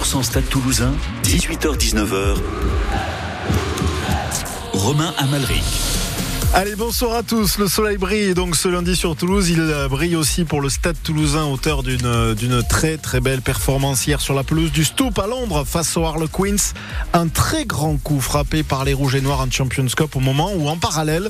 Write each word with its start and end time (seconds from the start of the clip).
100% 0.00 0.22
Stade 0.22 0.48
Toulousain, 0.48 0.92
18h-19h. 1.24 2.36
Romain 4.72 5.12
Amalric. 5.18 5.62
Allez, 6.54 6.74
bonsoir 6.74 7.16
à 7.16 7.22
tous. 7.22 7.58
Le 7.58 7.68
soleil 7.68 7.98
brille 7.98 8.32
donc 8.32 8.56
ce 8.56 8.68
lundi 8.68 8.96
sur 8.96 9.14
Toulouse. 9.14 9.50
Il 9.50 9.60
brille 9.90 10.16
aussi 10.16 10.44
pour 10.44 10.62
le 10.62 10.70
stade 10.70 10.96
toulousain, 11.02 11.44
auteur 11.44 11.82
d'une, 11.82 12.34
d'une 12.34 12.62
très 12.62 12.96
très 12.96 13.20
belle 13.20 13.42
performance 13.42 14.06
hier 14.06 14.20
sur 14.22 14.34
la 14.34 14.42
pelouse 14.42 14.72
du 14.72 14.84
Stoop 14.84 15.18
à 15.18 15.26
Londres 15.26 15.64
face 15.64 15.96
aux 15.96 16.04
Harlequins. 16.04 16.72
Un 17.12 17.28
très 17.28 17.66
grand 17.66 17.96
coup 17.98 18.20
frappé 18.20 18.62
par 18.62 18.84
les 18.84 18.94
Rouges 18.94 19.16
et 19.16 19.20
Noirs 19.20 19.40
en 19.40 19.50
Champions 19.50 19.86
Cup 19.86 20.16
au 20.16 20.20
moment 20.20 20.50
où 20.54 20.68
en 20.68 20.78
parallèle, 20.78 21.28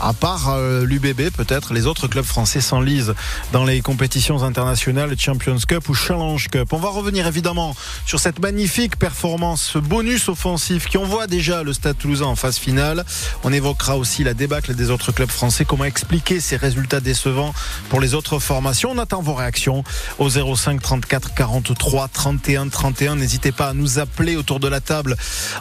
à 0.00 0.12
part 0.12 0.48
euh, 0.48 0.84
l'UBB 0.86 1.30
peut-être, 1.30 1.74
les 1.74 1.86
autres 1.86 2.08
clubs 2.08 2.24
français 2.24 2.60
s'enlisent 2.60 3.14
dans 3.52 3.64
les 3.64 3.82
compétitions 3.82 4.42
internationales 4.42 5.14
Champions 5.18 5.58
Cup 5.68 5.88
ou 5.88 5.94
Challenge 5.94 6.48
Cup. 6.48 6.72
On 6.72 6.78
va 6.78 6.88
revenir 6.88 7.26
évidemment 7.26 7.76
sur 8.06 8.18
cette 8.18 8.40
magnifique 8.40 8.96
performance, 8.96 9.62
ce 9.62 9.78
bonus 9.78 10.28
offensif 10.28 10.88
qui 10.88 10.96
envoie 10.96 11.26
déjà 11.26 11.62
le 11.62 11.72
Stade 11.72 11.98
Toulousain 11.98 12.26
en 12.26 12.36
phase 12.36 12.56
finale. 12.56 13.04
On 13.44 13.52
évoquera 13.52 13.96
aussi 13.96 14.24
la 14.24 14.32
débâcle 14.32 14.74
des 14.74 14.90
autres 14.90 15.12
clubs 15.12 15.30
français, 15.30 15.64
comment 15.64 15.84
expliquer 15.84 16.40
ces 16.40 16.56
résultats 16.56 17.00
décevants 17.00 17.52
pour 17.90 18.00
les 18.00 18.14
autres 18.14 18.38
formations. 18.38 18.92
On 18.92 18.98
attend 18.98 19.20
vos 19.20 19.34
réactions 19.34 19.84
au 20.18 20.30
05 20.30 20.80
34 20.80 21.34
43 21.34 22.08
31 22.08 22.68
31. 22.68 23.16
N'hésitez 23.16 23.52
pas 23.52 23.68
à 23.68 23.74
nous 23.74 23.98
appeler 23.98 24.36
autour 24.36 24.60
de 24.60 24.68
la 24.68 24.80
table. 24.80 25.16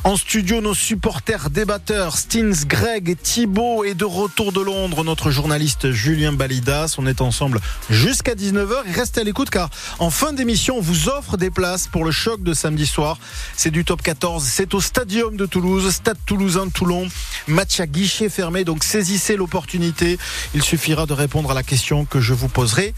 En 0.06 0.16
studio, 0.16 0.62
nos 0.62 0.74
supporters 0.74 1.50
débatteurs, 1.50 2.18
Stins, 2.18 2.66
Greg 2.66 3.10
et 3.10 3.16
Thibaut 3.16 3.84
et 3.84 3.94
de 3.94 4.06
retour 4.06 4.29
de 4.38 4.62
Londres, 4.62 5.04
notre 5.04 5.32
journaliste 5.32 5.92
Julien 5.92 6.32
Balidas. 6.32 6.96
On 6.98 7.06
est 7.06 7.20
ensemble 7.20 7.60
jusqu'à 7.90 8.36
19h. 8.36 8.94
Restez 8.96 9.22
à 9.22 9.24
l'écoute 9.24 9.50
car 9.50 9.70
en 9.98 10.10
fin 10.10 10.34
d'émission, 10.34 10.78
on 10.78 10.82
vous 10.82 11.10
offre 11.10 11.36
des 11.36 11.50
places 11.50 11.88
pour 11.88 12.06
le 12.06 12.12
choc 12.12 12.42
de 12.42 12.54
samedi 12.54 12.86
soir. 12.86 13.18
C'est 13.58 13.72
du 13.72 13.84
top 13.84 14.02
14. 14.02 14.44
C'est 14.44 14.74
au 14.74 14.82
Stadium 14.82 15.36
de 15.36 15.46
Toulouse, 15.46 15.90
Stade 15.92 16.18
Toulousain 16.26 16.68
de 16.68 16.72
Toulon. 16.72 17.08
Match 17.48 17.80
à 17.80 17.88
guichet 17.88 18.30
fermé. 18.30 18.64
Donc 18.64 18.84
saisissez 18.84 19.36
l'opportunité. 19.36 20.18
Il 20.54 20.64
suffira 20.64 21.06
de 21.06 21.14
répondre 21.14 21.52
à 21.52 21.54
la 21.54 21.64
question 21.64 22.06
que 22.06 22.22
je 22.22 22.34
vous 22.34 22.50
poserai 22.50 22.94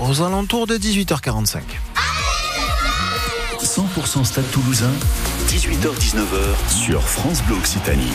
aux 0.00 0.22
alentours 0.22 0.66
de 0.66 0.76
18h45. 0.76 1.60
100% 3.62 4.24
Stade 4.24 4.50
Toulousain, 4.50 4.90
18h-19h 5.48 6.74
sur 6.74 7.02
France 7.02 7.42
Bleu 7.42 7.56
Occitanie. 7.56 8.12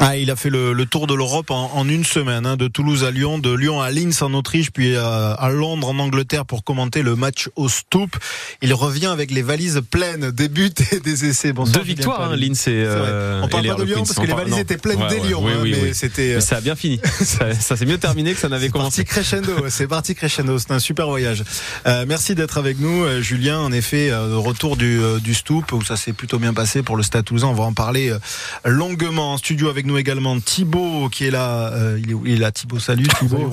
Ah, 0.00 0.16
il 0.16 0.30
a 0.30 0.36
fait 0.36 0.50
le, 0.50 0.72
le 0.72 0.86
tour 0.86 1.06
de 1.06 1.14
l'Europe 1.14 1.50
en, 1.50 1.70
en, 1.74 1.88
une 1.88 2.04
semaine, 2.04 2.46
hein, 2.46 2.56
de 2.56 2.66
Toulouse 2.68 3.04
à 3.04 3.10
Lyon, 3.10 3.38
de 3.38 3.54
Lyon 3.54 3.80
à 3.80 3.90
Linz 3.90 4.22
en 4.22 4.34
Autriche, 4.34 4.70
puis 4.70 4.96
à, 4.96 5.32
à, 5.32 5.50
Londres 5.50 5.88
en 5.88 5.98
Angleterre 5.98 6.44
pour 6.44 6.64
commenter 6.64 7.02
le 7.02 7.14
match 7.14 7.48
au 7.56 7.68
Stoop. 7.68 8.16
Il 8.60 8.74
revient 8.74 9.06
avec 9.06 9.30
les 9.30 9.42
valises 9.42 9.80
pleines 9.90 10.30
des 10.30 10.48
buts 10.48 10.72
et 10.92 11.00
des 11.00 11.26
essais. 11.26 11.52
Bonsoir, 11.52 11.78
Deux 11.78 11.86
victoires, 11.86 12.22
hein, 12.22 12.36
Linz 12.36 12.66
et. 12.66 12.84
Euh, 12.84 13.42
on 13.42 13.48
parle 13.48 13.66
et 13.66 13.68
pas 13.68 13.74
de 13.76 13.82
Lyon 13.84 14.02
parce 14.04 14.18
que 14.18 14.26
les 14.26 14.34
valises 14.34 14.54
non. 14.54 14.60
étaient 14.60 14.78
pleines 14.78 15.00
ouais, 15.00 15.08
des 15.08 15.20
ouais, 15.20 15.28
Lyon, 15.28 15.40
oui, 15.44 15.52
hein, 15.52 15.58
oui, 15.62 15.70
mais 15.72 15.88
oui. 15.88 15.94
c'était. 15.94 16.34
Mais 16.34 16.40
ça 16.40 16.56
a 16.56 16.60
bien 16.60 16.74
fini. 16.76 17.00
ça, 17.20 17.54
ça 17.54 17.76
s'est 17.76 17.86
mieux 17.86 17.98
terminé 17.98 18.34
que 18.34 18.40
ça 18.40 18.48
n'avait 18.48 18.70
commencé. 18.70 19.04
Parti 19.04 19.04
crescendo, 19.04 19.68
c'est 19.68 19.86
parti 19.86 20.14
crescendo. 20.14 20.58
C'est 20.58 20.72
un 20.72 20.80
super 20.80 21.06
voyage. 21.06 21.44
Euh, 21.86 22.04
merci 22.06 22.34
d'être 22.34 22.58
avec 22.58 22.80
nous, 22.80 23.04
euh, 23.04 23.20
Julien. 23.20 23.60
En 23.60 23.72
effet, 23.72 24.10
euh, 24.10 24.36
retour 24.38 24.76
du, 24.76 25.00
du 25.22 25.34
Stoop 25.34 25.72
où 25.72 25.82
ça 25.82 25.96
s'est 25.96 26.12
plutôt 26.12 26.38
bien 26.38 26.52
passé 26.52 26.82
pour 26.82 26.96
le 26.96 27.02
Stade 27.02 27.24
Toulousain. 27.24 27.48
On 27.48 27.54
va 27.54 27.64
en 27.64 27.72
parler 27.72 28.10
euh, 28.10 28.18
longuement 28.64 29.32
en 29.32 29.36
studio 29.36 29.68
avec 29.68 29.83
nous 29.84 29.98
également 29.98 30.38
Thibaut 30.40 31.08
qui 31.10 31.26
est 31.26 31.30
là. 31.30 31.72
Euh, 31.72 32.00
il, 32.02 32.10
est, 32.10 32.16
il 32.24 32.32
est 32.32 32.38
là, 32.38 32.52
Thibaut. 32.52 32.78
Salut 32.78 33.06
Thibaut. 33.18 33.50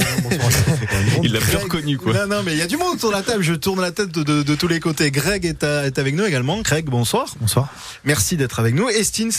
il 1.23 1.33
l'a 1.33 1.39
bien 1.39 1.59
reconnu 1.59 1.97
quoi. 1.97 2.13
Non, 2.13 2.27
non, 2.27 2.43
mais 2.43 2.53
il 2.53 2.57
y 2.57 2.61
a 2.61 2.67
du 2.67 2.77
monde 2.77 2.99
sur 2.99 3.11
la 3.11 3.21
table. 3.21 3.43
Je 3.43 3.53
tourne 3.53 3.81
la 3.81 3.91
tête 3.91 4.11
de, 4.11 4.23
de, 4.23 4.43
de 4.43 4.55
tous 4.55 4.67
les 4.67 4.79
côtés. 4.79 5.11
Greg 5.11 5.45
est, 5.45 5.63
à, 5.63 5.85
est, 5.85 5.99
avec 5.99 6.15
nous 6.15 6.25
également. 6.25 6.61
Greg, 6.61 6.85
bonsoir. 6.85 7.27
Bonsoir. 7.39 7.69
Merci 8.03 8.37
d'être 8.37 8.59
avec 8.59 8.75
nous. 8.75 8.89
Et 8.89 9.03
Stins. 9.03 9.29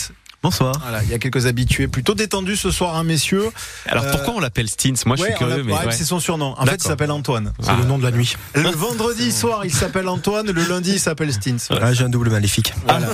Bonsoir. 0.43 0.75
Voilà, 0.81 1.01
il 1.03 1.09
y 1.09 1.13
a 1.13 1.19
quelques 1.19 1.45
habitués 1.45 1.87
plutôt 1.87 2.15
détendus 2.15 2.57
ce 2.57 2.69
soir, 2.69 2.97
hein, 2.97 3.03
messieurs. 3.03 3.49
Alors 3.87 4.05
pourquoi 4.11 4.33
on 4.35 4.39
l'appelle 4.39 4.69
Stins 4.69 4.93
Moi, 5.05 5.15
je 5.15 5.21
ouais, 5.21 5.29
suis 5.29 5.37
curieux, 5.37 5.63
mais 5.63 5.73
ouais, 5.73 5.91
c'est 5.91 6.03
son 6.03 6.19
surnom. 6.19 6.53
En 6.57 6.65
fait, 6.65 6.75
il 6.75 6.83
s'appelle 6.83 7.11
Antoine. 7.11 7.53
C'est 7.61 7.69
ah. 7.69 7.77
le 7.79 7.85
nom 7.85 7.97
de 7.97 8.03
la 8.03 8.11
nuit. 8.11 8.35
Le 8.53 8.69
vendredi 8.69 9.31
soir, 9.31 9.65
il 9.65 9.73
s'appelle 9.73 10.07
Antoine. 10.07 10.51
Le 10.51 10.67
lundi, 10.67 10.91
il 10.91 10.99
s'appelle 10.99 11.31
Stins. 11.31 11.55
Voilà. 11.69 11.87
Ah, 11.87 11.93
j'ai 11.93 12.03
un 12.03 12.09
double 12.09 12.29
maléfique. 12.29 12.73
Voilà. 12.87 13.07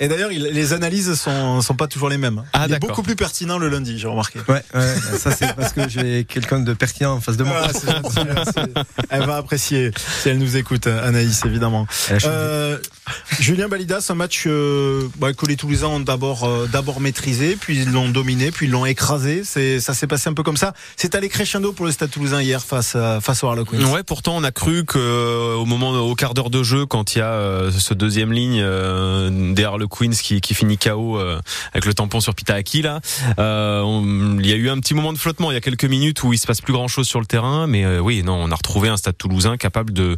Et 0.00 0.08
d'ailleurs, 0.08 0.30
les 0.30 0.72
analyses 0.72 1.14
sont 1.14 1.62
sont 1.62 1.74
pas 1.74 1.86
toujours 1.86 2.08
les 2.08 2.18
mêmes. 2.18 2.42
Ah, 2.52 2.66
il 2.68 2.74
est 2.74 2.78
beaucoup 2.78 3.02
plus 3.02 3.16
pertinent 3.16 3.58
le 3.58 3.68
lundi, 3.68 3.98
j'ai 3.98 4.08
remarqué. 4.08 4.40
Ouais, 4.48 4.62
ouais 4.74 4.94
ça 5.18 5.30
c'est 5.30 5.54
parce 5.54 5.72
que 5.72 5.88
j'ai 5.88 6.24
quelqu'un 6.24 6.60
de 6.60 6.74
pertinent 6.74 7.14
en 7.14 7.20
face 7.20 7.36
de 7.36 7.44
moi. 7.44 7.62
Elle 9.10 9.24
va 9.24 9.36
apprécier 9.36 9.90
si 10.22 10.28
elle 10.28 10.38
nous 10.38 10.56
écoute, 10.56 10.86
Anaïs, 10.86 11.44
évidemment. 11.44 11.86
Euh, 12.24 12.78
Julien 13.40 13.68
Balidas, 13.68 14.06
un 14.10 14.14
match 14.14 14.44
euh, 14.46 15.08
bah, 15.18 15.32
que 15.32 15.46
les 15.46 15.56
Toulousains 15.56 15.88
ont 15.88 16.00
d'abord 16.00 16.44
euh, 16.44 16.57
d'abord 16.66 17.00
maîtrisé, 17.00 17.56
puis 17.60 17.78
ils 17.78 17.92
l'ont 17.92 18.08
dominé, 18.08 18.50
puis 18.50 18.66
ils 18.66 18.70
l'ont 18.70 18.86
écrasé. 18.86 19.44
Ça 19.44 19.94
s'est 19.94 20.06
passé 20.06 20.28
un 20.28 20.34
peu 20.34 20.42
comme 20.42 20.56
ça. 20.56 20.72
C'est 20.96 21.14
allé 21.14 21.28
crescendo 21.28 21.72
pour 21.72 21.86
le 21.86 21.92
Stade 21.92 22.10
Toulousain 22.10 22.42
hier 22.42 22.62
face 22.62 22.96
à, 22.96 23.20
face 23.20 23.44
au 23.44 23.48
Harlequins. 23.48 23.84
Ouais, 23.92 24.02
pourtant 24.02 24.36
on 24.36 24.44
a 24.44 24.50
cru 24.50 24.84
que 24.84 24.98
euh, 24.98 25.54
au 25.54 25.64
moment 25.64 25.90
au 25.90 26.14
quart 26.14 26.34
d'heure 26.34 26.50
de 26.50 26.62
jeu, 26.62 26.86
quand 26.86 27.14
il 27.14 27.18
y 27.18 27.22
a 27.22 27.30
euh, 27.30 27.70
ce 27.70 27.94
deuxième 27.94 28.32
ligne 28.32 28.60
euh, 28.62 29.52
des 29.52 29.64
Harlequins 29.64 30.10
qui, 30.10 30.40
qui 30.40 30.54
finit 30.54 30.78
KO 30.78 31.18
euh, 31.18 31.40
avec 31.72 31.84
le 31.84 31.94
tampon 31.94 32.20
sur 32.20 32.34
Pitaaki 32.34 32.82
là, 32.82 33.00
il 33.38 34.46
y 34.46 34.52
a 34.52 34.56
eu 34.56 34.68
un 34.68 34.78
petit 34.78 34.94
moment 34.94 35.12
de 35.12 35.18
flottement. 35.18 35.50
Il 35.50 35.54
y 35.54 35.56
a 35.56 35.60
quelques 35.60 35.84
minutes 35.84 36.22
où 36.22 36.32
il 36.32 36.38
se 36.38 36.46
passe 36.46 36.60
plus 36.60 36.72
grand 36.72 36.88
chose 36.88 37.06
sur 37.06 37.20
le 37.20 37.26
terrain, 37.26 37.66
mais 37.66 37.98
oui, 37.98 38.22
non, 38.22 38.34
on 38.34 38.50
a 38.50 38.54
retrouvé 38.54 38.88
un 38.88 38.96
Stade 38.96 39.16
Toulousain 39.16 39.56
capable 39.56 39.92
de 39.92 40.16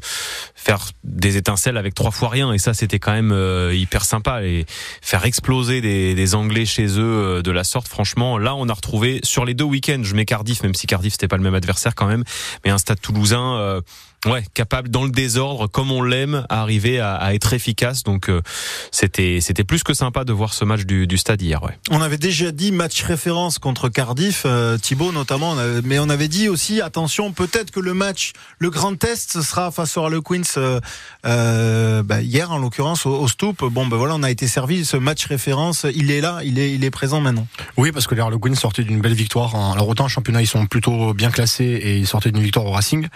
faire 0.55 0.91
des 1.05 1.37
étincelles 1.37 1.77
avec 1.77 1.95
trois 1.95 2.11
fois 2.11 2.28
rien, 2.28 2.53
et 2.53 2.59
ça 2.59 2.75
c'était 2.75 2.99
quand 2.99 3.12
même 3.12 3.34
hyper 3.72 4.05
sympa 4.05 4.43
et 4.43 4.67
faire 5.03 5.25
exploser 5.25 5.81
des 5.81 6.29
Anglais 6.34 6.66
chez 6.66 6.98
eux 6.98 7.42
de 7.42 7.50
la 7.50 7.64
sorte. 7.64 7.88
Franchement, 7.88 8.38
là, 8.38 8.54
on 8.54 8.68
a 8.68 8.72
retrouvé 8.72 9.20
sur 9.22 9.44
les 9.44 9.54
deux 9.54 9.64
week-ends. 9.64 10.02
Je 10.02 10.14
mets 10.14 10.24
Cardiff, 10.24 10.62
même 10.62 10.74
si 10.74 10.86
Cardiff 10.86 11.12
c'était 11.12 11.28
pas 11.28 11.36
le 11.36 11.42
même 11.42 11.54
adversaire 11.54 11.94
quand 11.94 12.06
même, 12.06 12.24
mais 12.64 12.70
un 12.70 12.78
Stade 12.78 13.00
Toulousain. 13.00 13.82
Ouais, 14.26 14.44
capable 14.53 14.91
dans 14.91 15.04
le 15.04 15.10
désordre, 15.10 15.66
comme 15.66 15.91
on 15.91 16.03
l'aime, 16.03 16.44
à 16.50 16.60
arriver 16.60 17.00
à, 17.00 17.14
à, 17.14 17.32
être 17.32 17.54
efficace. 17.54 18.03
Donc 18.03 18.28
euh, 18.28 18.42
c'était 18.91 19.38
c'était 19.41 19.64
plus 19.64 19.82
que 19.82 19.94
sympa 19.94 20.25
de 20.25 20.32
voir 20.34 20.53
ce 20.53 20.66
match 20.66 20.82
du, 20.82 21.06
du 21.06 21.16
stade 21.16 21.41
hier. 21.41 21.62
Ouais. 21.62 21.78
On 21.91 22.03
avait 22.03 22.19
déjà 22.19 22.53
dit 22.53 22.70
match 22.70 23.03
référence 23.03 23.59
contre 23.59 23.88
Cardiff, 23.88 24.42
euh, 24.44 24.76
Thibaut 24.76 25.10
notamment, 25.10 25.53
on 25.53 25.59
avait, 25.59 25.80
mais 25.82 25.98
on 25.98 26.10
avait 26.10 26.28
dit 26.28 26.50
aussi 26.50 26.82
attention, 26.82 27.32
peut-être 27.32 27.70
que 27.70 27.80
le 27.80 27.94
match, 27.94 28.32
le 28.59 28.69
grand 28.69 28.94
test, 28.94 29.32
ce 29.32 29.41
sera 29.41 29.70
face 29.70 29.97
au 29.97 30.03
Harlequins 30.03 30.42
euh, 30.59 30.80
euh, 31.25 32.03
bah, 32.03 32.20
hier 32.20 32.50
en 32.50 32.59
l'occurrence 32.59 33.06
au, 33.06 33.19
au 33.19 33.26
Stoop. 33.26 33.64
Bon 33.64 33.86
ben 33.86 33.97
voilà, 33.97 34.16
on 34.16 34.22
a 34.22 34.30
été 34.30 34.47
servi. 34.47 34.84
Ce 34.84 34.98
match 34.98 35.25
référence, 35.25 35.86
il 35.94 36.10
est 36.10 36.20
là, 36.20 36.41
il 36.44 36.59
est 36.59 36.72
il 36.72 36.84
est 36.84 36.91
présent 36.91 37.22
maintenant. 37.22 37.47
Oui, 37.78 37.91
parce 37.91 38.06
que 38.06 38.14
les 38.14 38.20
Harlequins 38.20 38.54
sortaient 38.54 38.84
d'une 38.84 39.00
belle 39.00 39.14
victoire. 39.14 39.54
En, 39.54 39.72
alors 39.72 39.88
autant 39.88 40.04
en 40.04 40.09
championnat 40.09 40.42
ils 40.42 40.47
sont 40.47 40.66
plutôt 40.66 41.14
bien 41.14 41.30
classés 41.30 41.64
et 41.64 41.97
ils 41.97 42.06
sortaient 42.06 42.32
d'une 42.32 42.42
victoire 42.42 42.66
au 42.66 42.72
Racing. 42.72 43.09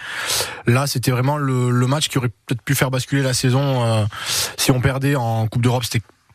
Là 0.66 0.86
c'était 0.94 1.10
vraiment 1.10 1.38
le, 1.38 1.86
match 1.88 2.08
qui 2.08 2.18
aurait 2.18 2.30
peut-être 2.46 2.62
pu 2.62 2.76
faire 2.76 2.92
basculer 2.92 3.22
la 3.22 3.34
saison. 3.34 3.84
Euh, 3.84 4.04
si 4.56 4.70
on 4.70 4.80
perdait 4.80 5.16
en 5.16 5.48
Coupe 5.48 5.62
d'Europe, 5.62 5.84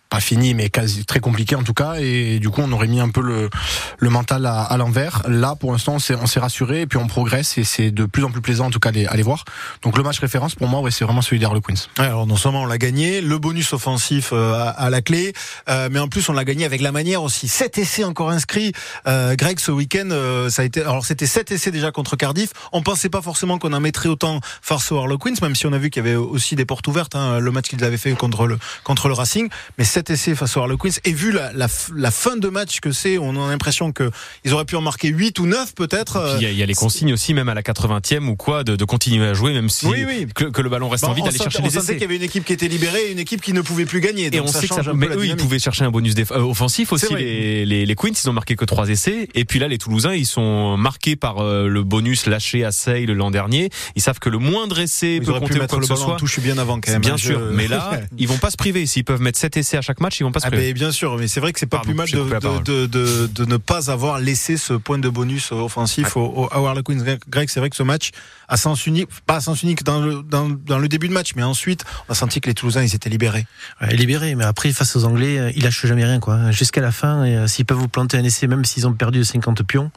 pas 0.09 0.19
fini, 0.19 0.53
mais 0.53 0.69
quasi 0.69 1.05
très 1.05 1.19
compliqué 1.19 1.55
en 1.55 1.63
tout 1.63 1.73
cas. 1.73 1.95
Et 1.99 2.39
du 2.39 2.49
coup, 2.49 2.61
on 2.63 2.71
aurait 2.71 2.87
mis 2.87 2.99
un 2.99 3.09
peu 3.09 3.21
le, 3.21 3.49
le 3.97 4.09
mental 4.09 4.45
à, 4.45 4.63
à 4.63 4.77
l'envers. 4.77 5.21
Là, 5.27 5.55
pour 5.55 5.71
l'instant, 5.71 5.97
on 5.97 5.99
s'est 5.99 6.39
rassuré 6.39 6.81
et 6.81 6.87
puis 6.87 6.97
on 6.97 7.07
progresse 7.07 7.57
et 7.57 7.63
c'est 7.63 7.91
de 7.91 8.05
plus 8.05 8.23
en 8.23 8.31
plus 8.31 8.41
plaisant 8.41 8.67
en 8.67 8.71
tout 8.71 8.79
cas 8.79 8.89
à 8.89 9.15
les 9.15 9.23
voir. 9.23 9.45
Donc 9.83 9.97
le 9.97 10.03
match 10.03 10.19
référence 10.19 10.55
pour 10.55 10.67
moi, 10.67 10.81
ouais, 10.81 10.91
c'est 10.91 11.05
vraiment 11.05 11.21
celui 11.21 11.39
d'Harlequins. 11.39 11.73
Ouais, 11.99 12.05
alors 12.05 12.25
non 12.25 12.37
seulement 12.37 12.63
on 12.63 12.65
l'a 12.65 12.77
gagné, 12.77 13.21
le 13.21 13.37
bonus 13.37 13.73
offensif 13.73 14.31
euh, 14.33 14.53
à, 14.53 14.69
à, 14.69 14.89
la 14.89 15.01
clé, 15.01 15.33
euh, 15.69 15.89
mais 15.91 15.99
en 15.99 16.07
plus 16.07 16.27
on 16.29 16.33
l'a 16.33 16.43
gagné 16.45 16.65
avec 16.65 16.81
la 16.81 16.91
manière 16.91 17.21
aussi. 17.21 17.47
Sept 17.47 17.77
essais 17.77 18.03
encore 18.03 18.31
inscrits. 18.31 18.73
Euh, 19.07 19.35
Greg, 19.35 19.59
ce 19.59 19.71
week-end, 19.71 20.09
euh, 20.11 20.49
ça 20.49 20.63
a 20.63 20.65
été. 20.65 20.81
Alors 20.81 21.05
c'était 21.05 21.27
sept 21.27 21.51
essais 21.51 21.71
déjà 21.71 21.91
contre 21.91 22.15
Cardiff. 22.15 22.49
On 22.71 22.81
pensait 22.81 23.09
pas 23.09 23.21
forcément 23.21 23.59
qu'on 23.59 23.73
en 23.73 23.79
mettrait 23.79 24.09
autant 24.09 24.39
face 24.61 24.91
aux 24.91 24.97
Harlequins, 24.97 25.33
même 25.41 25.55
si 25.55 25.67
on 25.67 25.73
a 25.73 25.77
vu 25.77 25.89
qu'il 25.89 26.03
y 26.03 26.07
avait 26.07 26.15
aussi 26.15 26.55
des 26.55 26.65
portes 26.65 26.87
ouvertes. 26.87 27.15
Hein, 27.15 27.39
le 27.39 27.51
match 27.51 27.67
qu'ils 27.67 27.83
avaient 27.83 27.97
fait 27.97 28.11
contre 28.13 28.47
le 28.47 28.57
contre 28.83 29.07
le 29.07 29.13
Racing, 29.13 29.49
mais 29.77 29.83
sept 29.99 30.09
essais 30.11 30.35
face 30.35 30.55
aux 30.55 30.61
Harlequins. 30.61 30.89
Et 31.03 31.11
vu 31.11 31.31
la, 31.31 31.51
la, 31.53 31.67
la 31.95 32.11
fin 32.11 32.37
de 32.37 32.47
match 32.47 32.79
que 32.79 32.91
c'est, 32.91 33.17
on 33.17 33.31
a 33.31 33.49
l'impression 33.49 33.91
que 33.91 34.09
ils 34.45 34.53
auraient 34.53 34.65
pu 34.65 34.77
en 34.77 34.81
marquer 34.81 35.09
8 35.09 35.39
ou 35.39 35.45
9 35.45 35.75
peut-être. 35.75 36.37
Il 36.39 36.49
y, 36.49 36.53
y, 36.55 36.63
a 36.63 36.65
les 36.65 36.73
consignes 36.73 37.11
aussi, 37.11 37.33
même 37.33 37.49
à 37.49 37.53
la 37.53 37.61
80e 37.61 38.27
ou 38.27 38.35
quoi, 38.35 38.63
de, 38.63 38.75
de 38.75 38.85
continuer 38.85 39.27
à 39.27 39.33
jouer, 39.33 39.53
même 39.53 39.69
si 39.69 39.85
oui, 39.87 40.05
oui. 40.07 40.27
Que, 40.33 40.45
que, 40.45 40.61
le 40.61 40.69
ballon 40.69 40.87
reste 40.87 41.03
bon, 41.03 41.11
en 41.11 41.13
vide, 41.13 41.25
d'aller 41.25 41.37
chercher 41.37 41.59
on 41.59 41.63
les 41.63 41.69
essais. 41.69 41.77
On 41.77 41.81
sentait 41.81 41.93
qu'il 41.93 42.01
y 42.03 42.05
avait 42.05 42.15
une 42.15 42.23
équipe 42.23 42.45
qui 42.45 42.53
était 42.53 42.67
libérée 42.67 43.07
et 43.07 43.11
une 43.11 43.19
équipe 43.19 43.41
qui 43.41 43.51
ne 43.51 43.61
pouvait 43.61 43.85
plus 43.85 43.99
gagner. 43.99 44.29
Et 44.33 44.39
on 44.39 44.47
ça 44.47 44.61
sait 44.61 44.67
que 44.69 44.75
ça, 44.75 44.93
mais 44.93 45.07
eux, 45.07 45.25
ils 45.25 45.35
pouvaient 45.35 45.59
chercher 45.59 45.83
un 45.83 45.91
bonus 45.91 46.15
euh, 46.17 46.39
offensif 46.39 46.93
aussi. 46.93 47.13
Les, 47.13 47.65
les, 47.65 47.85
les, 47.85 47.95
Queens, 47.95 48.11
ils 48.23 48.29
ont 48.29 48.33
marqué 48.33 48.55
que 48.55 48.65
3 48.65 48.89
essais. 48.89 49.27
Et 49.35 49.43
puis 49.43 49.59
là, 49.59 49.67
les 49.67 49.77
Toulousains, 49.77 50.13
ils 50.13 50.25
sont 50.25 50.77
marqués 50.77 51.17
par 51.17 51.39
euh, 51.39 51.67
le 51.67 51.83
bonus 51.83 52.25
lâché 52.25 52.63
à 52.63 52.71
Sey 52.71 53.05
l'an 53.05 53.31
dernier. 53.31 53.69
Ils 53.95 54.01
savent 54.01 54.19
que 54.19 54.29
le 54.29 54.37
moindre 54.37 54.79
essai 54.79 55.15
ils 55.15 55.21
peut 55.21 55.33
compter 55.33 55.55
pu 55.55 55.59
mettre 55.59 55.73
quoi 55.73 55.79
le 55.79 55.87
que 55.87 55.87
ce 55.87 55.93
ballon 55.93 56.05
soit. 56.11 56.17
touche 56.17 56.39
bien 56.39 56.57
avant 56.57 56.79
quand 56.79 56.91
même. 56.91 57.01
Bien 57.01 57.17
je... 57.17 57.25
sûr. 57.25 57.41
Mais 57.51 57.67
là, 57.67 58.01
ils 58.17 58.27
vont 58.27 58.37
pas 58.37 58.51
se 58.51 58.57
priver. 58.57 58.85
S'ils 58.85 59.03
peuvent 59.03 59.21
mettre 59.21 59.37
7 59.37 59.57
essais 59.57 59.77
à 59.77 59.81
chaque 59.89 60.01
match, 60.01 60.19
ils 60.19 60.23
vont 60.23 60.31
pas 60.31 60.39
se 60.39 60.45
ah 60.45 60.51
ben, 60.51 60.71
Bien 60.73 60.91
sûr, 60.91 61.17
mais 61.17 61.27
c'est 61.27 61.39
vrai 61.39 61.51
que 61.51 61.59
c'est 61.59 61.65
pas 61.65 61.77
Pardon, 61.77 61.89
plus 61.89 61.97
mal 61.97 62.11
de, 62.11 62.39
parole. 62.39 62.63
de, 62.63 62.85
de, 62.85 63.25
de 63.25 63.45
ne 63.45 63.57
pas 63.57 63.89
avoir 63.89 64.19
laissé 64.19 64.55
ce 64.55 64.73
point 64.73 64.99
de 64.99 65.09
bonus 65.09 65.51
offensif 65.51 66.15
au, 66.15 66.21
au, 66.21 66.45
à 66.51 66.69
Harlequins. 66.69 67.17
Greg, 67.27 67.49
c'est 67.49 67.59
vrai 67.59 67.71
que 67.71 67.75
ce 67.75 67.81
match 67.81 68.11
à 68.47 68.55
sens 68.55 68.85
unique, 68.85 69.09
pas 69.25 69.37
à 69.37 69.41
sens 69.41 69.63
unique 69.63 69.83
dans 69.83 69.99
le, 69.99 70.21
dans, 70.21 70.47
dans 70.47 70.77
le 70.77 70.87
début 70.87 71.07
de 71.07 71.13
match, 71.13 71.31
mais 71.35 71.41
ensuite, 71.41 71.85
on 72.07 72.11
a 72.11 72.15
senti 72.15 72.39
que 72.39 72.47
les 72.47 72.53
Toulousains, 72.53 72.83
ils 72.83 72.93
étaient 72.93 73.09
libérés. 73.09 73.47
Ouais, 73.81 73.95
libéré, 73.95 74.35
mais 74.35 74.43
après, 74.43 74.71
face 74.73 74.95
aux 74.95 75.05
Anglais, 75.05 75.39
euh, 75.39 75.51
ils 75.55 75.63
lâchent 75.63 75.87
jamais 75.87 76.05
rien, 76.05 76.19
quoi. 76.19 76.51
Jusqu'à 76.51 76.81
la 76.81 76.91
fin, 76.91 77.25
et, 77.25 77.35
euh, 77.35 77.47
s'ils 77.47 77.65
peuvent 77.65 77.77
vous 77.77 77.87
planter 77.87 78.17
un 78.17 78.23
essai, 78.23 78.45
même 78.45 78.65
s'ils 78.65 78.85
ont 78.87 78.93
perdu 78.93 79.19
de 79.19 79.23
50 79.23 79.63
pions, 79.63 79.89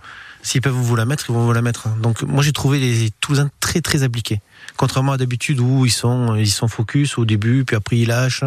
s'ils 0.42 0.62
peuvent 0.62 0.72
vous 0.72 0.96
la 0.96 1.04
mettre, 1.04 1.26
ils 1.28 1.34
vont 1.34 1.44
vous 1.44 1.52
la 1.52 1.62
mettre. 1.62 1.88
Donc, 2.00 2.22
moi, 2.22 2.42
j'ai 2.42 2.52
trouvé 2.52 2.78
les 2.78 3.10
Toulousains 3.20 3.50
très, 3.60 3.82
très 3.82 4.02
appliqués. 4.04 4.40
Contrairement 4.76 5.12
à 5.12 5.16
d'habitude 5.16 5.60
où 5.60 5.86
ils 5.86 5.92
sont, 5.92 6.34
ils 6.36 6.50
sont 6.50 6.68
focus 6.68 7.18
au 7.18 7.24
début, 7.24 7.64
puis 7.64 7.76
après 7.76 7.98
ils 7.98 8.06
lâchent, 8.06 8.44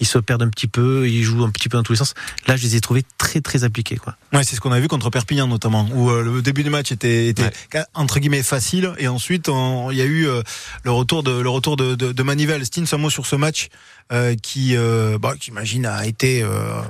ils 0.00 0.06
se 0.06 0.18
perdent 0.18 0.42
un 0.42 0.48
petit 0.48 0.68
peu, 0.68 1.08
ils 1.08 1.22
jouent 1.22 1.44
un 1.44 1.50
petit 1.50 1.68
peu 1.68 1.76
dans 1.76 1.82
tous 1.82 1.92
les 1.92 1.98
sens. 1.98 2.14
Là, 2.46 2.56
je 2.56 2.62
les 2.62 2.76
ai 2.76 2.80
trouvés 2.80 3.02
très, 3.18 3.40
très 3.40 3.64
appliqués, 3.64 3.96
quoi. 3.96 4.16
Ouais, 4.32 4.44
c'est 4.44 4.56
ce 4.56 4.60
qu'on 4.60 4.72
a 4.72 4.80
vu 4.80 4.88
contre 4.88 5.10
Perpignan 5.10 5.46
notamment, 5.46 5.88
où 5.92 6.10
euh, 6.10 6.22
le 6.22 6.42
début 6.42 6.62
du 6.62 6.70
match 6.70 6.92
était, 6.92 7.28
était 7.28 7.50
entre 7.94 8.18
guillemets 8.18 8.42
facile, 8.42 8.92
et 8.98 9.08
ensuite 9.08 9.50
il 9.90 9.96
y 9.96 10.02
a 10.02 10.04
eu 10.04 10.26
euh, 10.26 10.42
le 10.82 10.90
retour 10.90 11.22
de 11.22 11.32
le 11.32 11.48
retour 11.48 11.76
de, 11.76 11.94
de, 11.94 12.12
de 12.12 12.22
Manivelle. 12.22 12.62
Un 12.92 12.96
mot 12.96 13.10
sur 13.10 13.26
ce 13.26 13.36
match 13.36 13.68
euh, 14.12 14.34
qui, 14.34 14.76
euh, 14.76 15.18
bah, 15.18 15.34
j'imagine 15.40 15.86
a 15.86 16.06
été, 16.06 16.42
euh, 16.42 16.82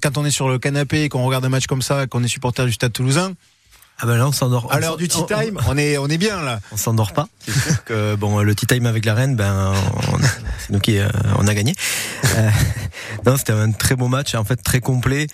quand 0.00 0.16
on 0.16 0.24
est 0.24 0.30
sur 0.30 0.48
le 0.48 0.58
canapé, 0.58 1.04
et 1.04 1.08
qu'on 1.08 1.24
regarde 1.24 1.44
un 1.44 1.48
match 1.48 1.66
comme 1.66 1.82
ça, 1.82 2.06
qu'on 2.06 2.22
est 2.22 2.28
supporter 2.28 2.64
du 2.66 2.72
Stade 2.72 2.92
Toulousain, 2.92 3.32
Ah 4.02 4.06
ben 4.06 4.16
là, 4.16 4.26
on 4.26 4.32
s'endort. 4.32 4.72
à 4.72 4.80
l'heure 4.80 4.96
du 4.96 5.08
tea 5.08 5.18
on- 5.20 5.26
time, 5.26 5.58
on 5.68 5.76
est 5.76 5.98
on 5.98 6.06
est 6.08 6.18
bien 6.18 6.40
là. 6.42 6.60
On 6.72 6.76
s'endort 6.76 7.12
pas. 7.12 7.28
C'est 7.46 7.52
sûr 7.52 7.84
que 7.84 8.14
bon, 8.16 8.40
le 8.42 8.54
tea 8.54 8.66
time 8.66 8.86
avec 8.86 9.04
la 9.04 9.14
reine, 9.14 9.36
ben, 9.36 9.72
on- 10.12 10.18
c'est 10.58 10.70
nous 10.72 10.80
qui 10.80 10.98
euh, 10.98 11.08
on 11.38 11.46
a 11.46 11.54
gagné. 11.54 11.74
Euh, 12.36 12.48
non, 13.26 13.36
c'était 13.36 13.52
un 13.52 13.72
très 13.72 13.96
beau 13.96 14.08
match, 14.08 14.34
en 14.34 14.44
fait 14.44 14.56
très 14.56 14.80
complet. 14.80 15.26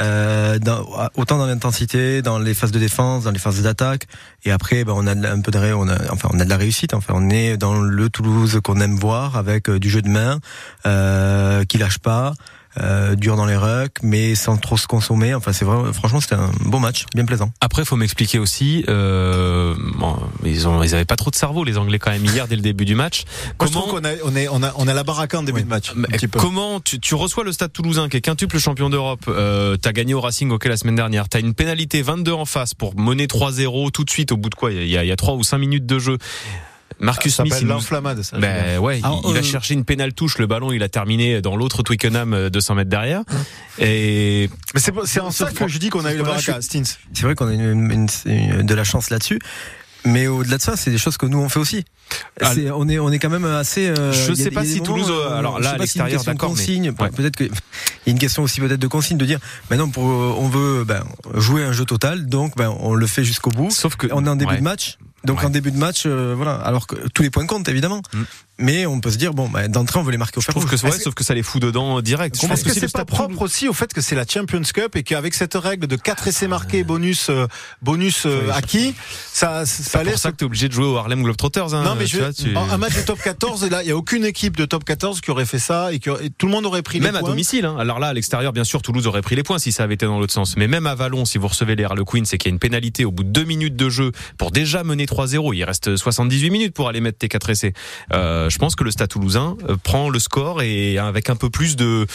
Euh, 0.00 0.58
dans- 0.58 0.86
autant 1.16 1.36
dans 1.36 1.46
l'intensité, 1.46 2.22
dans 2.22 2.38
les 2.38 2.54
phases 2.54 2.70
de 2.72 2.78
défense, 2.78 3.24
dans 3.24 3.30
les 3.30 3.38
phases 3.38 3.60
d'attaque, 3.60 4.06
et 4.44 4.50
après, 4.50 4.84
ben, 4.84 4.94
on 4.96 5.06
a 5.06 5.12
un 5.12 5.40
peu 5.42 5.50
de, 5.50 5.58
on 5.74 5.86
a, 5.88 5.96
enfin, 6.10 6.28
on 6.32 6.40
a 6.40 6.44
de 6.44 6.48
la 6.48 6.56
réussite. 6.56 6.94
Enfin, 6.94 7.12
on 7.16 7.28
est 7.28 7.56
dans 7.58 7.74
le 7.74 8.08
Toulouse 8.08 8.58
qu'on 8.64 8.80
aime 8.80 8.96
voir, 8.96 9.36
avec 9.36 9.68
euh, 9.68 9.78
du 9.78 9.90
jeu 9.90 10.00
de 10.00 10.08
main, 10.08 10.38
euh, 10.86 11.64
qui 11.64 11.76
lâche 11.76 11.98
pas, 11.98 12.32
euh, 12.80 13.14
dur 13.14 13.36
dans 13.36 13.46
les 13.46 13.56
rucks, 13.56 13.96
mais 14.02 14.34
sans 14.34 14.56
trop 14.56 14.76
se 14.76 14.86
consommer. 14.86 15.34
Enfin, 15.34 15.52
c'est 15.52 15.64
vraiment, 15.64 15.92
franchement, 15.92 16.20
c'était 16.20 16.34
un 16.36 16.50
beau 16.64 16.78
match, 16.78 17.04
bien 17.14 17.24
plaisant. 17.24 17.52
Après, 17.60 17.84
faut 17.84 17.96
m'expliquer 17.96 18.38
aussi. 18.38 18.84
Euh, 18.88 19.74
bon, 19.98 20.16
ils 20.44 20.66
ont, 20.68 20.82
ils 20.82 20.94
avaient 20.94 21.04
pas 21.04 21.16
trop 21.16 21.30
de 21.30 21.36
cerveau 21.36 21.64
les 21.64 21.78
Anglais 21.78 21.98
quand 21.98 22.10
même 22.10 22.24
hier 22.24 22.48
dès 22.48 22.56
le 22.56 22.62
début 22.62 22.84
du 22.84 22.94
match. 22.94 23.24
Moi, 23.60 23.68
trouve 23.70 23.90
qu'on 23.90 24.04
a 24.04 24.12
on 24.24 24.34
est 24.36 24.48
on 24.48 24.62
a 24.62 24.72
on 24.76 24.88
a 24.88 24.94
la 24.94 25.04
baraque 25.04 25.34
en 25.34 25.42
début 25.42 25.58
Ouais. 25.58 25.64
de 25.64 25.68
match. 25.68 25.90
un 25.96 26.02
petit 26.02 26.28
peu. 26.28 26.38
Comment 26.38 26.80
tu, 26.80 26.98
tu 26.98 27.14
reçois 27.14 27.44
le 27.44 27.52
Stade 27.52 27.72
Toulousain 27.72 28.08
qui 28.08 28.16
est 28.16 28.20
quintuple 28.22 28.58
champion 28.58 28.88
d'Europe 28.90 29.24
euh, 29.28 29.76
T'as 29.76 29.92
gagné 29.92 30.14
au 30.14 30.20
Racing 30.20 30.50
OK 30.50 30.64
la 30.64 30.76
semaine 30.76 30.96
dernière. 30.96 31.28
T'as 31.28 31.40
une 31.40 31.54
pénalité 31.54 32.02
22 32.02 32.32
en 32.32 32.44
face 32.44 32.74
pour 32.74 32.98
mener 32.98 33.26
3-0 33.26 33.90
tout 33.90 34.04
de 34.04 34.10
suite 34.10 34.32
au 34.32 34.36
bout 34.36 34.48
de 34.48 34.54
quoi 34.54 34.72
Il 34.72 34.88
y 34.88 34.96
a, 34.96 35.04
il 35.04 35.08
y 35.08 35.12
a 35.12 35.16
3 35.16 35.34
ou 35.34 35.42
5 35.42 35.58
minutes 35.58 35.86
de 35.86 35.98
jeu. 35.98 36.18
Marcus 37.02 37.34
ça 37.34 37.42
Smith, 37.42 37.52
s'appelle 37.52 37.66
il 37.66 37.68
nous- 37.68 37.74
l'enflammade. 37.74 38.22
Ça, 38.22 38.38
ben 38.38 38.78
ouais, 38.78 39.00
il- 39.00 39.30
il, 39.30 39.36
a 39.36 39.40
euh, 39.40 39.42
cherché 39.42 39.74
une 39.74 39.84
pénale 39.84 40.12
touche, 40.12 40.38
le 40.38 40.46
ballon 40.46 40.72
il 40.72 40.82
a 40.82 40.88
terminé 40.88 41.40
dans 41.42 41.56
l'autre 41.56 41.82
Twickenham 41.82 42.32
euh, 42.32 42.48
200 42.50 42.74
mètres 42.76 42.90
derrière. 42.90 43.22
Et 43.78 44.48
Mais 44.74 44.80
c'est 44.80 44.92
c'est 45.04 45.20
en 45.20 45.30
ça 45.30 45.50
que 45.50 45.68
je 45.68 45.78
dis 45.78 45.90
qu'on 45.90 46.04
a 46.04 46.12
eu 46.12 46.18
le 46.18 46.22
baraka, 46.22 46.60
Stins. 46.62 46.82
C'est 47.12 47.22
vrai 47.22 47.34
qu'on 47.34 47.48
a 47.48 47.52
une, 47.52 47.90
une- 47.90 48.06
une- 48.26 48.62
de 48.62 48.74
la 48.74 48.84
chance 48.84 49.10
là-dessus. 49.10 49.38
Mais 50.04 50.26
au-delà 50.26 50.56
de 50.56 50.62
ça, 50.62 50.76
c'est 50.76 50.90
des 50.90 50.98
choses 50.98 51.16
que 51.16 51.26
nous 51.26 51.38
on 51.38 51.48
fait 51.48 51.60
aussi. 51.60 51.84
Ah, 52.40 52.52
C'est- 52.54 52.70
on 52.72 52.88
est 52.88 52.98
on 52.98 53.10
est 53.12 53.20
quand 53.20 53.30
même 53.30 53.44
assez. 53.44 53.86
euh, 53.86 54.12
Je 54.12 54.32
a 54.32 54.34
sais 54.34 54.50
pas 54.50 54.64
si 54.64 54.80
moments, 54.80 54.84
Toulouse, 54.84 55.10
euh, 55.12 55.38
alors 55.38 55.58
je 55.58 55.62
là, 55.62 55.68
sais 55.68 55.74
à 55.74 55.76
si 55.76 55.80
l'extérieur, 55.80 56.20
de 56.22 56.26
d'accord, 56.26 56.50
mais- 56.50 56.56
consigne. 56.56 56.90
ouais. 56.98 57.08
Peut-être 57.10 57.36
que 57.36 57.44
il 57.44 57.50
y 58.06 58.10
a 58.10 58.10
une 58.10 58.18
question 58.18 58.42
aussi 58.42 58.60
peut-être 58.60 58.80
de 58.80 58.86
consigne 58.88 59.16
de 59.16 59.24
dire, 59.24 59.38
maintenant 59.70 59.88
pour 59.88 60.04
on 60.04 60.48
veut 60.48 60.82
ben, 60.84 61.04
jouer 61.34 61.62
un 61.62 61.70
jeu 61.72 61.84
total, 61.84 62.26
donc 62.26 62.56
ben 62.56 62.74
on 62.80 62.94
le 62.94 63.06
fait 63.06 63.22
jusqu'au 63.22 63.50
bout. 63.50 63.70
sauf 63.70 63.94
que 63.94 64.08
On 64.12 64.26
est 64.26 64.28
en 64.28 64.34
début 64.36 64.50
ouais. 64.52 64.58
de 64.58 64.64
match. 64.64 64.98
Donc 65.24 65.38
Ouais. 65.40 65.46
en 65.46 65.50
début 65.50 65.70
de 65.70 65.76
match, 65.78 66.04
euh, 66.06 66.34
voilà. 66.36 66.54
Alors 66.56 66.86
que 66.86 66.96
tous 67.14 67.22
les 67.22 67.30
points 67.30 67.46
comptent 67.46 67.68
évidemment, 67.68 68.02
Mm. 68.12 68.22
Mais 68.58 68.86
on 68.86 69.00
peut 69.00 69.10
se 69.10 69.16
dire 69.16 69.34
bon, 69.34 69.48
ben, 69.48 69.68
d'entrée 69.70 69.98
on 69.98 70.02
veut 70.02 70.12
les 70.12 70.18
marquer 70.18 70.38
au 70.38 70.40
Je 70.40 70.46
fer 70.46 70.52
trouve 70.52 70.64
rouge. 70.64 70.70
que 70.72 70.76
c'est- 70.76 70.90
que- 70.98 71.02
sauf 71.02 71.14
que 71.14 71.24
ça 71.24 71.34
les 71.34 71.42
fout 71.42 71.60
dedans 71.60 71.98
euh, 71.98 72.02
direct. 72.02 72.36
Je 72.36 72.40
Est-ce 72.42 72.48
pense 72.48 72.62
que 72.62 72.72
c'est 72.78 72.92
pas 72.92 73.04
propre 73.04 73.42
aussi 73.42 73.68
au 73.68 73.72
fait 73.72 73.92
que 73.92 74.00
c'est 74.00 74.14
la 74.14 74.24
Champions 74.26 74.62
Cup 74.62 74.94
et 74.96 75.02
qu'avec 75.02 75.34
cette 75.34 75.54
règle 75.54 75.86
de 75.86 75.96
4 75.96 76.28
essais 76.28 76.48
marqués 76.48 76.84
bonus 76.84 77.28
euh, 77.30 77.46
bonus 77.80 78.24
euh, 78.26 78.50
acquis, 78.52 78.94
ça 79.32 79.64
ça 79.66 79.66
C'est 79.66 80.04
laisse 80.04 80.12
pour 80.14 80.20
ça 80.20 80.30
que 80.32 80.36
t'es 80.36 80.44
obligé 80.44 80.68
de 80.68 80.72
jouer 80.74 80.84
au 80.86 80.96
Harlem 80.96 81.22
Globetrotters. 81.22 81.74
Hein, 81.74 81.82
non 81.84 81.94
mais 81.96 82.04
tu 82.04 82.16
je, 82.16 82.22
vois, 82.22 82.32
tu- 82.32 82.54
en- 82.56 82.68
un 82.70 82.76
match 82.76 82.94
de 82.94 83.02
top 83.02 83.20
14 83.22 83.64
et 83.64 83.70
là 83.70 83.82
il 83.82 83.88
y 83.88 83.92
a 83.92 83.96
aucune 83.96 84.24
équipe 84.24 84.56
de 84.56 84.64
top 84.64 84.84
14 84.84 85.20
qui 85.20 85.30
aurait 85.30 85.46
fait 85.46 85.58
ça 85.58 85.92
et 85.92 85.98
que 85.98 86.22
et 86.22 86.30
tout 86.30 86.46
le 86.46 86.52
monde 86.52 86.66
aurait 86.66 86.82
pris 86.82 87.00
Même 87.00 87.12
les 87.12 87.16
à 87.18 87.20
points. 87.20 87.30
domicile. 87.30 87.64
Hein. 87.64 87.76
Alors 87.78 87.98
là, 87.98 88.08
à 88.08 88.12
l'extérieur, 88.12 88.52
bien 88.52 88.64
sûr, 88.64 88.82
Toulouse 88.82 89.06
aurait 89.06 89.22
pris 89.22 89.34
les 89.34 89.42
points 89.42 89.58
si 89.58 89.72
ça 89.72 89.82
avait 89.84 89.94
été 89.94 90.06
dans 90.06 90.18
l'autre 90.20 90.32
sens. 90.32 90.56
Mais 90.56 90.68
même 90.68 90.86
à 90.86 90.94
Vallon, 90.94 91.24
si 91.24 91.38
vous 91.38 91.48
recevez 91.48 91.74
les 91.74 91.84
Harlequins, 91.84 92.24
c'est 92.24 92.38
qu'il 92.38 92.50
y 92.50 92.52
a 92.52 92.54
une 92.54 92.58
pénalité 92.58 93.04
au 93.04 93.10
bout 93.10 93.24
de 93.24 93.30
deux 93.30 93.44
minutes 93.44 93.76
de 93.76 93.88
jeu 93.88 94.12
pour 94.38 94.50
déjà 94.50 94.84
mener 94.84 95.06
3-0. 95.06 95.52
Il 95.54 95.64
reste 95.64 95.96
78 95.96 96.50
minutes 96.50 96.74
pour 96.74 96.88
aller 96.88 97.00
mettre 97.00 97.18
tes 97.18 97.28
quatre 97.28 97.50
essais. 97.50 97.72
Euh, 98.12 98.41
je 98.50 98.58
pense 98.58 98.74
que 98.74 98.84
le 98.84 98.90
Stade 98.90 99.08
Toulousain 99.08 99.56
euh, 99.68 99.76
prend 99.82 100.08
le 100.10 100.18
score 100.18 100.62
et 100.62 100.98
avec 100.98 101.30
un 101.30 101.36
peu 101.36 101.50
plus 101.50 101.76
de, 101.76 102.06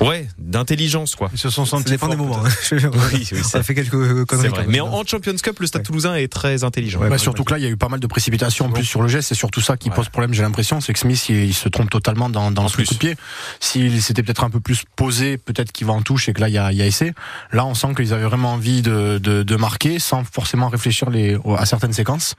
ouais, 0.00 0.28
d'intelligence, 0.38 1.14
quoi. 1.14 1.30
Ils 1.32 1.38
se 1.38 1.50
sont 1.50 1.64
Ça 1.64 1.72
sentis 1.72 1.90
dépend 1.90 2.08
des 2.08 2.16
moments. 2.16 2.44
hein. 2.44 2.48
Oui, 3.12 3.28
oui, 3.32 3.42
ça 3.44 3.62
fait 3.62 3.74
quelques 3.74 4.24
conneries. 4.24 4.48
vrai. 4.48 4.66
Mais 4.68 4.80
en, 4.80 4.88
en 4.88 5.04
Champions 5.04 5.34
Cup, 5.42 5.58
le 5.60 5.66
Stade 5.66 5.82
Toulousain 5.82 6.14
est 6.16 6.28
très 6.32 6.64
intelligent. 6.64 7.00
Ouais, 7.00 7.08
bah, 7.08 7.18
surtout 7.18 7.44
que 7.44 7.52
là, 7.52 7.58
il 7.58 7.64
y 7.64 7.66
a 7.66 7.70
eu 7.70 7.76
pas 7.76 7.88
mal 7.88 8.00
de 8.00 8.06
précipitations 8.06 8.66
en 8.66 8.70
plus 8.70 8.84
sur 8.84 9.02
le 9.02 9.08
geste. 9.08 9.28
C'est 9.28 9.34
surtout 9.34 9.60
ça 9.60 9.76
qui 9.76 9.88
Ouais. 9.88 9.94
pose 9.94 10.08
problème, 10.10 10.34
j'ai 10.34 10.42
l'impression. 10.42 10.80
C'est 10.80 10.92
que 10.92 10.98
Smith, 10.98 11.28
il, 11.28 11.44
il 11.44 11.54
se 11.54 11.68
trompe 11.68 11.90
totalement 11.90 12.28
dans, 12.28 12.50
dans 12.50 12.68
son 12.68 12.74
plus. 12.74 12.86
coup 12.86 12.94
de 12.94 12.98
pied. 12.98 13.16
S'il 13.60 14.02
s'était 14.02 14.22
peut-être 14.22 14.44
un 14.44 14.50
peu 14.50 14.60
plus 14.60 14.84
posé, 14.96 15.38
peut-être 15.38 15.72
qu'il 15.72 15.86
va 15.86 15.92
en 15.94 16.02
touche 16.02 16.28
et 16.28 16.32
que 16.32 16.40
là, 16.40 16.48
il 16.48 16.54
y 16.54 16.58
a, 16.58 16.72
y 16.72 16.82
a 16.82 16.86
essai. 16.86 17.14
Là, 17.52 17.64
on 17.66 17.74
sent 17.74 17.94
qu'ils 17.96 18.12
avaient 18.12 18.24
vraiment 18.24 18.52
envie 18.52 18.82
de, 18.82 19.18
de, 19.22 19.42
de 19.42 19.56
marquer 19.56 19.98
sans 19.98 20.24
forcément 20.24 20.68
réfléchir 20.68 21.10
les, 21.10 21.36
à 21.56 21.66
certaines 21.66 21.92
séquences. 21.92 22.34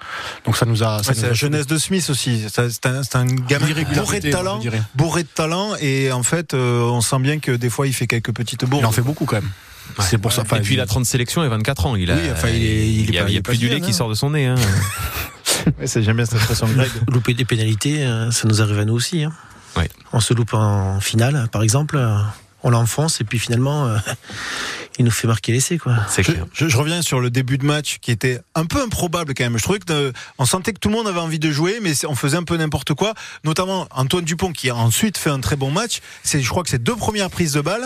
Donc 0.45 0.57
ça 0.57 0.65
nous 0.65 0.83
a. 0.83 0.97
Ouais, 0.97 1.03
c'est 1.03 1.21
la 1.27 1.33
jeunesse 1.33 1.67
de 1.67 1.77
Smith 1.77 2.07
aussi. 2.09 2.47
Ça, 2.49 2.69
C'est 2.69 2.85
un, 2.85 3.03
c'est 3.03 3.15
un 3.15 3.25
gamin 3.35 3.67
bourré 3.95 4.19
de 4.19 4.31
talent, 4.31 4.59
bourré 4.95 5.23
de 5.23 5.27
talent 5.27 5.75
et 5.79 6.11
en 6.11 6.23
fait 6.23 6.53
euh, 6.53 6.81
on 6.81 7.01
sent 7.01 7.19
bien 7.19 7.39
que 7.39 7.51
des 7.51 7.69
fois 7.69 7.87
il 7.87 7.93
fait 7.93 8.07
quelques 8.07 8.33
petites 8.33 8.65
bourdes. 8.65 8.83
Il 8.83 8.85
en 8.85 8.91
fait 8.91 9.01
beaucoup 9.01 9.25
quand 9.25 9.37
même. 9.37 9.49
C'est 9.99 10.17
pour 10.19 10.31
ça. 10.31 10.43
et 10.55 10.59
puis 10.61 10.75
il 10.75 10.79
a 10.81 10.85
30 10.85 11.05
sélections 11.05 11.43
et 11.43 11.47
24 11.47 11.87
ans. 11.87 11.95
Il 11.95 12.11
a, 12.11 12.15
Oui, 12.15 12.21
enfin, 12.31 12.49
il 12.49 12.63
est- 12.63 12.89
il 12.91 13.15
est 13.15 13.19
a, 13.19 13.23
pas- 13.23 13.29
il 13.29 13.31
y 13.31 13.35
il 13.35 13.39
a 13.39 13.41
plus 13.41 13.57
du 13.57 13.69
lait 13.69 13.81
qui 13.81 13.89
hein. 13.89 13.93
sort 13.93 14.09
de 14.09 14.13
son 14.13 14.29
nez. 14.31 14.45
Hein. 14.45 14.55
Ouais, 15.79 15.87
c'est 15.87 16.03
jamais 16.03 16.25
cette 16.25 16.35
expression. 16.35 16.67
Louper 17.11 17.33
des 17.33 17.43
pénalités, 17.43 18.05
euh, 18.05 18.31
ça 18.31 18.47
nous 18.47 18.61
arrive 18.61 18.79
à 18.79 18.85
nous 18.85 18.93
aussi. 18.93 19.23
Hein. 19.23 19.33
Ouais. 19.75 19.89
On 20.13 20.19
se 20.19 20.33
loupe 20.33 20.53
en 20.53 20.99
finale, 21.01 21.47
par 21.51 21.63
exemple, 21.63 21.99
on 22.63 22.69
l'enfonce 22.69 23.19
et 23.19 23.23
puis 23.23 23.39
finalement, 23.39 23.87
euh, 23.87 23.97
il 24.97 25.05
nous 25.05 25.11
fait 25.11 25.27
marquer 25.27 25.51
l'essai, 25.53 25.77
quoi. 25.77 25.95
C'est 26.09 26.23
Je, 26.23 26.31
clair. 26.31 26.45
je- 26.53 26.67
je 26.67 26.77
reviens 26.77 27.01
sur 27.01 27.19
le 27.21 27.29
début 27.29 27.57
de 27.57 27.65
match 27.65 27.99
qui 28.01 28.11
était 28.11 28.39
un 28.55 28.65
peu 28.65 28.81
improbable 28.81 29.33
quand 29.33 29.43
même. 29.45 29.57
Je 29.57 29.63
trouvais 29.63 29.79
que 29.79 29.91
euh, 29.93 30.11
on 30.39 30.45
sentait 30.45 30.73
que 30.73 30.79
tout 30.79 30.89
le 30.89 30.95
monde 30.95 31.07
avait 31.07 31.19
envie 31.19 31.39
de 31.39 31.51
jouer, 31.51 31.79
mais 31.81 31.93
on 32.05 32.15
faisait 32.15 32.35
un 32.37 32.43
peu 32.43 32.57
n'importe 32.57 32.93
quoi. 32.93 33.13
Notamment 33.45 33.87
Antoine 33.91 34.25
Dupont 34.25 34.51
qui 34.51 34.69
a 34.69 34.75
ensuite 34.75 35.17
fait 35.17 35.29
un 35.29 35.39
très 35.39 35.55
bon 35.55 35.71
match. 35.71 35.99
C'est, 36.23 36.41
je 36.41 36.49
crois 36.49 36.63
que 36.63 36.69
c'est 36.69 36.83
deux 36.83 36.95
premières 36.95 37.29
prises 37.29 37.53
de 37.53 37.61
balle. 37.61 37.85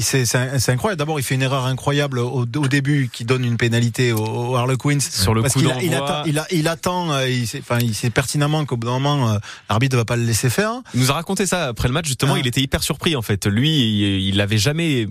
C'est, 0.00 0.70
incroyable. 0.70 0.98
D'abord, 0.98 1.18
il 1.18 1.22
fait 1.22 1.34
une 1.34 1.42
erreur 1.42 1.66
incroyable 1.66 2.18
au, 2.18 2.42
au 2.42 2.68
début 2.68 3.08
qui 3.12 3.24
donne 3.24 3.44
une 3.44 3.56
pénalité 3.56 4.12
au, 4.12 4.24
au 4.24 4.56
Harlequins 4.56 5.00
Sur 5.00 5.34
le 5.34 5.42
parce 5.42 5.54
coup 5.54 5.60
qu'il 5.60 5.68
il 5.82 5.90
d'envoi. 5.90 6.18
attend, 6.20 6.28
il, 6.28 6.38
a- 6.38 6.46
il 6.52 6.68
attend. 6.68 7.12
euh, 7.12 7.28
il 7.28 7.46
sait, 7.46 7.60
enfin, 7.60 7.78
il 7.80 7.94
sait 7.94 8.10
pertinemment 8.10 8.64
qu'au 8.64 8.76
bout 8.76 8.86
d'un 8.86 8.98
moment, 8.98 9.30
euh, 9.30 9.38
l'arbitre 9.68 9.96
ne 9.96 10.00
va 10.00 10.04
pas 10.04 10.16
le 10.16 10.24
laisser 10.24 10.50
faire. 10.50 10.72
Il 10.94 11.00
nous 11.00 11.10
a 11.10 11.14
raconté 11.14 11.46
ça 11.46 11.66
après 11.68 11.88
le 11.88 11.94
match. 11.94 12.06
Justement, 12.06 12.34
Ah. 12.36 12.40
il 12.40 12.46
était 12.46 12.60
hyper 12.60 12.82
surpris 12.82 13.16
en 13.16 13.22
fait. 13.22 13.46
Lui, 13.46 13.70
il 13.70 14.30
il 14.30 14.40
avait 14.40 14.58
jamais 14.58 15.08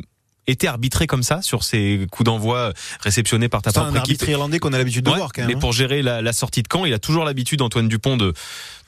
été 0.51 0.67
arbitré 0.67 1.07
comme 1.07 1.23
ça 1.23 1.41
sur 1.41 1.63
ses 1.63 2.07
coups 2.11 2.25
d'envoi 2.25 2.73
réceptionnés 3.01 3.49
par 3.49 3.61
ta 3.61 3.71
C'est 3.71 3.77
un 3.79 3.81
propre 3.83 3.97
équipe. 3.97 4.15
arbitre 4.17 4.29
irlandais 4.29 4.59
qu'on 4.59 4.73
a 4.73 4.77
l'habitude 4.77 5.05
de 5.05 5.11
Ouais, 5.11 5.17
voir 5.17 5.31
quand 5.33 5.41
même. 5.41 5.49
mais 5.49 5.55
hein. 5.55 5.59
pour 5.59 5.73
gérer 5.73 6.01
la, 6.01 6.21
la 6.21 6.33
sortie 6.33 6.63
de 6.63 6.67
camp, 6.67 6.85
il 6.85 6.93
a 6.93 6.99
toujours 6.99 7.23
l'habitude, 7.25 7.61
Antoine 7.61 7.87
Dupont, 7.87 8.17
de 8.17 8.33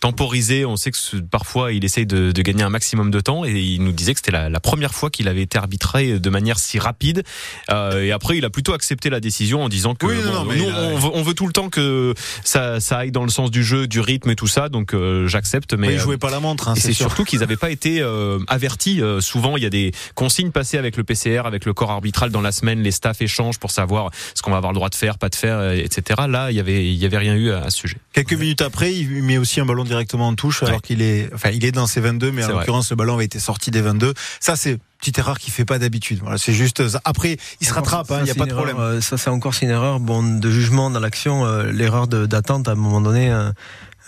temporiser. 0.01 0.65
On 0.65 0.75
sait 0.75 0.91
que 0.91 0.97
parfois 1.21 1.71
il 1.71 1.85
essaye 1.85 2.05
de, 2.05 2.31
de 2.33 2.41
gagner 2.41 2.63
un 2.63 2.69
maximum 2.69 3.11
de 3.11 3.19
temps 3.21 3.45
et 3.45 3.51
il 3.53 3.81
nous 3.83 3.93
disait 3.93 4.13
que 4.13 4.19
c'était 4.19 4.31
la, 4.31 4.49
la 4.49 4.59
première 4.59 4.93
fois 4.93 5.09
qu'il 5.09 5.27
avait 5.29 5.43
été 5.43 5.57
arbitré 5.57 6.19
de 6.19 6.29
manière 6.29 6.59
si 6.59 6.77
rapide. 6.79 7.23
Euh, 7.69 8.03
et 8.03 8.11
après, 8.11 8.37
il 8.37 8.43
a 8.45 8.49
plutôt 8.49 8.73
accepté 8.73 9.09
la 9.09 9.19
décision 9.21 9.63
en 9.63 9.69
disant 9.69 9.95
que 9.95 10.05
Oui, 10.07 10.15
non, 10.17 10.23
bon, 10.23 10.33
non, 10.33 10.45
mais 10.45 10.55
nous, 10.57 10.69
a- 10.69 10.73
on, 10.81 10.97
veut, 10.97 11.09
on 11.13 11.21
veut 11.23 11.33
tout 11.33 11.47
le 11.47 11.53
temps 11.53 11.69
que 11.69 12.13
ça, 12.43 12.79
ça 12.79 12.97
aille 12.97 13.11
dans 13.11 13.23
le 13.23 13.29
sens 13.29 13.51
du 13.51 13.63
jeu, 13.63 13.87
du 13.87 13.99
rythme 14.01 14.31
et 14.31 14.35
tout 14.35 14.47
ça. 14.47 14.67
Donc 14.69 14.93
euh, 14.93 15.27
j'accepte. 15.27 15.73
Mais 15.73 15.87
Mais 15.87 15.93
il 15.93 15.99
euh, 15.99 16.01
jouait 16.03 16.17
pas 16.17 16.29
la 16.31 16.39
montre. 16.39 16.67
hein, 16.67 16.73
et 16.75 16.79
c'est 16.79 16.93
surtout 16.93 17.23
qu'ils 17.23 17.39
n'avaient 17.39 17.55
pas 17.57 17.69
été 17.71 18.01
euh, 18.01 18.39
avertis. 18.47 19.01
Euh, 19.01 19.21
souvent, 19.21 19.55
il 19.55 19.63
y 19.63 19.65
a 19.67 19.69
des 19.69 19.91
consignes 20.15 20.51
passées 20.51 20.77
avec 20.77 20.97
le 20.97 21.03
PCR, 21.03 21.43
avec 21.45 21.65
le 21.65 21.73
corps 21.73 21.91
arbitral 21.91 22.31
dans 22.31 22.41
la 22.41 22.51
semaine. 22.51 22.81
Les 22.81 22.91
staffs 22.91 23.21
échangent 23.21 23.59
pour 23.59 23.71
savoir 23.71 24.09
ce 24.33 24.41
qu'on 24.41 24.51
va 24.51 24.57
avoir 24.57 24.71
le 24.71 24.75
droit 24.75 24.89
de 24.89 24.95
faire, 24.95 25.17
pas 25.19 25.29
de 25.29 25.35
faire, 25.35 25.59
euh, 25.59 25.73
etc. 25.75 26.21
Là, 26.27 26.49
il 26.51 26.57
y 26.57 26.59
avait, 26.59 26.85
il 26.85 26.95
y 26.97 27.05
avait 27.05 27.17
rien 27.19 27.35
eu 27.35 27.51
à, 27.51 27.59
à 27.65 27.69
ce 27.69 27.77
sujet. 27.77 27.97
Quelques 28.13 28.33
minutes 28.33 28.61
après, 28.61 28.93
il 28.93 29.07
met 29.23 29.37
aussi 29.37 29.59
un 29.59 29.65
ballon 29.65 29.83
directement 29.91 30.27
en 30.29 30.35
touche, 30.35 30.63
alors 30.63 30.81
qu'il 30.81 31.01
est, 31.01 31.29
enfin, 31.33 31.49
il 31.49 31.63
est 31.65 31.71
dans 31.71 31.85
ses 31.87 31.99
22, 32.01 32.31
mais 32.31 32.43
en 32.45 32.49
l'occurrence, 32.49 32.89
le 32.89 32.95
ballon 32.95 33.15
avait 33.15 33.25
été 33.25 33.39
sorti 33.39 33.69
des 33.71 33.81
22. 33.81 34.13
Ça, 34.39 34.55
c'est 34.55 34.79
petite 34.99 35.17
erreur 35.19 35.37
qu'il 35.39 35.51
fait 35.51 35.65
pas 35.65 35.79
d'habitude. 35.79 36.19
Voilà, 36.21 36.37
c'est 36.37 36.53
juste, 36.53 36.87
ça. 36.87 37.01
après, 37.05 37.37
il 37.59 37.67
se 37.67 37.73
rattrape, 37.73 38.09
hein, 38.11 38.19
il 38.21 38.27
y 38.27 38.29
a 38.29 38.33
c'est 38.33 38.39
pas 38.39 38.45
de 38.45 38.53
problème. 38.53 38.77
erreur, 38.77 38.87
euh, 38.89 39.01
ça, 39.01 39.17
c'est 39.17 39.29
encore 39.29 39.53
c'est 39.53 39.65
une 39.65 39.71
erreur 39.71 39.99
bon, 39.99 40.23
de 40.23 40.49
jugement 40.49 40.89
dans 40.89 40.99
l'action. 40.99 41.45
euh, 41.45 41.71
L'erreur 41.71 42.07
de- 42.07 42.25
d'attente, 42.25 42.67
à 42.67 42.71
un 42.71 42.75
moment 42.75 43.01
donné, 43.01 43.31
euh, 43.31 43.51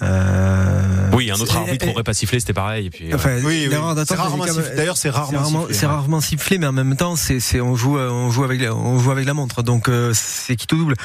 Euh, 0.02 1.10
oui, 1.14 1.32
un 1.32 1.36
autre 1.36 1.56
arbitre 1.56 1.86
n'aurait 1.86 2.04
pas 2.04 2.14
sifflé, 2.16 2.40
c'était 2.40 2.54
pareil. 2.54 2.88
Et 2.88 2.90
puis, 2.90 3.14
enfin, 3.14 3.38
oui, 3.44 3.70
D'ailleurs, 3.70 4.98
c'est 4.98 5.10
rarement, 5.10 5.68
c'est 5.72 5.86
rarement 5.86 6.20
sifflé, 6.22 6.58
mais 6.58 6.68
en 6.68 6.74
même 6.74 6.96
temps, 6.96 7.16
c'est, 7.16 7.62
on 7.62 7.76
joue, 7.76 7.98
on 7.98 8.30
joue 8.30 8.44
avec, 8.44 8.62
on 8.72 9.00
joue 9.00 9.12
avec 9.12 9.26
la 9.26 9.34
montre, 9.34 9.62
donc 9.64 9.90
c'est 10.14 10.56
qui 10.56 10.68
tout 10.68 10.78
double. 10.78 10.96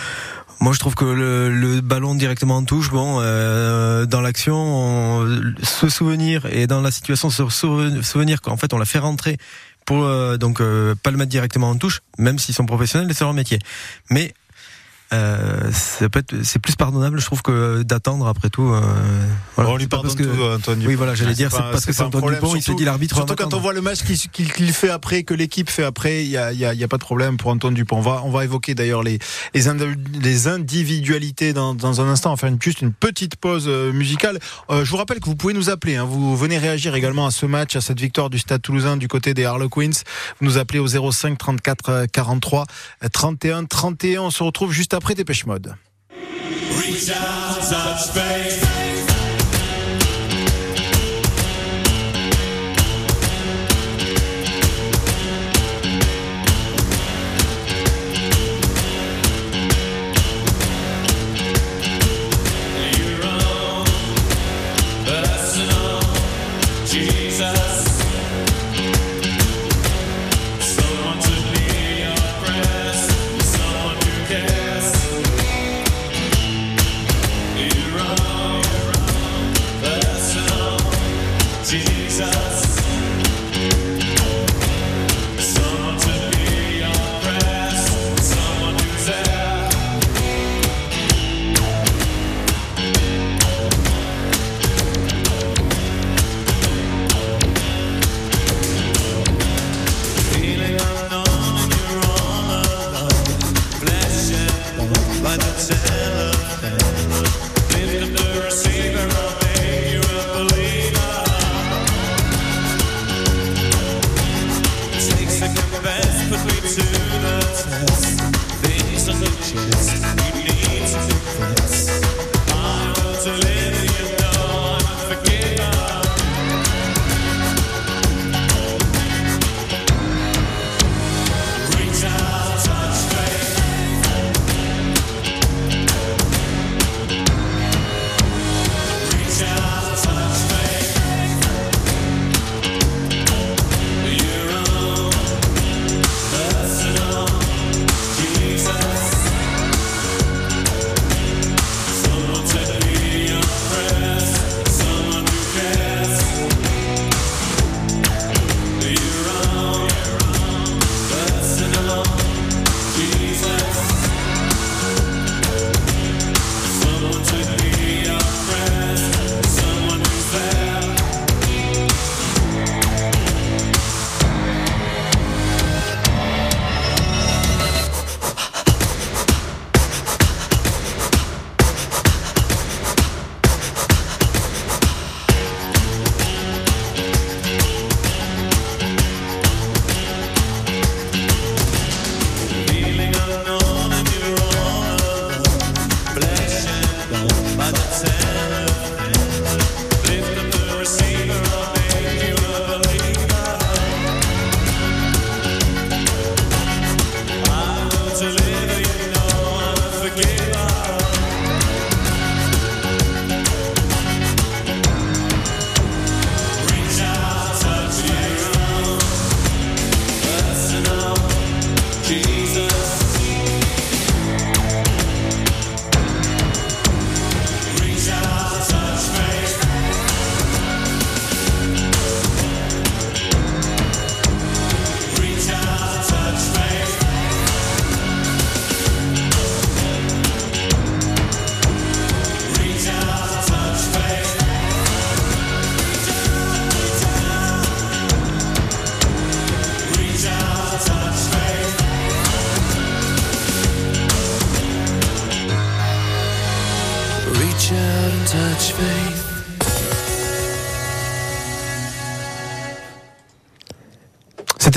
Moi, 0.61 0.73
je 0.73 0.79
trouve 0.81 0.95
que 0.95 1.05
le, 1.05 1.81
ballon 1.81 2.15
directement 2.15 2.57
en 2.57 2.65
touche, 2.65 2.91
bon, 2.91 3.19
euh, 3.21 4.07
dans 4.07 4.21
l'action, 4.21 5.25
se 5.63 5.89
souvenir 5.89 6.47
et 6.47 6.67
dans 6.67 6.81
la 6.81 6.91
situation 6.91 7.31
se 7.31 7.49
souvenir 8.03 8.41
qu'en 8.43 8.57
fait 8.57 8.73
on 8.73 8.79
l'a 8.79 8.85
fait 8.85 8.99
rentrer 8.99 9.39
pour 9.89 10.05
euh, 10.05 10.37
donc 10.37 10.61
euh, 10.61 10.95
pas 10.95 11.11
le 11.11 11.17
mettre 11.17 11.31
directement 11.31 11.71
en 11.71 11.77
touche, 11.77 12.03
même 12.19 12.39
s'ils 12.39 12.55
sont 12.55 12.67
professionnels 12.67 13.11
et 13.11 13.15
c'est 13.15 13.25
leur 13.25 13.33
métier. 13.33 13.59
Mais 14.11 14.35
euh, 15.13 15.71
c'est 15.73 16.59
plus 16.59 16.77
pardonnable, 16.77 17.19
je 17.19 17.25
trouve, 17.25 17.41
que 17.41 17.83
d'attendre 17.83 18.27
après 18.27 18.51
tout. 18.51 18.69
Euh, 18.69 18.81
voilà. 19.57 19.71
On 19.71 19.77
lui 19.77 19.87
pardonne 19.87 20.15
que, 20.15 20.23
tout, 20.23 20.43
Antoine 20.43 20.85
Oui, 20.87 20.97
voilà, 20.97 21.15
j'allais 21.15 21.33
dire, 21.33 21.51
c'est 21.51 21.59
parce 21.59 21.87
que 21.87 21.93
c'est 21.93 22.03
Antoine 22.03 22.35
Dupont, 22.35 22.55
il 22.55 22.63
se 22.63 22.73
dit 22.73 22.85
l'arbitre. 22.85 23.17
Surtout 23.17 23.35
quand 23.35 23.55
on 23.55 23.61
voit 23.61 23.73
le 23.73 23.81
match 23.81 24.01
qu'il 24.03 24.73
fait 24.73 24.91
après, 24.91 25.23
que 25.23 25.33
l'équipe 25.33 25.71
fait 25.71 25.85
après, 25.85 26.25
il 26.25 26.31
y 26.31 26.37
a, 26.37 26.53
y, 26.53 26.65
a, 26.65 26.75
y 26.75 26.85
a, 26.85 26.89
pas 26.89 26.99
de 26.99 27.03
problème 27.03 27.39
pour 27.39 27.51
Antoine 27.51 27.73
Dupont. 27.73 27.97
On 27.97 28.03
va, 28.03 28.23
on 28.25 28.31
va 28.31 28.45
évoquer 28.45 28.75
d'ailleurs 28.75 29.03
les, 29.03 29.19
les, 29.55 30.49
individualités 30.49 31.55
dans, 31.55 31.75
dans, 31.75 32.03
un 32.03 32.09
instant. 32.09 32.31
On 32.31 32.35
va 32.35 32.37
faire 32.37 32.51
une, 32.51 32.61
juste 32.61 32.83
une 32.83 32.93
petite 32.93 33.37
pause 33.37 33.65
euh, 33.67 33.93
musicale. 33.93 34.39
Euh, 34.71 34.85
je 34.85 34.91
vous 34.91 34.99
rappelle 34.99 35.21
que 35.21 35.27
vous 35.27 35.37
pouvez 35.37 35.55
nous 35.55 35.71
appeler. 35.71 35.97
Hein. 35.97 36.05
Vous 36.05 36.37
venez 36.37 36.59
réagir 36.59 36.95
également 36.95 37.27
à 37.27 37.31
ce 37.31 37.47
match, 37.47 37.77
à 37.77 37.81
cette 37.81 38.01
victoire 38.01 38.29
du 38.29 38.39
Stade 38.39 38.61
Toulousain 38.61 38.99
du 38.99 39.09
côté 39.09 39.33
des 39.33 39.47
Harlequins. 39.47 39.69
Vous 40.41 40.47
nous 40.47 40.59
appelez 40.59 40.81
au 40.81 40.87
05 40.87 41.39
34 41.39 42.07
43 42.13 42.67
31 43.11 43.65
31. 43.65 44.21
On 44.23 44.31
se 44.31 44.43
retrouve 44.43 44.73
juste 44.73 44.95
après 44.95 44.98
Dépêche 45.15 45.47
Mode. 45.47 45.75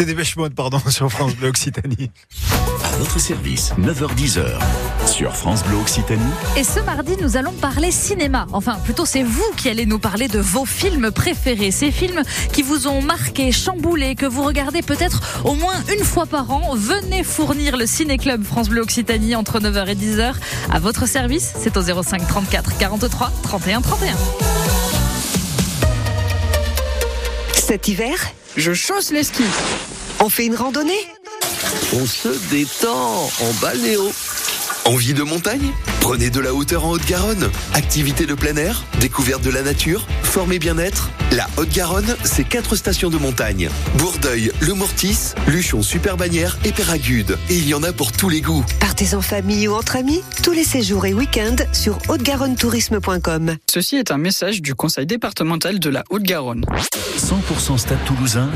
C'était 0.01 0.13
Dépêche 0.13 0.35
Mode, 0.35 0.55
pardon, 0.55 0.81
sur 0.89 1.11
France 1.11 1.35
Bleu 1.35 1.49
Occitanie. 1.49 2.09
votre 2.97 3.19
service, 3.19 3.71
9h10h, 3.79 4.57
sur 5.05 5.35
France 5.35 5.63
Bleu 5.63 5.77
Occitanie. 5.77 6.23
Et 6.57 6.63
ce 6.63 6.79
mardi, 6.79 7.11
nous 7.21 7.37
allons 7.37 7.51
parler 7.51 7.91
cinéma. 7.91 8.47
Enfin, 8.51 8.79
plutôt, 8.83 9.05
c'est 9.05 9.21
vous 9.21 9.45
qui 9.57 9.69
allez 9.69 9.85
nous 9.85 9.99
parler 9.99 10.27
de 10.27 10.39
vos 10.39 10.65
films 10.65 11.11
préférés. 11.11 11.69
Ces 11.69 11.91
films 11.91 12.23
qui 12.51 12.63
vous 12.63 12.87
ont 12.87 13.03
marqué, 13.03 13.51
chamboulé, 13.51 14.15
que 14.15 14.25
vous 14.25 14.41
regardez 14.41 14.81
peut-être 14.81 15.43
au 15.45 15.53
moins 15.53 15.75
une 15.95 16.03
fois 16.03 16.25
par 16.25 16.49
an. 16.49 16.73
Venez 16.73 17.23
fournir 17.23 17.77
le 17.77 17.85
Ciné-Club 17.85 18.43
France 18.43 18.69
Bleu 18.69 18.81
Occitanie 18.81 19.35
entre 19.35 19.59
9h 19.59 19.87
et 19.87 19.95
10h. 19.95 20.33
À 20.71 20.79
votre 20.79 21.07
service, 21.07 21.53
c'est 21.59 21.77
au 21.77 21.81
05 21.83 22.27
34 22.27 22.75
43 22.79 23.31
31 23.43 23.81
31. 23.81 24.15
Cet 27.53 27.87
hiver, 27.87 28.15
je 28.57 28.73
chausse 28.73 29.11
les 29.11 29.23
skis. 29.23 29.43
On 30.23 30.29
fait 30.29 30.45
une 30.45 30.55
randonnée 30.55 31.07
On 31.93 32.05
se 32.05 32.29
détend 32.51 33.23
en 33.23 33.53
balnéo. 33.59 34.11
Envie 34.85 35.15
de 35.15 35.23
montagne 35.23 35.71
Prenez 35.99 36.29
de 36.29 36.39
la 36.39 36.53
hauteur 36.53 36.85
en 36.85 36.91
Haute-Garonne. 36.91 37.49
Activité 37.73 38.27
de 38.27 38.35
plein 38.35 38.55
air, 38.55 38.83
découverte 38.99 39.43
de 39.43 39.49
la 39.49 39.63
nature, 39.63 40.05
forme 40.21 40.53
et 40.53 40.59
bien-être. 40.59 41.09
La 41.31 41.47
Haute-Garonne, 41.57 42.15
c'est 42.23 42.43
quatre 42.43 42.75
stations 42.75 43.09
de 43.09 43.17
montagne. 43.17 43.69
Bourdeuil, 43.95 44.51
Le 44.59 44.75
Mortis, 44.75 45.33
Luchon 45.47 45.81
Super 45.81 46.17
Bannière 46.17 46.59
et 46.65 46.71
Péragude. 46.71 47.39
Et 47.49 47.57
il 47.57 47.67
y 47.67 47.73
en 47.73 47.81
a 47.81 47.91
pour 47.91 48.11
tous 48.11 48.29
les 48.29 48.41
goûts. 48.41 48.65
Partez 48.79 49.15
en 49.15 49.21
famille 49.21 49.67
ou 49.67 49.73
entre 49.73 49.95
amis, 49.95 50.21
tous 50.43 50.51
les 50.51 50.63
séjours 50.63 51.07
et 51.07 51.13
week-ends 51.13 51.65
sur 51.73 51.97
haute-garonne-tourisme.com. 52.09 53.55
Ceci 53.71 53.95
est 53.95 54.11
un 54.11 54.19
message 54.19 54.61
du 54.61 54.75
conseil 54.75 55.07
départemental 55.07 55.79
de 55.79 55.89
la 55.89 56.03
Haute-Garonne. 56.11 56.65
100% 57.17 57.77
Stade 57.79 58.03
Toulousain. 58.05 58.51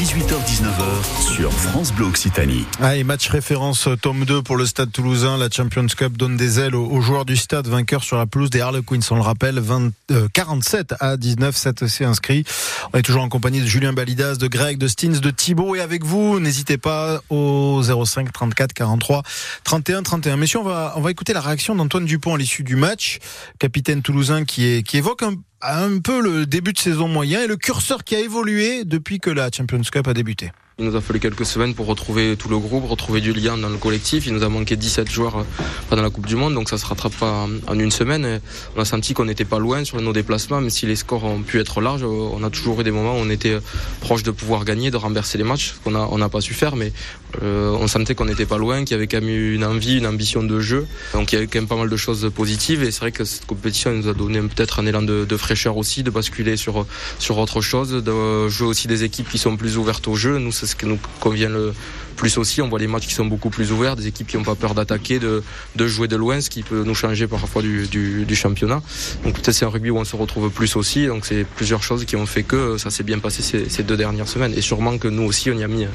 18h-19h 0.00 1.34
sur 1.34 1.52
France 1.52 1.92
Bleu 1.92 2.06
Occitanie. 2.06 2.64
Allez, 2.80 3.04
match 3.04 3.28
référence 3.28 3.86
euh, 3.86 3.96
tome 3.96 4.24
2 4.24 4.40
pour 4.40 4.56
le 4.56 4.64
Stade 4.64 4.90
Toulousain. 4.90 5.36
La 5.36 5.50
Champions 5.50 5.84
Cup 5.88 6.16
donne 6.16 6.38
des 6.38 6.58
ailes 6.58 6.74
aux, 6.74 7.02
joueurs 7.02 7.26
du 7.26 7.36
stade, 7.36 7.66
vainqueurs 7.66 8.02
sur 8.02 8.16
la 8.16 8.24
pelouse 8.24 8.48
des 8.48 8.62
Harlequins. 8.62 9.00
On 9.10 9.16
le 9.16 9.20
rappelle, 9.20 9.58
20, 9.58 9.92
euh, 10.12 10.26
47 10.32 10.94
à 11.00 11.18
19, 11.18 11.54
7 11.54 11.82
aussi 11.82 12.04
inscrits. 12.04 12.44
On 12.94 12.98
est 12.98 13.02
toujours 13.02 13.22
en 13.22 13.28
compagnie 13.28 13.60
de 13.60 13.66
Julien 13.66 13.92
Balidas, 13.92 14.36
de 14.36 14.48
Greg, 14.48 14.78
de 14.78 14.88
Stins, 14.88 15.20
de 15.20 15.30
Thibaut 15.30 15.74
et 15.74 15.82
avec 15.82 16.02
vous. 16.02 16.40
N'hésitez 16.40 16.78
pas 16.78 17.20
au 17.28 17.82
05 17.82 18.32
34 18.32 18.72
43 18.72 19.22
31 19.64 20.02
31. 20.02 20.38
Messieurs, 20.38 20.60
on 20.60 20.64
va, 20.64 20.94
on 20.96 21.02
va 21.02 21.10
écouter 21.10 21.34
la 21.34 21.42
réaction 21.42 21.74
d'Antoine 21.74 22.06
Dupont 22.06 22.36
à 22.36 22.38
l'issue 22.38 22.62
du 22.62 22.76
match. 22.76 23.18
Capitaine 23.58 24.00
toulousain 24.00 24.46
qui, 24.46 24.82
qui 24.82 24.96
évoque 24.96 25.22
un 25.22 25.34
un 25.62 25.98
peu 25.98 26.20
le 26.20 26.46
début 26.46 26.72
de 26.72 26.78
saison 26.78 27.08
moyen 27.08 27.42
et 27.42 27.46
le 27.46 27.56
curseur 27.56 28.04
qui 28.04 28.16
a 28.16 28.20
évolué 28.20 28.84
depuis 28.84 29.20
que 29.20 29.30
la 29.30 29.50
Champions 29.50 29.82
Cup 29.82 30.06
a 30.06 30.14
débuté. 30.14 30.52
Il 30.80 30.86
nous 30.86 30.96
a 30.96 31.02
fallu 31.02 31.20
quelques 31.20 31.44
semaines 31.44 31.74
pour 31.74 31.84
retrouver 31.84 32.38
tout 32.38 32.48
le 32.48 32.58
groupe, 32.58 32.88
retrouver 32.88 33.20
du 33.20 33.34
lien 33.34 33.58
dans 33.58 33.68
le 33.68 33.76
collectif. 33.76 34.26
Il 34.26 34.32
nous 34.32 34.42
a 34.42 34.48
manqué 34.48 34.76
17 34.76 35.10
joueurs 35.10 35.44
pendant 35.90 36.00
la 36.00 36.08
Coupe 36.08 36.26
du 36.26 36.36
Monde, 36.36 36.54
donc 36.54 36.70
ça 36.70 36.78
se 36.78 36.86
rattrape 36.86 37.12
pas 37.16 37.46
en 37.66 37.78
une 37.78 37.90
semaine. 37.90 38.40
On 38.76 38.80
a 38.80 38.86
senti 38.86 39.12
qu'on 39.12 39.26
n'était 39.26 39.44
pas 39.44 39.58
loin 39.58 39.84
sur 39.84 40.00
nos 40.00 40.14
déplacements, 40.14 40.58
même 40.58 40.70
si 40.70 40.86
les 40.86 40.96
scores 40.96 41.24
ont 41.24 41.42
pu 41.42 41.60
être 41.60 41.82
larges. 41.82 42.02
On 42.02 42.42
a 42.42 42.48
toujours 42.48 42.80
eu 42.80 42.84
des 42.84 42.92
moments 42.92 43.12
où 43.12 43.18
on 43.18 43.28
était 43.28 43.58
proche 44.00 44.22
de 44.22 44.30
pouvoir 44.30 44.64
gagner, 44.64 44.90
de 44.90 44.96
renverser 44.96 45.36
les 45.36 45.44
matchs, 45.44 45.74
ce 45.74 45.90
qu'on 45.90 46.16
n'a 46.16 46.28
pas 46.30 46.40
su 46.40 46.54
faire, 46.54 46.76
mais 46.76 46.94
euh, 47.42 47.76
on 47.78 47.86
sentait 47.86 48.14
qu'on 48.14 48.24
n'était 48.24 48.46
pas 48.46 48.56
loin, 48.56 48.80
qu'il 48.84 48.92
y 48.92 48.94
avait 48.94 49.06
quand 49.06 49.20
même 49.20 49.28
une 49.28 49.66
envie, 49.66 49.98
une 49.98 50.06
ambition 50.06 50.42
de 50.42 50.60
jeu. 50.60 50.86
Donc 51.12 51.32
il 51.32 51.34
y 51.34 51.38
avait 51.38 51.46
quand 51.46 51.58
même 51.58 51.68
pas 51.68 51.76
mal 51.76 51.90
de 51.90 51.96
choses 51.98 52.30
positives 52.34 52.82
et 52.84 52.90
c'est 52.90 53.00
vrai 53.00 53.12
que 53.12 53.24
cette 53.24 53.44
compétition 53.44 53.92
nous 53.92 54.08
a 54.08 54.14
donné 54.14 54.40
peut-être 54.40 54.80
un 54.80 54.86
élan 54.86 55.02
de, 55.02 55.36
fraîcheur 55.36 55.76
aussi, 55.76 56.02
de 56.02 56.10
basculer 56.10 56.56
sur, 56.56 56.86
sur 57.18 57.36
autre 57.36 57.60
chose, 57.60 57.90
de 57.90 58.48
jouer 58.48 58.66
aussi 58.66 58.88
des 58.88 59.04
équipes 59.04 59.28
qui 59.28 59.36
sont 59.36 59.58
plus 59.58 59.76
ouvertes 59.76 60.08
au 60.08 60.14
jeu. 60.14 60.38
Ce 60.70 60.76
qui 60.76 60.86
nous 60.86 60.98
convient 61.20 61.48
le 61.48 61.72
plus 62.16 62.36
aussi. 62.38 62.60
On 62.60 62.68
voit 62.68 62.78
les 62.78 62.86
matchs 62.86 63.06
qui 63.06 63.14
sont 63.14 63.24
beaucoup 63.24 63.50
plus 63.50 63.72
ouverts, 63.72 63.96
des 63.96 64.06
équipes 64.06 64.26
qui 64.26 64.36
n'ont 64.36 64.44
pas 64.44 64.54
peur 64.54 64.74
d'attaquer, 64.74 65.18
de, 65.18 65.42
jouer 65.86 66.06
de 66.06 66.16
loin, 66.16 66.40
ce 66.40 66.50
qui 66.50 66.62
peut 66.62 66.82
nous 66.84 66.94
changer 66.94 67.26
parfois 67.26 67.62
du, 67.62 68.34
championnat. 68.34 68.82
Donc 69.24 69.34
peut-être 69.34 69.52
c'est 69.52 69.64
un 69.64 69.70
rugby 69.70 69.90
où 69.90 69.98
on 69.98 70.04
se 70.04 70.16
retrouve 70.16 70.50
plus 70.50 70.76
aussi. 70.76 71.06
Donc 71.06 71.24
c'est 71.24 71.44
plusieurs 71.44 71.82
choses 71.82 72.04
qui 72.04 72.16
ont 72.16 72.26
fait 72.26 72.42
que 72.42 72.76
ça 72.76 72.90
s'est 72.90 73.04
bien 73.04 73.18
passé 73.18 73.42
ces, 73.42 73.82
deux 73.82 73.96
dernières 73.96 74.28
semaines. 74.28 74.52
Et 74.54 74.60
sûrement 74.60 74.98
que 74.98 75.08
nous 75.08 75.22
aussi, 75.22 75.50
on 75.50 75.58
y 75.58 75.64
a 75.64 75.68
mis, 75.68 75.86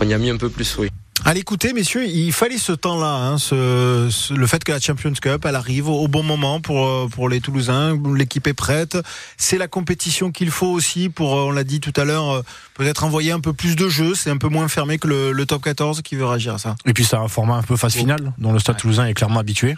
on 0.00 0.08
y 0.08 0.14
a 0.14 0.18
mis 0.18 0.30
un 0.30 0.38
peu 0.38 0.48
plus, 0.48 0.76
oui. 0.78 0.93
À 1.26 1.32
l'écouter, 1.32 1.72
messieurs, 1.72 2.06
il 2.06 2.32
fallait 2.32 2.58
ce 2.58 2.72
temps-là, 2.72 3.14
hein, 3.14 3.38
ce, 3.38 4.08
ce, 4.10 4.34
le 4.34 4.46
fait 4.46 4.62
que 4.62 4.72
la 4.72 4.78
Champions 4.78 5.14
Cup, 5.14 5.46
elle 5.46 5.56
arrive 5.56 5.88
au, 5.88 6.02
au 6.02 6.06
bon 6.06 6.22
moment 6.22 6.60
pour 6.60 7.08
pour 7.08 7.30
les 7.30 7.40
Toulousains, 7.40 7.98
l'équipe 8.14 8.46
est 8.46 8.52
prête. 8.52 8.98
C'est 9.38 9.56
la 9.56 9.66
compétition 9.66 10.30
qu'il 10.32 10.50
faut 10.50 10.66
aussi 10.66 11.08
pour, 11.08 11.32
on 11.32 11.50
l'a 11.50 11.64
dit 11.64 11.80
tout 11.80 11.92
à 11.96 12.04
l'heure, 12.04 12.42
peut-être 12.74 13.04
envoyer 13.04 13.32
un 13.32 13.40
peu 13.40 13.52
plus 13.52 13.76
de 13.76 13.88
jeux. 13.88 14.14
C'est 14.14 14.30
un 14.30 14.36
peu 14.36 14.48
moins 14.48 14.68
fermé 14.68 14.98
que 14.98 15.08
le, 15.08 15.32
le, 15.32 15.46
top 15.46 15.62
14 15.62 16.02
qui 16.02 16.16
veut 16.16 16.26
réagir 16.26 16.54
à 16.54 16.58
ça. 16.58 16.76
Et 16.84 16.92
puis 16.92 17.04
c'est 17.04 17.16
un 17.16 17.28
format 17.28 17.54
un 17.54 17.62
peu 17.62 17.76
phase 17.76 17.94
finale 17.94 18.32
dont 18.38 18.52
le 18.52 18.58
Stade 18.58 18.74
ouais. 18.74 18.80
Toulousain 18.82 19.06
est 19.06 19.14
clairement 19.14 19.40
habitué. 19.40 19.76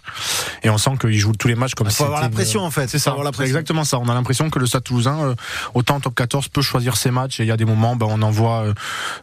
Et 0.63 0.71
on 0.71 0.79
sent 0.79 0.93
qu'il 1.01 1.17
joue 1.17 1.33
tous 1.33 1.49
les 1.49 1.55
matchs 1.55 1.75
comme 1.75 1.91
ça. 1.91 1.95
Il 1.95 1.97
faut 1.99 2.05
avoir 2.05 2.23
la 2.23 2.29
pression 2.29 2.63
en 2.63 2.71
fait. 2.71 2.89
C'est 2.89 2.99
ça. 2.99 3.15
C'est 3.35 3.45
exactement 3.45 3.85
ça. 3.85 3.99
On 3.99 4.09
a 4.09 4.15
l'impression 4.15 4.51
que 4.51 4.59
le 4.59 4.67
Stade 4.67 4.85
Toulousain, 4.85 5.21
euh, 5.21 5.35
autant 5.75 6.01
top 6.01 6.15
14, 6.15 6.49
peut 6.49 6.63
choisir 6.63 6.97
ses 6.97 7.11
matchs. 7.11 7.39
Et 7.41 7.45
il 7.45 7.49
y 7.49 7.53
a 7.53 7.57
des 7.57 7.65
moments, 7.65 7.95
ben, 7.95 8.07
on 8.09 8.23
envoie, 8.23 8.65
euh, 8.65 8.75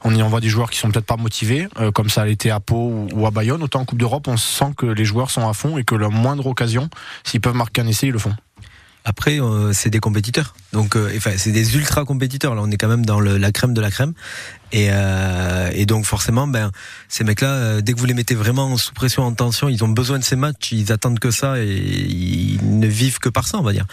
on 0.03 0.15
y 0.15 0.21
envoie 0.21 0.39
des 0.39 0.49
joueurs 0.49 0.69
qui 0.69 0.79
sont 0.79 0.89
peut-être 0.91 1.05
pas 1.05 1.17
motivés, 1.17 1.67
euh, 1.79 1.91
comme 1.91 2.09
ça 2.13 2.23
a 2.23 2.27
été 2.27 2.51
à 2.51 2.59
Pau 2.59 3.07
ou 3.11 3.25
à 3.25 3.31
Bayonne, 3.31 3.63
autant 3.63 3.81
en 3.81 3.85
Coupe 3.85 3.97
d'Europe, 3.97 4.27
on 4.27 4.37
sent 4.37 4.73
que 4.77 4.85
les 4.85 5.03
joueurs 5.03 5.31
sont 5.31 5.49
à 5.49 5.53
fond 5.53 5.79
et 5.79 5.83
que 5.83 5.95
la 5.95 6.09
moindre 6.09 6.45
occasion, 6.45 6.89
s'ils 7.23 7.41
peuvent 7.41 7.55
marquer 7.55 7.81
un 7.81 7.87
essai, 7.87 8.07
ils 8.07 8.13
le 8.13 8.19
font. 8.19 8.35
Après, 9.05 9.41
euh, 9.41 9.73
c'est 9.73 9.89
des 9.89 9.99
compétiteurs. 9.99 10.55
Donc, 10.71 10.95
euh, 10.95 11.11
enfin, 11.17 11.31
c'est 11.35 11.51
des 11.51 11.75
ultra 11.75 12.05
compétiteurs. 12.05 12.55
Là, 12.55 12.61
on 12.63 12.71
est 12.71 12.77
quand 12.77 12.87
même 12.87 13.05
dans 13.05 13.19
la 13.19 13.51
crème 13.51 13.73
de 13.73 13.81
la 13.81 13.91
crème. 13.91 14.13
Et, 14.71 14.87
euh, 14.91 15.71
et 15.73 15.85
donc, 15.85 16.05
forcément, 16.05 16.47
ben, 16.47 16.71
ces 17.09 17.23
mecs-là, 17.23 17.81
dès 17.81 17.93
que 17.93 17.99
vous 17.99 18.05
les 18.05 18.13
mettez 18.13 18.35
vraiment 18.35 18.77
sous 18.77 18.93
pression, 18.93 19.23
en 19.23 19.33
tension, 19.33 19.67
ils 19.67 19.83
ont 19.83 19.89
besoin 19.89 20.19
de 20.19 20.23
ces 20.23 20.35
matchs. 20.35 20.71
Ils 20.71 20.91
attendent 20.91 21.19
que 21.19 21.31
ça 21.31 21.59
et 21.59 21.65
ils 21.65 22.79
ne 22.79 22.87
vivent 22.87 23.19
que 23.19 23.29
par 23.29 23.47
ça, 23.47 23.57
on 23.57 23.63
va 23.63 23.73
dire. 23.73 23.85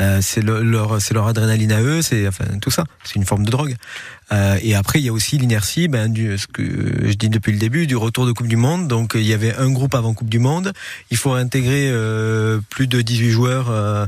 Euh, 0.00 0.20
c'est 0.22 0.42
le, 0.42 0.62
leur 0.62 1.00
c'est 1.02 1.12
leur 1.12 1.26
adrénaline 1.26 1.72
à 1.72 1.82
eux 1.82 2.02
c'est 2.02 2.28
enfin 2.28 2.44
tout 2.60 2.70
ça. 2.70 2.84
C'est 3.04 3.16
une 3.16 3.24
forme 3.24 3.44
de 3.44 3.50
drogue. 3.50 3.76
Euh, 4.30 4.58
et 4.62 4.74
après 4.74 5.00
il 5.00 5.04
y 5.04 5.08
a 5.08 5.12
aussi 5.12 5.38
l'inertie 5.38 5.88
ben 5.88 6.12
du 6.12 6.38
ce 6.38 6.46
que 6.46 6.62
je 6.62 7.14
dis 7.14 7.28
depuis 7.28 7.50
le 7.50 7.58
début 7.58 7.86
du 7.86 7.96
retour 7.96 8.26
de 8.26 8.32
Coupe 8.32 8.46
du 8.46 8.56
Monde. 8.56 8.86
Donc 8.86 9.12
il 9.14 9.26
y 9.26 9.32
avait 9.32 9.54
un 9.56 9.70
groupe 9.70 9.94
avant 9.94 10.14
Coupe 10.14 10.28
du 10.28 10.38
Monde. 10.38 10.72
Il 11.10 11.16
faut 11.16 11.32
intégrer 11.32 11.90
euh, 11.90 12.60
plus 12.70 12.86
de 12.86 13.00
18 13.00 13.30
joueurs 13.30 13.70
euh, 13.70 14.06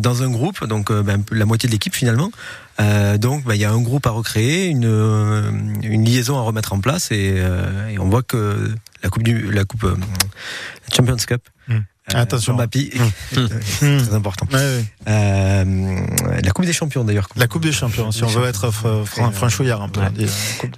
dans 0.00 0.22
un 0.22 0.30
groupe. 0.30 0.64
Donc 0.66 0.92
ben, 0.92 1.24
la 1.32 1.46
moitié 1.46 1.68
de 1.68 1.72
l'équipe 1.72 1.94
finalement. 1.94 2.30
Donc 2.78 3.44
ben, 3.44 3.54
il 3.54 3.60
y 3.60 3.64
a 3.64 3.72
un 3.72 3.82
groupe 3.82 4.06
à 4.06 4.10
recréer 4.10 4.66
une 4.66 5.80
une 5.82 6.04
liaison 6.04 6.38
à 6.38 6.42
remettre 6.42 6.72
en 6.72 6.80
place. 6.80 7.10
Et, 7.10 7.42
et 7.90 7.98
on 7.98 8.08
voit 8.08 8.22
que 8.22 8.72
la 9.02 9.08
coupe 9.08 9.24
du 9.24 9.50
la 9.50 9.64
coupe 9.64 9.82
la 9.82 10.96
Champions 10.96 11.16
Cup 11.16 11.42
mmh. 11.68 11.78
Euh, 12.12 12.20
Attention, 12.20 12.54
Mbappé, 12.54 12.90
mmh. 13.32 13.46
très 13.78 14.14
important. 14.14 14.46
Ouais, 14.52 14.58
ouais. 14.58 14.84
Euh, 15.08 16.06
la 16.42 16.50
Coupe 16.50 16.66
des 16.66 16.74
Champions 16.74 17.02
d'ailleurs. 17.02 17.28
La 17.34 17.46
Coupe 17.46 17.62
des 17.62 17.72
Champions, 17.72 18.12
si 18.12 18.24
on 18.24 18.26
veut 18.26 18.46
être 18.46 18.70
fran 18.70 19.30
franchouillard 19.32 19.80
un 19.80 19.88
peu. 19.88 20.00
Ouais. 20.00 20.10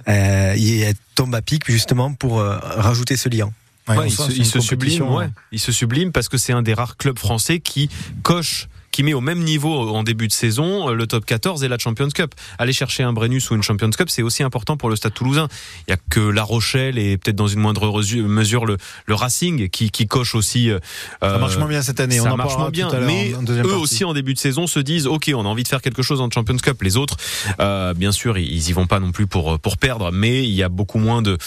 Euh, 0.07 0.53
il 0.55 0.75
y 0.77 0.85
a 0.85 0.93
Tomba 1.15 1.41
Pic 1.41 1.69
justement 1.69 2.13
pour 2.13 2.39
euh, 2.39 2.57
rajouter 2.61 3.17
ce 3.17 3.27
lien. 3.27 3.51
Ouais, 3.89 3.97
ouais, 3.97 4.07
il, 4.07 4.11
se, 4.11 4.31
il 4.31 4.45
se 4.45 4.59
sublime, 4.59 5.03
ouais. 5.03 5.29
il 5.51 5.59
se 5.59 5.71
sublime 5.71 6.11
parce 6.11 6.29
que 6.29 6.37
c'est 6.37 6.53
un 6.53 6.61
des 6.61 6.73
rares 6.73 6.97
clubs 6.97 7.19
français 7.19 7.59
qui 7.59 7.89
coche 8.23 8.67
qui 8.91 9.03
met 9.03 9.13
au 9.13 9.21
même 9.21 9.43
niveau 9.43 9.89
en 9.95 10.03
début 10.03 10.27
de 10.27 10.33
saison 10.33 10.89
le 10.89 11.07
top 11.07 11.25
14 11.25 11.63
et 11.63 11.67
la 11.67 11.77
Champions 11.77 12.09
Cup. 12.09 12.33
Aller 12.57 12.73
chercher 12.73 13.03
un 13.03 13.13
Brennus 13.13 13.49
ou 13.51 13.55
une 13.55 13.63
Champions 13.63 13.89
Cup, 13.89 14.09
c'est 14.09 14.23
aussi 14.23 14.43
important 14.43 14.77
pour 14.77 14.89
le 14.89 14.95
Stade 14.95 15.13
Toulousain. 15.13 15.47
Il 15.87 15.91
y 15.91 15.93
a 15.93 15.97
que 16.09 16.19
La 16.19 16.43
Rochelle 16.43 16.97
et 16.97 17.17
peut-être 17.17 17.35
dans 17.35 17.47
une 17.47 17.59
moindre 17.59 18.01
mesure 18.27 18.65
le, 18.65 18.77
le 19.05 19.15
Racing 19.15 19.69
qui, 19.69 19.91
qui 19.91 20.07
coche 20.07 20.35
aussi. 20.35 20.69
Euh, 20.69 20.79
ça 21.21 21.37
marche 21.37 21.57
moins 21.57 21.67
bien 21.67 21.81
cette 21.81 21.99
année. 21.99 22.17
Ça 22.17 22.33
On 22.33 22.37
marche 22.37 22.57
moins 22.57 22.69
bien, 22.69 22.89
mais 23.01 23.33
en, 23.35 23.39
en 23.39 23.43
eux 23.43 23.61
partie. 23.61 23.75
aussi 23.75 24.03
en 24.03 24.13
début 24.13 24.33
de 24.33 24.39
saison 24.39 24.67
se 24.67 24.79
disent 24.79 25.07
OK, 25.07 25.31
on 25.33 25.41
a 25.41 25.47
envie 25.47 25.63
de 25.63 25.67
faire 25.67 25.81
quelque 25.81 26.01
chose 26.01 26.21
en 26.21 26.29
Champions 26.29 26.57
Cup. 26.57 26.81
Les 26.81 26.97
autres, 26.97 27.17
euh, 27.59 27.93
bien 27.93 28.11
sûr, 28.11 28.37
ils 28.37 28.69
y 28.69 28.73
vont 28.73 28.87
pas 28.87 28.99
non 28.99 29.11
plus 29.11 29.27
pour 29.27 29.59
pour 29.59 29.77
perdre, 29.77 30.11
mais 30.11 30.43
il 30.43 30.53
y 30.53 30.63
a 30.63 30.69
beaucoup 30.69 30.99
moins 30.99 31.21
de 31.21 31.37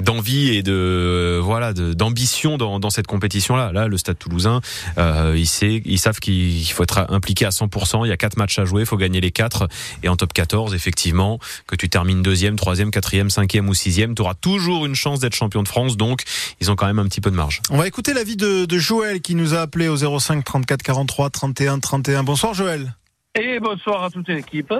d'envie 0.00 0.56
et 0.56 0.62
de 0.62 1.38
voilà 1.42 1.72
d'ambition 1.72 2.56
dans, 2.56 2.80
dans 2.80 2.90
cette 2.90 3.06
compétition 3.06 3.56
là. 3.56 3.72
Là, 3.72 3.88
le 3.88 3.96
Stade 3.96 4.18
Toulousain, 4.18 4.60
euh, 4.98 5.34
ils, 5.36 5.46
sait, 5.46 5.82
ils 5.84 5.98
savent 5.98 6.18
qu'il 6.18 6.64
faut 6.66 6.82
être 6.82 7.06
impliqué 7.10 7.44
à 7.44 7.50
100%. 7.50 8.06
Il 8.06 8.08
y 8.08 8.12
a 8.12 8.16
quatre 8.16 8.36
matchs 8.36 8.58
à 8.58 8.64
jouer, 8.64 8.82
il 8.82 8.86
faut 8.86 8.96
gagner 8.96 9.20
les 9.20 9.30
quatre. 9.30 9.68
Et 10.02 10.08
en 10.08 10.16
top 10.16 10.32
14, 10.32 10.74
effectivement, 10.74 11.38
que 11.66 11.76
tu 11.76 11.88
termines 11.88 12.22
deuxième, 12.22 12.56
troisième, 12.56 12.90
quatrième, 12.90 13.30
cinquième 13.30 13.68
ou 13.68 13.74
sixième, 13.74 14.14
tu 14.14 14.22
auras 14.22 14.34
toujours 14.34 14.86
une 14.86 14.94
chance 14.94 15.20
d'être 15.20 15.34
champion 15.34 15.62
de 15.62 15.68
France. 15.68 15.96
Donc, 15.96 16.22
ils 16.60 16.70
ont 16.70 16.76
quand 16.76 16.86
même 16.86 16.98
un 16.98 17.06
petit 17.06 17.20
peu 17.20 17.30
de 17.30 17.36
marge. 17.36 17.60
On 17.70 17.76
va 17.76 17.86
écouter 17.86 18.14
l'avis 18.14 18.36
de, 18.36 18.64
de 18.64 18.78
Joël 18.78 19.20
qui 19.20 19.34
nous 19.34 19.54
a 19.54 19.60
appelé 19.60 19.88
au 19.88 19.96
05 19.96 20.44
34 20.44 20.82
43 20.82 21.30
31 21.30 21.78
31. 21.78 22.22
Bonsoir 22.24 22.54
Joël. 22.54 22.94
Et 23.38 23.60
bonsoir 23.60 24.04
à 24.04 24.10
toute 24.10 24.28
l'équipe. 24.28 24.74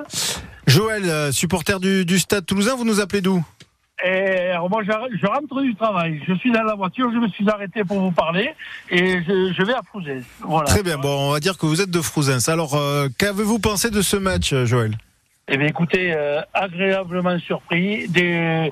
Joël, 0.66 1.04
euh, 1.04 1.30
supporter 1.30 1.78
du, 1.78 2.04
du 2.04 2.18
Stade 2.18 2.46
Toulousain, 2.46 2.74
vous 2.74 2.84
nous 2.84 3.00
appelez 3.00 3.20
d'où? 3.20 3.44
Et 4.04 4.50
alors 4.50 4.70
moi, 4.70 4.82
je, 4.82 4.90
je, 5.16 5.26
rentre 5.26 5.60
du 5.62 5.74
travail. 5.74 6.22
Je 6.26 6.34
suis 6.34 6.52
dans 6.52 6.62
la 6.62 6.74
voiture, 6.74 7.10
je 7.12 7.18
me 7.18 7.28
suis 7.28 7.48
arrêté 7.48 7.84
pour 7.84 8.00
vous 8.00 8.12
parler 8.12 8.54
et 8.90 9.22
je, 9.22 9.52
je 9.52 9.62
vais 9.62 9.74
à 9.74 9.82
Frouzès. 9.82 10.22
Voilà. 10.40 10.66
Très 10.66 10.82
bien, 10.82 10.98
bon, 10.98 11.28
on 11.28 11.32
va 11.32 11.40
dire 11.40 11.58
que 11.58 11.66
vous 11.66 11.80
êtes 11.80 11.90
de 11.90 12.00
Frouzens. 12.00 12.48
Alors, 12.48 12.74
euh, 12.74 13.08
qu'avez-vous 13.18 13.58
pensé 13.58 13.90
de 13.90 14.02
ce 14.02 14.16
match, 14.16 14.54
Joël? 14.64 14.96
Eh 15.48 15.56
bien, 15.56 15.66
écoutez, 15.66 16.12
euh, 16.14 16.40
agréablement 16.54 17.38
surpris. 17.38 18.08
Des, 18.08 18.70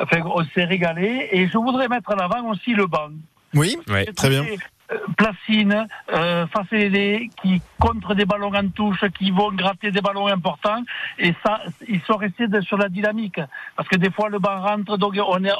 Enfin, 0.00 0.22
on 0.24 0.44
s'est 0.54 0.64
régalé. 0.64 1.28
Et 1.32 1.48
je 1.48 1.58
voudrais 1.58 1.88
mettre 1.88 2.10
en 2.14 2.18
avant 2.18 2.48
aussi 2.50 2.72
le 2.72 2.86
banc. 2.86 3.10
Oui, 3.54 3.76
très 4.16 4.28
bien. 4.28 4.44
Euh, 4.92 4.98
Placine, 5.16 5.86
euh, 6.12 6.46
qui 7.42 7.62
contre 7.78 8.14
des 8.14 8.24
ballons 8.24 8.54
en 8.54 8.68
touche, 8.68 9.04
qui 9.18 9.30
vont 9.30 9.52
gratter 9.52 9.90
des 9.90 10.00
ballons 10.00 10.26
importants, 10.26 10.82
et 11.18 11.34
ça, 11.44 11.60
ils 11.88 12.00
sont 12.02 12.16
restés 12.16 12.46
sur 12.62 12.76
la 12.78 12.88
dynamique, 12.88 13.40
parce 13.76 13.88
que 13.88 13.96
des 13.96 14.10
fois 14.10 14.28
le 14.28 14.38
banc 14.38 14.60
rentre, 14.60 14.96
donc 14.96 15.14
on 15.16 15.44
est, 15.44 15.52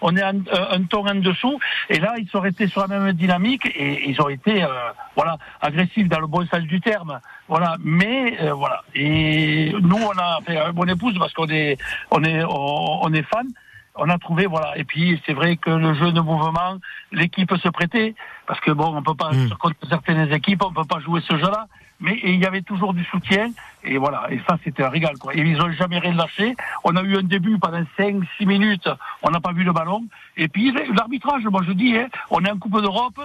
on, 0.00 0.16
est 0.16 0.22
un, 0.22 0.36
un 0.70 0.82
ton 0.84 1.06
en 1.06 1.14
dessous, 1.14 1.58
et 1.88 1.98
là 1.98 2.14
ils 2.18 2.28
sont 2.28 2.40
restés 2.40 2.66
sur 2.66 2.86
la 2.86 2.98
même 2.98 3.12
dynamique, 3.12 3.66
et 3.66 4.08
ils 4.08 4.20
ont 4.20 4.28
été, 4.28 4.64
euh, 4.64 4.68
voilà, 5.14 5.38
agressifs 5.60 6.08
dans 6.08 6.20
le 6.20 6.26
bon 6.26 6.46
sens 6.46 6.62
du 6.62 6.80
terme, 6.80 7.20
voilà. 7.48 7.76
Mais 7.82 8.36
euh, 8.40 8.52
voilà, 8.52 8.82
et 8.94 9.72
nous 9.80 9.96
on 9.98 10.18
a 10.18 10.40
fait 10.46 10.58
un 10.58 10.72
bon 10.72 10.88
épouse 10.88 11.16
parce 11.18 11.32
qu'on 11.32 11.48
est, 11.48 11.78
on 12.10 12.22
est, 12.24 12.42
on, 12.44 13.04
on 13.04 13.12
est 13.12 13.22
fan 13.22 13.46
on 13.96 14.08
a 14.08 14.18
trouvé, 14.18 14.46
voilà. 14.46 14.76
Et 14.76 14.84
puis, 14.84 15.20
c'est 15.24 15.34
vrai 15.34 15.56
que 15.56 15.70
le 15.70 15.94
jeu 15.94 16.12
de 16.12 16.20
mouvement, 16.20 16.78
l'équipe 17.12 17.54
se 17.56 17.68
prêtait, 17.68 18.14
parce 18.46 18.60
que 18.60 18.70
bon, 18.70 18.94
on 18.96 19.02
peut 19.02 19.14
pas, 19.14 19.30
Mm. 19.32 19.50
contre 19.58 19.76
certaines 19.88 20.32
équipes, 20.32 20.62
on 20.64 20.72
peut 20.72 20.84
pas 20.84 21.00
jouer 21.00 21.20
ce 21.28 21.36
jeu-là, 21.36 21.66
mais 22.00 22.18
il 22.24 22.36
y 22.36 22.44
avait 22.46 22.62
toujours 22.62 22.92
du 22.92 23.04
soutien, 23.04 23.50
et 23.84 23.98
voilà. 23.98 24.26
Et 24.30 24.40
ça, 24.48 24.56
c'était 24.64 24.82
un 24.82 24.88
régal, 24.88 25.16
quoi. 25.18 25.34
Et 25.34 25.40
ils 25.40 25.60
ont 25.60 25.70
jamais 25.72 25.98
rien 25.98 26.14
lâché. 26.14 26.54
On 26.84 26.96
a 26.96 27.02
eu 27.02 27.16
un 27.16 27.22
début 27.22 27.58
pendant 27.58 27.82
5, 27.96 28.16
6 28.38 28.46
minutes, 28.46 28.88
on 29.22 29.30
n'a 29.30 29.40
pas 29.40 29.52
vu 29.52 29.64
le 29.64 29.72
ballon. 29.72 30.04
Et 30.36 30.48
puis, 30.48 30.72
l'arbitrage, 30.96 31.44
moi 31.44 31.62
je 31.66 31.72
dis, 31.72 31.96
hein, 31.96 32.08
on 32.30 32.44
est 32.44 32.50
en 32.50 32.58
Coupe 32.58 32.80
d'Europe, 32.80 33.20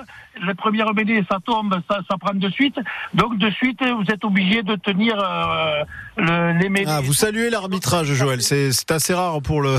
la 0.46 0.54
première 0.54 0.94
mêlée, 0.94 1.24
ça 1.30 1.40
tombe, 1.44 1.80
ça, 1.90 2.00
ça 2.10 2.18
prend 2.18 2.34
de 2.34 2.50
suite. 2.50 2.80
Donc, 3.14 3.38
de 3.38 3.50
suite, 3.52 3.80
vous 3.82 4.12
êtes 4.12 4.24
obligé 4.24 4.64
de 4.64 4.76
tenir 4.76 5.16
euh, 5.18 5.84
le, 6.18 6.60
les 6.60 6.70
mêlées. 6.70 6.86
Ah, 6.88 7.02
vous 7.02 7.14
saluez 7.14 7.50
l'arbitrage, 7.50 8.14
Joël. 8.14 8.42
C'est 8.42 8.92
assez 8.92 9.14
rare 9.14 9.42
pour 9.42 9.62
le 9.62 9.78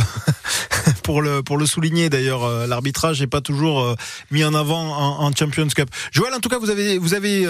pour 1.04 1.22
le 1.22 1.42
pour 1.42 1.58
le 1.58 1.66
souligner. 1.66 2.10
D'ailleurs, 2.10 2.44
euh, 2.44 2.66
l'arbitrage 2.66 3.20
n'est 3.20 3.26
pas 3.26 3.40
toujours 3.40 3.80
euh, 3.80 3.94
mis 4.30 4.44
en 4.44 4.54
avant 4.54 4.80
en, 5.20 5.30
Champions 5.32 5.68
Cup. 5.68 5.88
Joël, 6.10 6.34
en 6.34 6.40
tout 6.40 6.48
cas, 6.48 6.58
vous 6.58 6.70
avez 6.70 6.98
vous 6.98 7.14
avez 7.14 7.44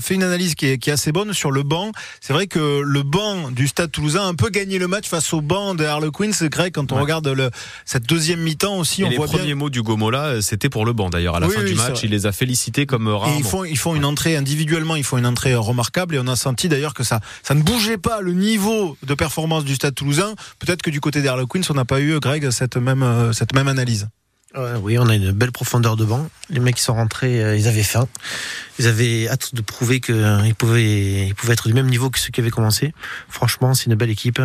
fait 0.00 0.14
une 0.14 0.22
analyse 0.22 0.54
qui 0.54 0.66
est, 0.66 0.78
qui 0.78 0.90
est 0.90 0.92
assez 0.92 1.12
bonne 1.12 1.32
sur 1.32 1.50
le 1.50 1.62
banc. 1.62 1.90
C'est 2.20 2.32
vrai 2.32 2.46
que 2.46 2.57
le 2.58 3.02
banc 3.02 3.50
du 3.50 3.66
Stade 3.68 3.90
Toulousain 3.90 4.22
a 4.22 4.26
un 4.26 4.34
peu 4.34 4.50
gagné 4.50 4.78
le 4.78 4.88
match 4.88 5.08
face 5.08 5.32
au 5.32 5.40
banc 5.40 5.74
de 5.74 5.84
Harlequins. 5.84 6.32
C'est 6.32 6.52
vrai 6.54 6.70
quand 6.70 6.92
on 6.92 7.00
regarde 7.00 7.26
le, 7.28 7.50
cette 7.84 8.04
deuxième 8.04 8.40
mi-temps 8.40 8.76
aussi, 8.76 9.02
Et 9.02 9.04
on 9.04 9.10
les 9.10 9.16
voit 9.16 9.26
premiers 9.26 9.44
bien. 9.46 9.54
mots 9.54 9.70
du 9.70 9.82
Gomola, 9.82 10.24
euh, 10.24 10.40
c'était 10.40 10.68
pour 10.68 10.84
le 10.84 10.92
banc 10.92 11.10
d'ailleurs. 11.10 11.36
À 11.36 11.40
la 11.40 11.46
Oui, 11.48 11.54
fin 11.54 11.62
oui, 11.62 11.70
du 11.70 11.74
match, 11.76 12.00
il 12.02 12.10
les 12.10 12.26
a 12.26 12.32
félicités 12.32 12.86
comme 12.86 13.06
euh, 13.08 13.12
Et 13.14 13.18
rarement. 13.18 13.36
ils 13.38 13.44
font, 13.44 13.64
ils 13.64 13.78
font 13.78 13.94
une 13.94 14.04
entrée 14.04 14.36
individuellement, 14.36 14.96
ils 14.96 15.04
font 15.04 15.18
une 15.18 15.26
entrée 15.26 15.52
euh, 15.52 15.60
remarquable 15.60 16.14
et 16.14 16.18
on 16.18 16.26
a 16.26 16.36
senti 16.36 16.68
d'ailleurs 16.68 16.94
que 16.94 17.04
ça, 17.04 17.20
ça 17.42 17.54
ne 17.54 17.62
bougeait 17.62 17.98
pas 17.98 18.20
le 18.20 18.32
niveau 18.32 18.96
de 19.06 19.14
performance 19.14 19.64
du 19.64 19.74
Stade 19.74 19.94
Toulousain. 19.94 20.34
Peut-être 20.58 20.82
que 20.82 20.90
du 20.90 21.00
côté 21.00 21.22
des 21.22 21.28
Harlequins, 21.28 21.60
on 21.70 21.74
n'a 21.74 21.84
pas 21.84 22.00
eu, 22.00 22.18
Greg, 22.20 22.50
cette 22.50 22.76
même, 22.76 23.02
euh, 23.02 23.32
cette 23.32 23.54
même 23.54 23.68
analyse. 23.68 24.08
Oui, 24.54 24.98
on 24.98 25.08
a 25.08 25.14
une 25.14 25.32
belle 25.32 25.52
profondeur 25.52 25.96
de 25.96 26.04
banc. 26.04 26.26
Les 26.48 26.60
mecs 26.60 26.76
qui 26.76 26.82
sont 26.82 26.94
rentrés, 26.94 27.42
euh, 27.44 27.56
ils 27.56 27.68
avaient 27.68 27.82
faim. 27.82 28.08
Ils 28.78 28.86
avaient 28.86 29.28
hâte 29.28 29.54
de 29.54 29.60
prouver 29.60 30.00
qu'ils 30.00 30.54
pouvaient, 30.56 31.26
ils 31.26 31.34
pouvaient 31.34 31.52
être 31.52 31.68
du 31.68 31.74
même 31.74 31.88
niveau 31.88 32.08
que 32.08 32.18
ceux 32.18 32.30
qui 32.30 32.40
avaient 32.40 32.50
commencé. 32.50 32.94
Franchement, 33.28 33.74
c'est 33.74 33.86
une 33.86 33.94
belle 33.94 34.10
équipe. 34.10 34.40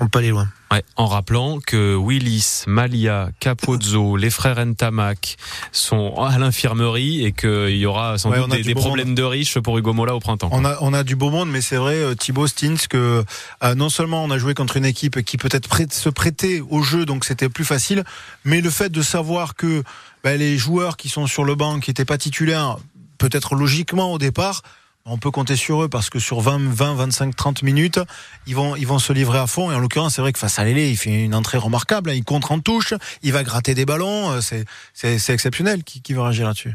On 0.00 0.08
peut 0.08 0.18
aller 0.18 0.30
loin. 0.30 0.48
Ouais, 0.74 0.84
en 0.96 1.06
rappelant 1.06 1.60
que 1.64 1.94
Willis, 1.94 2.64
Malia, 2.66 3.28
Capozzo, 3.38 4.16
les 4.16 4.30
frères 4.30 4.64
Ntamak 4.66 5.36
sont 5.70 6.16
à 6.16 6.36
l'infirmerie 6.36 7.24
et 7.24 7.30
qu'il 7.30 7.76
y 7.76 7.86
aura 7.86 8.18
sans 8.18 8.30
Ouais, 8.30 8.40
doute 8.40 8.60
des, 8.60 8.74
problèmes 8.74 9.08
monde. 9.08 9.16
de 9.16 9.22
riches 9.22 9.60
pour 9.60 9.78
Hugo 9.78 9.92
Mola 9.92 10.16
au 10.16 10.20
printemps. 10.20 10.48
On 10.50 10.64
a, 10.64 10.76
on 10.80 10.92
a 10.92 11.04
du 11.04 11.14
beau 11.14 11.30
monde, 11.30 11.48
mais 11.48 11.60
c'est 11.60 11.76
vrai, 11.76 11.94
euh, 11.94 12.16
Thibaut 12.16 12.48
Stins, 12.48 12.74
que 12.90 13.24
euh, 13.62 13.74
non 13.76 13.88
seulement 13.88 14.24
on 14.24 14.30
a 14.32 14.38
joué 14.38 14.54
contre 14.54 14.76
une 14.76 14.84
équipe 14.84 15.22
qui 15.22 15.36
peut-être 15.36 15.68
prête, 15.68 15.92
se 15.92 16.08
prêtait 16.08 16.60
au 16.68 16.82
jeu, 16.82 17.06
donc 17.06 17.24
c'était 17.24 17.48
plus 17.48 17.64
facile, 17.64 18.02
mais 18.44 18.60
le 18.60 18.70
fait 18.70 18.90
de 18.90 19.02
savoir 19.02 19.54
que 19.54 19.84
bah, 20.24 20.34
les 20.36 20.58
joueurs 20.58 20.96
qui 20.96 21.08
sont 21.08 21.28
sur 21.28 21.44
le 21.44 21.54
banc, 21.54 21.78
qui 21.78 21.90
n'étaient 21.90 22.04
pas 22.04 22.18
titulaires, 22.18 22.78
peut-être 23.18 23.54
logiquement 23.54 24.12
au 24.12 24.18
départ, 24.18 24.62
on 25.06 25.18
peut 25.18 25.30
compter 25.30 25.56
sur 25.56 25.82
eux 25.82 25.88
parce 25.88 26.08
que 26.08 26.18
sur 26.18 26.40
20, 26.40 26.70
20, 26.70 26.94
25, 26.94 27.36
30 27.36 27.62
minutes, 27.62 28.00
ils 28.46 28.54
vont, 28.54 28.74
ils 28.76 28.86
vont 28.86 28.98
se 28.98 29.12
livrer 29.12 29.38
à 29.38 29.46
fond. 29.46 29.70
Et 29.70 29.74
en 29.74 29.78
l'occurrence, 29.78 30.14
c'est 30.14 30.22
vrai 30.22 30.32
que 30.32 30.38
face 30.38 30.58
à 30.58 30.64
Lélé, 30.64 30.90
il 30.90 30.96
fait 30.96 31.24
une 31.24 31.34
entrée 31.34 31.58
remarquable. 31.58 32.10
hein. 32.10 32.14
Il 32.14 32.24
contre 32.24 32.52
en 32.52 32.60
touche, 32.60 32.94
il 33.22 33.32
va 33.32 33.42
gratter 33.42 33.74
des 33.74 33.84
ballons. 33.84 34.32
euh, 34.32 34.40
C'est, 34.40 35.32
exceptionnel. 35.32 35.84
Qui, 35.84 36.00
qui 36.00 36.14
veut 36.14 36.22
réagir 36.22 36.46
là-dessus 36.46 36.74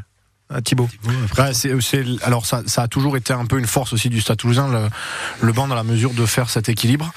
Ah, 0.52 0.60
Thibaut. 0.60 0.88
Ouais, 1.38 1.54
c'est, 1.54 1.80
c'est- 1.80 2.04
alors 2.22 2.44
ça, 2.44 2.62
ça 2.66 2.82
a 2.82 2.88
toujours 2.88 3.16
été 3.16 3.32
un 3.32 3.46
peu 3.46 3.58
une 3.58 3.66
force 3.66 3.92
aussi 3.92 4.08
du 4.08 4.20
Stade 4.20 4.36
Toulousain, 4.38 4.68
le, 4.68 4.88
le 5.46 5.52
banc 5.52 5.68
dans 5.68 5.76
la 5.76 5.84
mesure 5.84 6.12
de 6.12 6.26
faire 6.26 6.50
cet 6.50 6.68
équilibre. 6.68 7.12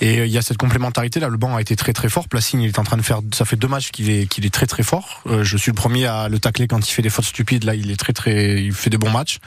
Et 0.00 0.20
euh, 0.20 0.26
il 0.26 0.32
y 0.32 0.38
a 0.38 0.42
cette 0.42 0.56
complémentarité 0.56 1.20
là. 1.20 1.28
Le 1.28 1.36
banc 1.36 1.56
a 1.56 1.60
été 1.60 1.76
très 1.76 1.92
très 1.92 2.08
fort. 2.08 2.26
Placine, 2.28 2.60
il 2.62 2.68
est 2.68 2.78
en 2.78 2.84
train 2.84 2.96
de 2.96 3.02
faire. 3.02 3.20
Ça 3.34 3.44
fait 3.44 3.56
deux 3.56 3.68
matchs 3.68 3.90
qu'il 3.90 4.08
est 4.08 4.26
qu'il 4.26 4.46
est 4.46 4.54
très 4.54 4.66
très 4.66 4.82
fort. 4.82 5.22
Euh, 5.26 5.44
je 5.44 5.56
suis 5.58 5.70
le 5.70 5.74
premier 5.76 6.06
à 6.06 6.28
le 6.30 6.38
tacler 6.38 6.66
quand 6.68 6.78
il 6.88 6.90
fait 6.90 7.02
des 7.02 7.10
fautes 7.10 7.26
stupides. 7.26 7.64
Là, 7.64 7.74
il 7.74 7.90
est 7.90 7.96
très 7.96 8.14
très. 8.14 8.62
Il 8.62 8.72
fait 8.72 8.88
des 8.88 8.96
bons 8.98 9.10
matchs. 9.10 9.38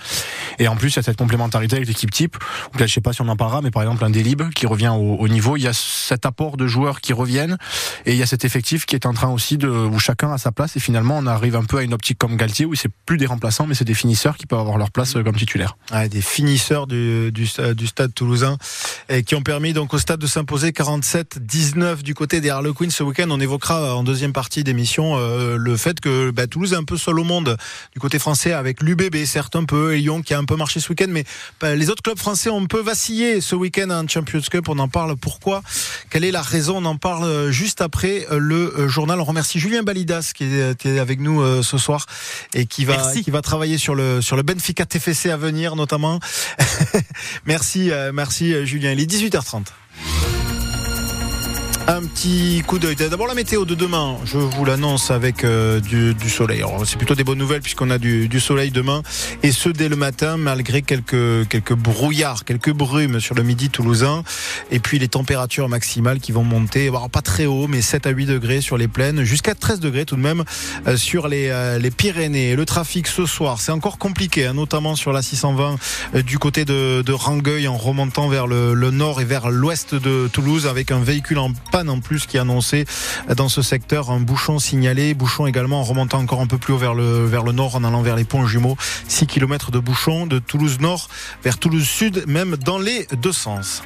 Et 0.60 0.68
en 0.68 0.76
plus, 0.76 0.94
il 0.94 0.96
y 0.98 1.00
a 1.00 1.04
cette 1.04 1.18
complémentarité 1.18 1.76
avec 1.78 1.88
l'équipe 1.88 2.12
type. 2.12 2.38
Là, 2.78 2.86
je 2.86 2.94
sais 2.94 3.02
pas 3.02 3.14
si 3.14 3.22
on 3.24 3.28
en 3.30 3.36
parlera, 3.36 3.62
mais 3.64 3.72
par 3.72 3.82
exemple 3.82 4.06
un 4.06 4.12
Delib 4.12 4.44
qui 4.54 4.68
revient 4.68 4.90
au, 4.96 5.16
au 5.16 5.28
niveau. 5.28 5.58
Il 5.58 5.64
y 5.64 5.68
a 5.68 5.74
cet 5.74 6.28
apport 6.28 6.56
de 6.56 6.68
joueurs 6.68 7.02
qui 7.02 7.14
reviennent 7.14 7.58
et 8.06 8.12
il 8.12 8.18
y 8.18 8.22
a 8.24 8.28
cet 8.28 8.46
effectif 8.46 8.86
qui 8.86 8.94
est 8.96 9.08
en 9.08 9.14
train 9.14 9.30
aussi 9.30 9.58
de 9.58 9.68
où 9.68 9.98
chacun 9.98 10.32
a 10.34 10.38
sa 10.38 10.52
place. 10.52 10.76
Et 10.78 10.80
finalement, 10.80 11.18
on 11.18 11.26
arrive 11.26 11.56
un 11.56 11.64
peu 11.64 11.78
à 11.80 11.82
une 11.82 11.96
optique 11.96 12.20
comme 12.20 12.38
Galtier 12.38 12.66
où 12.68 12.76
c'est 12.76 12.92
plus 13.08 13.18
des 13.24 13.28
remplaçants, 13.28 13.66
mais 13.66 13.76
c'est 13.76 13.86
des 13.86 13.94
finisseurs 13.94 14.38
qui 14.38 14.46
peuvent 14.46 14.60
avoir 14.60 14.78
leur 14.78 14.92
place 14.92 15.16
euh, 15.16 15.24
comme 15.24 15.36
titulaire. 15.36 15.78
Ouais, 15.92 16.10
des 16.10 16.22
finisseurs 16.22 16.88
du, 16.88 17.32
du, 17.32 17.48
du 17.76 17.88
stade 17.88 18.14
toulousain 18.14 18.58
et 19.10 19.24
qui 19.24 19.36
ont 19.36 19.42
permis 19.42 19.74
donc 19.74 19.94
au 19.94 19.98
stade 19.98 20.20
de 20.20 20.28
s'imposer 20.28 20.72
47-19 20.72 22.02
du 22.04 22.14
côté 22.16 22.42
des 22.42 22.50
Harlequins 22.50 22.90
ce 22.90 23.04
week-end. 23.04 23.28
On 23.30 23.40
évoquera 23.40 23.96
en 23.96 24.04
deuxième 24.04 24.34
partie 24.34 24.64
d'émission 24.64 25.16
euh, 25.18 25.56
le 25.58 25.78
fait 25.78 26.00
que 26.00 26.32
bah, 26.32 26.48
Toulouse 26.48 26.74
est 26.74 26.78
un 26.78 26.84
peu 26.84 26.98
seul 26.98 27.20
au 27.20 27.24
monde 27.24 27.58
du 27.94 28.00
côté 28.00 28.20
français 28.20 28.52
avec 28.52 28.82
l'UBB, 28.82 29.26
certes 29.26 29.56
un 29.56 29.64
peu, 29.66 29.96
et 29.96 30.00
Lyon 30.00 30.22
qui 30.22 30.34
a 30.34 30.38
un 30.38 30.46
peu 30.46 30.56
marché 30.56 30.80
ce 30.80 30.90
week-end, 30.90 31.08
mais 31.10 31.24
bah, 31.62 31.76
les 31.76 31.90
autres 31.90 32.04
clubs 32.04 32.18
français 32.18 32.50
ont 32.50 32.62
un 32.62 32.66
peu 32.66 32.82
vacillé 32.82 33.40
ce 33.40 33.56
week-end 33.56 33.90
en 33.90 34.08
Champions 34.08 34.42
Cup. 34.42 34.68
On 34.68 34.80
en 34.80 34.90
parle 34.90 35.16
pourquoi 35.16 35.64
Quelle 36.10 36.26
est 36.26 36.32
la 36.32 36.42
raison 36.42 36.78
On 36.78 36.86
en 36.86 36.98
parle 36.98 37.24
euh, 37.24 37.52
juste 37.52 37.82
après 37.82 38.28
euh, 38.32 38.38
le 38.38 38.74
euh, 38.78 38.88
journal. 38.88 39.20
On 39.20 39.24
remercie 39.24 39.60
Julien 39.60 39.84
Balidas 39.84 40.32
qui 40.36 40.44
est 40.44 41.00
avec 41.00 41.20
nous 41.20 41.42
euh, 41.42 41.62
ce 41.64 41.78
soir 41.78 42.06
et 42.54 42.66
qui 42.66 42.86
va, 42.86 43.13
Qui 43.22 43.32
va 43.32 43.42
travailler 43.42 43.78
sur 43.78 43.96
le, 43.96 44.22
sur 44.22 44.36
le 44.36 44.44
Benfica 44.44 44.86
TFC 44.86 45.30
à 45.30 45.38
venir 45.38 45.76
notamment. 45.76 46.20
merci, 47.46 47.92
euh, 47.92 48.12
merci 48.14 48.54
euh, 48.54 48.66
Julien. 48.66 48.92
Il 48.92 49.00
est 49.00 49.12
18h30. 49.12 49.66
Un 51.86 52.04
petit 52.04 52.64
coup 52.66 52.80
d'œil. 52.80 52.96
D'abord 52.96 53.28
la 53.28 53.34
météo 53.34 53.66
de 53.66 53.76
demain, 53.76 54.16
je 54.24 54.38
vous 54.38 54.64
l'annonce 54.64 55.12
avec 55.12 55.44
euh, 55.44 55.82
du, 55.82 56.30
soleil. 56.30 56.64
C'est 56.86 56.96
plutôt 56.96 57.14
des 57.14 57.26
bonnes 57.26 57.38
nouvelles 57.38 57.60
puisqu'on 57.60 57.90
a 57.90 57.98
du, 57.98 58.40
soleil 58.40 58.72
demain 58.72 59.04
et 59.44 59.52
ce 59.52 59.68
dès 59.68 59.90
le 59.90 59.98
matin 59.98 60.38
malgré 60.38 60.82
quelques 60.82 61.46
quelques 61.50 61.74
brouillards, 61.74 62.46
quelques 62.46 62.72
brumes 62.72 63.20
sur 63.20 63.36
le 63.36 63.44
midi 63.44 63.70
toulousain 63.70 64.24
et 64.72 64.80
puis 64.80 64.98
les 64.98 65.10
températures 65.10 65.68
maximales 65.68 66.22
qui 66.22 66.32
vont 66.32 66.46
monter, 66.46 66.90
pas 67.12 67.22
très 67.22 67.46
haut 67.48 67.68
mais 67.68 67.82
7 67.82 68.08
à 68.08 68.12
8 68.12 68.28
degrés 68.28 68.62
sur 68.62 68.78
les 68.78 68.88
plaines, 68.88 69.24
jusqu'à 69.24 69.54
13 69.54 69.82
degrés 69.82 70.06
tout 70.06 70.16
de 70.16 70.22
même 70.22 70.46
euh, 70.88 70.96
sur 70.96 71.28
les 71.28 71.50
euh, 71.50 71.90
Pyrénées. 71.96 72.56
Le 72.56 72.66
trafic 72.66 73.08
ce 73.08 73.26
soir, 73.26 73.60
c'est 73.60 73.74
encore 73.74 73.98
compliqué 73.98 74.46
hein, 74.46 74.54
notamment 74.54 74.96
sur 74.96 75.12
la 75.12 75.22
620 75.22 75.76
euh, 76.16 76.22
du 76.22 76.40
côté 76.40 76.64
de, 76.64 77.02
de 77.02 77.12
Rangueil 77.12 77.68
en 77.68 77.76
remontant 77.76 78.30
vers 78.30 78.48
le, 78.48 78.74
le 78.74 78.92
nord 78.92 79.20
et 79.20 79.26
vers 79.26 79.50
l'ouest 79.50 79.96
de 79.96 80.30
Toulouse 80.32 80.66
avec 80.66 80.90
un 80.90 81.00
véhicule 81.00 81.40
en 81.40 81.52
panne 81.74 81.90
en 81.90 82.02
plus 82.02 82.28
qui 82.28 82.38
est 82.38 82.44
dans 82.44 83.50
ce 83.50 83.62
secteur 83.64 84.12
un 84.12 84.20
bouchon 84.20 84.60
signalé. 84.60 85.16
Bouchon 85.16 85.48
également 85.48 85.80
en 85.80 85.84
remontant 85.84 86.20
encore 86.20 86.40
un 86.40 86.46
peu 86.46 86.60
plus 86.60 86.72
haut 86.72 86.78
vers 86.78 86.94
le 86.94 87.26
vers 87.26 87.42
le 87.42 87.52
nord 87.52 87.76
en 87.76 87.84
allant 87.84 88.04
vers 88.04 88.16
les 88.16 88.26
ponts 88.26 88.46
jumeaux. 88.46 88.78
6 89.08 89.26
km 89.26 89.72
de 89.72 89.80
bouchon 89.80 90.28
de 90.28 90.38
Toulouse 90.38 90.80
Nord 90.80 91.10
vers 91.44 91.58
Toulouse 91.58 91.88
Sud 91.88 92.26
même 92.28 92.58
dans 92.58 92.78
les 92.78 93.08
deux 93.14 93.32
sens 93.32 93.82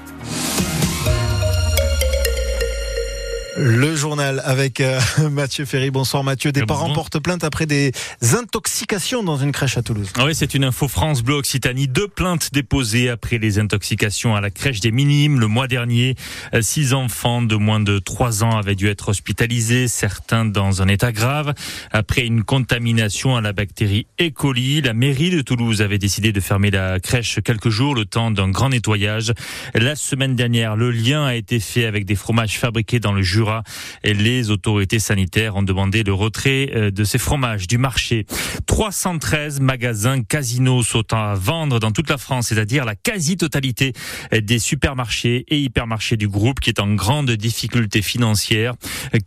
le 3.58 3.96
journal 3.96 4.42
avec 4.46 4.82
euh, 4.82 5.00
Mathieu 5.32 5.66
Ferry. 5.66 5.90
Bonsoir 5.90 6.24
Mathieu. 6.24 6.52
Des 6.52 6.66
parents 6.66 6.94
portent 6.94 7.20
plainte 7.20 7.44
après 7.44 7.66
des 7.66 7.92
intoxications 8.38 9.24
dans 9.24 9.38
une 9.38 9.52
crèche 9.52 9.78
à 9.78 9.82
Toulouse. 9.82 10.12
Oui, 10.24 10.36
c'est 10.36 10.54
une 10.54 10.64
info 10.64 10.88
France 10.88 11.24
Bleu 11.24 11.36
Occitanie. 11.36 11.88
Deux 11.88 12.08
plaintes 12.08 12.50
déposées 12.54 13.10
après 13.10 13.38
les 13.40 13.60
intoxications 13.60 14.36
à 14.36 14.42
la 14.42 14.52
crèche 14.52 14.80
des 14.80 14.92
Minimes 14.92 15.40
le 15.40 15.48
mois 15.48 15.68
dernier. 15.68 16.16
Euh, 16.54 16.62
Six 16.62 16.94
enfants 16.94 17.42
de 17.42 17.56
moins 17.56 17.80
de 17.80 17.98
trois 18.00 18.44
ans 18.44 18.58
avaient 18.58 18.76
dû 18.76 18.88
être 18.90 19.10
hospitalisés, 19.10 19.88
certains 19.88 20.46
dans 20.46 20.82
un 20.82 20.88
état 20.88 21.12
grave. 21.12 21.54
Après 21.92 22.26
une 22.26 22.44
contamination 22.44 23.36
à 23.36 23.42
la 23.42 23.54
bactérie 23.54 24.06
E. 24.22 24.30
coli, 24.30 24.82
la 24.82 24.94
mairie 24.94 25.32
de 25.32 25.42
Toulouse 25.42 25.82
avait 25.82 25.98
décidé 25.98 26.32
de 26.32 26.40
fermer 26.40 26.70
la 26.70 27.00
crèche 27.00 27.40
quelques 27.44 27.70
jours, 27.70 27.96
le 27.96 28.06
temps 28.06 28.30
d'un 28.30 28.50
grand 28.50 28.70
nettoyage. 28.70 29.34
La 29.74 29.96
semaine 29.96 30.36
dernière, 30.36 30.76
le 30.76 30.92
lien 30.92 31.26
a 31.26 31.36
été 31.36 31.60
fait 31.60 31.86
avec 31.86 32.06
des 32.06 32.16
fromages 32.16 32.60
fabriqués 32.60 33.00
dans 33.00 33.14
le 33.14 33.22
Jura 33.22 33.47
Jura. 33.48 33.64
Et 34.04 34.14
les 34.14 34.50
autorités 34.50 35.00
sanitaires 35.00 35.56
ont 35.56 35.64
demandé 35.64 36.04
le 36.04 36.14
retrait 36.14 36.72
euh, 36.76 36.92
de 36.92 37.04
ces 37.04 37.18
fromages 37.18 37.68
du 37.68 37.78
marché. 37.78 38.26
313 38.66 39.60
magasins 39.62 40.22
casinos 40.24 40.84
sont 40.84 41.14
à 41.14 41.34
vendre 41.36 41.80
dans 41.80 41.92
toute 41.92 42.10
la 42.10 42.18
France, 42.18 42.48
c'est-à-dire 42.48 42.86
la 42.86 42.96
quasi-totalité 42.96 43.94
des 44.32 44.60
supermarchés 44.60 45.46
et 45.48 45.60
hypermarchés 45.60 46.18
du 46.18 46.28
groupe 46.28 46.60
qui 46.60 46.70
est 46.70 46.80
en 46.80 46.94
grande 46.94 47.32
difficulté 47.32 48.02
financière. 48.02 48.74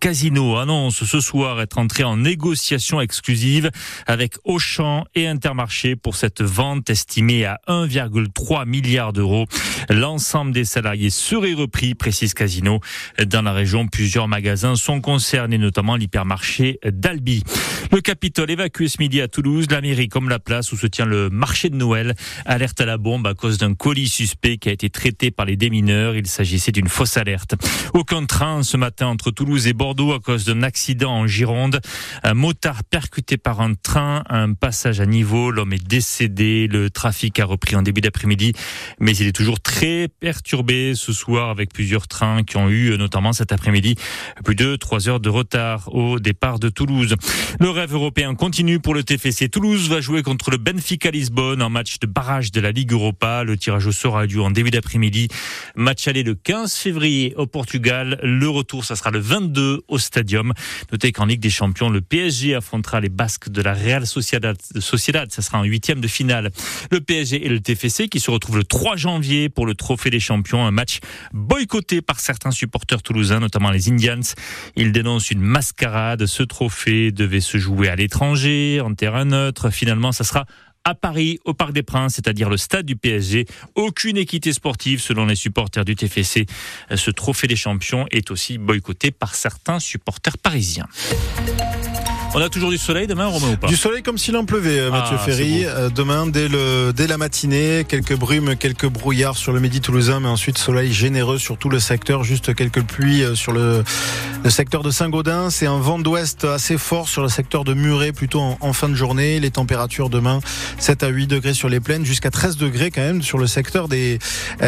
Casino 0.00 0.56
annonce 0.56 1.04
ce 1.04 1.20
soir 1.20 1.60
être 1.60 1.78
entré 1.78 2.04
en 2.04 2.16
négociation 2.16 3.00
exclusive 3.00 3.70
avec 4.06 4.34
Auchan 4.44 5.04
et 5.14 5.26
Intermarché 5.26 5.96
pour 5.96 6.16
cette 6.16 6.42
vente 6.42 6.90
estimée 6.90 7.44
à 7.44 7.60
1,3 7.68 8.66
milliard 8.66 9.12
d'euros. 9.12 9.46
L'ensemble 9.88 10.52
des 10.52 10.64
salariés 10.64 11.10
seraient 11.10 11.54
repris, 11.54 11.94
précise 11.94 12.34
Casino. 12.34 12.80
Dans 13.26 13.42
la 13.42 13.52
région, 13.52 13.86
plusieurs 14.10 14.26
magasins 14.26 14.74
sont 14.74 15.00
concernés, 15.00 15.56
notamment 15.56 15.94
l'hypermarché 15.94 16.80
d'Albi. 16.84 17.44
Le 17.92 18.00
Capitole 18.00 18.50
évacué 18.50 18.88
ce 18.88 18.96
midi 18.98 19.20
à 19.20 19.28
Toulouse, 19.28 19.66
la 19.70 19.80
mairie 19.80 20.08
comme 20.08 20.28
la 20.28 20.40
place 20.40 20.72
où 20.72 20.76
se 20.76 20.88
tient 20.88 21.06
le 21.06 21.30
marché 21.30 21.70
de 21.70 21.76
Noël. 21.76 22.14
Alerte 22.44 22.80
à 22.80 22.86
la 22.86 22.98
bombe 22.98 23.26
à 23.28 23.34
cause 23.34 23.58
d'un 23.58 23.74
colis 23.74 24.08
suspect 24.08 24.58
qui 24.58 24.68
a 24.68 24.72
été 24.72 24.90
traité 24.90 25.30
par 25.30 25.46
les 25.46 25.56
démineurs. 25.56 26.16
Il 26.16 26.26
s'agissait 26.26 26.72
d'une 26.72 26.88
fausse 26.88 27.16
alerte. 27.16 27.54
Aucun 27.94 28.26
train 28.26 28.64
ce 28.64 28.76
matin 28.76 29.06
entre 29.06 29.30
Toulouse 29.30 29.68
et 29.68 29.72
Bordeaux 29.72 30.12
à 30.12 30.18
cause 30.18 30.44
d'un 30.44 30.62
accident 30.62 31.12
en 31.12 31.26
Gironde. 31.28 31.80
Un 32.24 32.34
motard 32.34 32.82
percuté 32.84 33.36
par 33.36 33.60
un 33.60 33.74
train, 33.74 34.24
un 34.28 34.54
passage 34.54 35.00
à 35.00 35.06
niveau. 35.06 35.50
L'homme 35.50 35.72
est 35.72 35.84
décédé. 35.84 36.68
Le 36.68 36.90
trafic 36.90 37.38
a 37.40 37.44
repris 37.44 37.76
en 37.76 37.82
début 37.82 38.00
d'après-midi, 38.00 38.54
mais 38.98 39.16
il 39.16 39.26
est 39.26 39.36
toujours 39.36 39.60
très 39.60 40.08
perturbé 40.08 40.94
ce 40.96 41.12
soir 41.12 41.50
avec 41.50 41.72
plusieurs 41.72 42.08
trains 42.08 42.42
qui 42.42 42.56
ont 42.56 42.68
eu 42.68 42.96
notamment 42.98 43.32
cet 43.32 43.52
après-midi 43.52 43.96
plus 44.44 44.54
de 44.54 44.76
trois 44.76 45.08
heures 45.08 45.20
de 45.20 45.28
retard 45.28 45.88
au 45.94 46.18
départ 46.18 46.58
de 46.58 46.68
Toulouse. 46.68 47.14
Le 47.58 47.70
rêve 47.70 47.94
européen 47.94 48.34
continue 48.34 48.80
pour 48.80 48.94
le 48.94 49.02
TFC. 49.02 49.48
Toulouse 49.48 49.88
va 49.88 50.00
jouer 50.00 50.22
contre 50.22 50.50
le 50.50 50.56
Benfica 50.56 51.10
Lisbonne 51.10 51.62
en 51.62 51.70
match 51.70 51.98
de 51.98 52.06
barrage 52.06 52.52
de 52.52 52.60
la 52.60 52.72
Ligue 52.72 52.92
Europa. 52.92 53.44
Le 53.44 53.56
tirage 53.56 53.86
au 53.86 53.92
sort 53.92 54.16
a 54.16 54.26
lieu 54.26 54.40
en 54.40 54.50
début 54.50 54.70
d'après-midi. 54.70 55.28
Match 55.76 56.08
aller 56.08 56.22
le 56.22 56.34
15 56.34 56.74
février 56.74 57.34
au 57.36 57.46
Portugal. 57.46 58.18
Le 58.22 58.48
retour, 58.48 58.84
ça 58.84 58.96
sera 58.96 59.10
le 59.10 59.18
22 59.18 59.82
au 59.88 59.98
Stadium. 59.98 60.52
Notez 60.92 61.12
qu'en 61.12 61.26
Ligue 61.26 61.40
des 61.40 61.50
Champions, 61.50 61.90
le 61.90 62.00
PSG 62.00 62.54
affrontera 62.54 63.00
les 63.00 63.08
Basques 63.08 63.50
de 63.50 63.62
la 63.62 63.74
Real 63.74 64.06
Sociedad. 64.06 64.56
Sociedad. 64.78 65.30
Ça 65.30 65.42
sera 65.42 65.58
en 65.58 65.64
huitième 65.64 66.00
de 66.00 66.08
finale. 66.08 66.50
Le 66.90 67.00
PSG 67.00 67.44
et 67.44 67.48
le 67.48 67.60
TFC 67.60 68.08
qui 68.08 68.20
se 68.20 68.30
retrouvent 68.30 68.56
le 68.56 68.64
3 68.64 68.96
janvier 68.96 69.48
pour 69.48 69.66
le 69.66 69.74
Trophée 69.74 70.10
des 70.10 70.20
Champions. 70.20 70.66
Un 70.66 70.70
match 70.70 71.00
boycotté 71.32 72.00
par 72.02 72.20
certains 72.20 72.50
supporters 72.50 73.02
toulousains, 73.02 73.40
notamment 73.40 73.70
les 73.70 73.88
Ils 74.76 74.92
dénoncent 74.92 75.30
une 75.30 75.40
mascarade. 75.40 76.26
Ce 76.26 76.42
trophée 76.42 77.12
devait 77.12 77.40
se 77.40 77.58
jouer 77.58 77.88
à 77.88 77.96
l'étranger, 77.96 78.80
en 78.80 78.94
terrain 78.94 79.24
neutre. 79.24 79.70
Finalement, 79.70 80.12
ça 80.12 80.24
sera 80.24 80.46
à 80.84 80.94
Paris, 80.94 81.38
au 81.44 81.52
Parc 81.52 81.72
des 81.72 81.82
Princes, 81.82 82.14
c'est-à-dire 82.14 82.48
le 82.48 82.56
stade 82.56 82.86
du 82.86 82.96
PSG. 82.96 83.46
Aucune 83.74 84.16
équité 84.16 84.52
sportive 84.52 85.00
selon 85.00 85.26
les 85.26 85.34
supporters 85.34 85.84
du 85.84 85.94
TFC. 85.94 86.46
Ce 86.94 87.10
trophée 87.10 87.46
des 87.46 87.56
champions 87.56 88.06
est 88.10 88.30
aussi 88.30 88.58
boycotté 88.58 89.10
par 89.10 89.34
certains 89.34 89.78
supporters 89.78 90.38
parisiens. 90.38 90.86
On 92.32 92.40
a 92.40 92.48
toujours 92.48 92.70
du 92.70 92.78
soleil 92.78 93.08
demain, 93.08 93.26
Romain 93.26 93.48
ou 93.54 93.56
pas 93.56 93.66
Du 93.66 93.74
soleil 93.76 94.04
comme 94.04 94.16
s'il 94.16 94.36
en 94.36 94.44
pleuvait, 94.44 94.78
euh, 94.78 94.90
Mathieu 94.92 95.16
Ah, 95.18 95.24
Ferry. 95.24 95.64
Euh, 95.64 95.90
Demain, 95.90 96.28
dès, 96.28 96.46
le, 96.46 96.92
dès 96.94 97.08
la 97.08 97.18
matinée, 97.18 97.84
quelques 97.88 98.14
brumes, 98.16 98.54
quelques 98.54 98.86
brouillards 98.86 99.36
sur 99.36 99.52
le 99.52 99.58
midi 99.58 99.80
toulousain, 99.80 100.20
mais 100.20 100.28
ensuite 100.28 100.56
soleil 100.56 100.92
généreux 100.92 101.38
sur 101.38 101.56
tout 101.58 101.68
le 101.70 101.80
secteur. 101.80 102.22
Juste 102.22 102.54
quelques 102.54 102.82
pluies 102.84 103.24
euh, 103.24 103.34
sur 103.34 103.50
le, 103.50 103.82
le 104.44 104.50
secteur 104.50 104.84
de 104.84 104.92
Saint-Gaudin. 104.92 105.50
C'est 105.50 105.66
un 105.66 105.78
vent 105.80 105.98
d'ouest 105.98 106.44
assez 106.44 106.78
fort 106.78 107.08
sur 107.08 107.22
le 107.22 107.28
secteur 107.28 107.64
de 107.64 107.74
Muret, 107.74 108.12
plutôt 108.12 108.40
en, 108.40 108.56
en 108.60 108.72
fin 108.72 108.88
de 108.88 108.94
journée. 108.94 109.40
Les 109.40 109.50
températures 109.50 110.08
demain, 110.08 110.38
7 110.78 111.02
à 111.02 111.08
8 111.08 111.26
degrés 111.26 111.54
sur 111.54 111.68
les 111.68 111.80
plaines, 111.80 112.04
jusqu'à 112.04 112.30
13 112.30 112.56
degrés 112.58 112.92
quand 112.92 113.02
même 113.02 113.22
sur 113.22 113.38
le 113.38 113.48
secteur 113.48 113.88
des, 113.88 114.20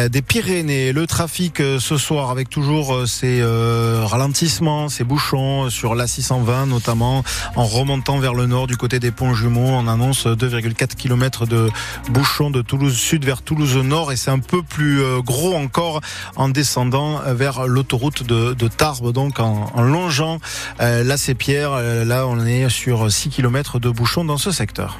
des 0.09 0.21
Pyrénées. 0.21 0.91
Le 0.91 1.07
trafic 1.07 1.59
ce 1.79 1.97
soir 1.97 2.29
avec 2.29 2.49
toujours 2.49 3.07
ces 3.07 3.39
euh, 3.41 4.01
ralentissements, 4.05 4.89
ces 4.89 5.05
bouchons 5.05 5.69
sur 5.69 5.95
la 5.95 6.07
620 6.07 6.65
notamment 6.65 7.23
en 7.55 7.65
remontant 7.65 8.19
vers 8.19 8.33
le 8.33 8.45
nord 8.45 8.67
du 8.67 8.77
côté 8.77 8.99
des 8.99 9.11
ponts 9.11 9.33
jumeaux. 9.33 9.67
On 9.67 9.87
annonce 9.87 10.25
2,4 10.25 10.95
km 10.95 11.45
de 11.45 11.69
bouchons 12.09 12.49
de 12.49 12.61
Toulouse 12.61 12.95
Sud 12.95 13.25
vers 13.25 13.41
Toulouse 13.41 13.75
Nord 13.77 14.11
et 14.11 14.15
c'est 14.15 14.31
un 14.31 14.39
peu 14.39 14.63
plus 14.63 15.01
euh, 15.01 15.21
gros 15.21 15.55
encore 15.55 16.01
en 16.35 16.49
descendant 16.49 17.21
vers 17.27 17.67
l'autoroute 17.67 18.23
de, 18.23 18.67
Tarbes, 18.67 19.11
donc 19.11 19.39
en, 19.39 19.81
longeant 19.81 20.39
euh, 20.81 21.03
la 21.03 21.17
Sépierre. 21.17 21.71
Euh, 21.73 22.05
Là, 22.05 22.27
on 22.27 22.45
est 22.45 22.69
sur 22.69 23.11
6 23.11 23.29
km 23.29 23.79
de 23.79 23.89
bouchons 23.89 24.25
dans 24.25 24.37
ce 24.37 24.51
secteur. 24.51 24.99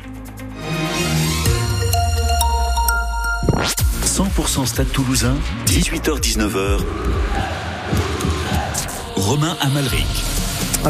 100% 4.05 4.65
Stade 4.65 4.91
Toulousain, 4.91 5.35
18h-19h. 5.65 6.79
Romain 9.15 9.57
Amalric. 9.61 10.33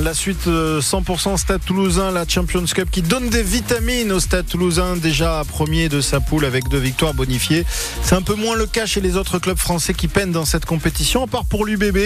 La 0.01 0.15
suite 0.15 0.47
euh, 0.47 0.81
100% 0.81 1.37
Stade 1.37 1.63
Toulousain, 1.63 2.11
la 2.11 2.27
Champions 2.27 2.65
Cup 2.65 2.89
qui 2.91 3.03
donne 3.03 3.29
des 3.29 3.43
vitamines 3.43 4.11
au 4.11 4.19
Stade 4.19 4.47
Toulousain, 4.47 4.97
déjà 4.97 5.43
premier 5.47 5.87
de 5.87 6.01
sa 6.01 6.19
poule 6.19 6.45
avec 6.45 6.67
deux 6.67 6.79
victoires 6.79 7.13
bonifiées. 7.13 7.63
C'est 8.01 8.15
un 8.15 8.23
peu 8.23 8.33
moins 8.33 8.55
le 8.55 8.65
cas 8.65 8.87
chez 8.87 9.01
les 9.01 9.17
autres 9.17 9.37
clubs 9.37 9.57
français 9.57 9.93
qui 9.93 10.07
peinent 10.07 10.31
dans 10.31 10.45
cette 10.45 10.65
compétition, 10.65 11.23
à 11.23 11.27
part 11.27 11.45
pour 11.45 11.65
l'UBB 11.65 11.97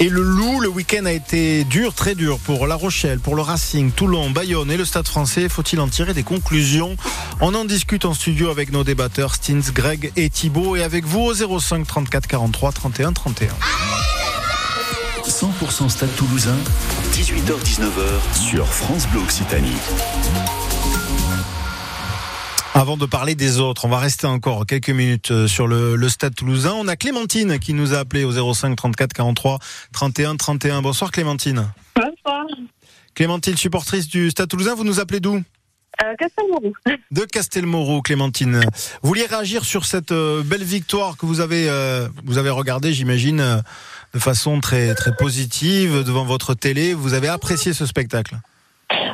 et 0.00 0.08
le 0.08 0.22
Loup. 0.22 0.60
Le 0.60 0.68
week-end 0.68 1.04
a 1.06 1.12
été 1.12 1.62
dur, 1.64 1.94
très 1.94 2.16
dur 2.16 2.38
pour 2.40 2.66
La 2.66 2.74
Rochelle, 2.74 3.20
pour 3.20 3.36
le 3.36 3.42
Racing, 3.42 3.92
Toulon, 3.92 4.30
Bayonne 4.30 4.70
et 4.70 4.76
le 4.76 4.84
Stade 4.84 5.06
français. 5.06 5.48
Faut-il 5.48 5.80
en 5.80 5.88
tirer 5.88 6.14
des 6.14 6.24
conclusions? 6.24 6.96
On 7.40 7.54
en 7.54 7.64
discute 7.64 8.04
en 8.04 8.12
studio 8.12 8.50
avec 8.50 8.72
nos 8.72 8.82
débatteurs 8.82 9.36
Stins, 9.36 9.70
Greg 9.72 10.12
et 10.16 10.30
Thibaut 10.30 10.74
et 10.74 10.82
avec 10.82 11.04
vous 11.04 11.20
au 11.20 11.60
05 11.60 11.86
34 11.86 12.26
43 12.26 12.72
31 12.72 13.12
31. 13.12 13.48
100% 15.28 15.88
Stade 15.88 16.14
Toulousain, 16.16 16.56
18h-19h 17.12 18.34
sur 18.34 18.66
France 18.66 19.06
Bleu 19.08 19.20
Occitanie. 19.20 19.76
Avant 22.74 22.96
de 22.96 23.04
parler 23.04 23.34
des 23.34 23.60
autres, 23.60 23.84
on 23.84 23.88
va 23.88 23.98
rester 23.98 24.26
encore 24.26 24.64
quelques 24.64 24.90
minutes 24.90 25.30
euh, 25.30 25.46
sur 25.46 25.66
le, 25.66 25.96
le 25.96 26.08
stade 26.08 26.34
toulousain. 26.34 26.72
On 26.74 26.88
a 26.88 26.96
Clémentine 26.96 27.58
qui 27.58 27.74
nous 27.74 27.92
a 27.94 27.98
appelé 27.98 28.24
au 28.24 28.54
05 28.54 28.74
34 28.76 29.12
43 29.12 29.58
31 29.92 30.36
31. 30.36 30.82
Bonsoir 30.82 31.10
Clémentine. 31.10 31.70
Bonsoir. 31.94 32.46
Clémentine, 33.14 33.56
supportrice 33.56 34.08
du 34.08 34.30
stade 34.30 34.48
toulousain, 34.48 34.74
vous 34.74 34.84
nous 34.84 35.00
appelez 35.00 35.20
d'où? 35.20 35.42
Euh, 36.02 36.14
Castelmourou. 36.18 36.72
De 37.10 37.24
Castelmoreau, 37.24 38.02
Clémentine. 38.02 38.60
Vous 39.02 39.08
vouliez 39.08 39.26
réagir 39.26 39.64
sur 39.64 39.84
cette 39.84 40.12
euh, 40.12 40.42
belle 40.42 40.62
victoire 40.62 41.16
que 41.16 41.26
vous 41.26 41.40
avez, 41.40 41.68
euh, 41.68 42.08
vous 42.24 42.38
avez 42.38 42.50
regardée, 42.50 42.92
j'imagine, 42.92 43.40
euh, 43.40 43.60
de 44.14 44.18
façon 44.18 44.60
très, 44.60 44.94
très 44.94 45.14
positive 45.14 46.02
devant 46.04 46.24
votre 46.24 46.54
télé. 46.54 46.94
Vous 46.94 47.14
avez 47.14 47.28
apprécié 47.28 47.72
ce 47.72 47.86
spectacle? 47.86 48.36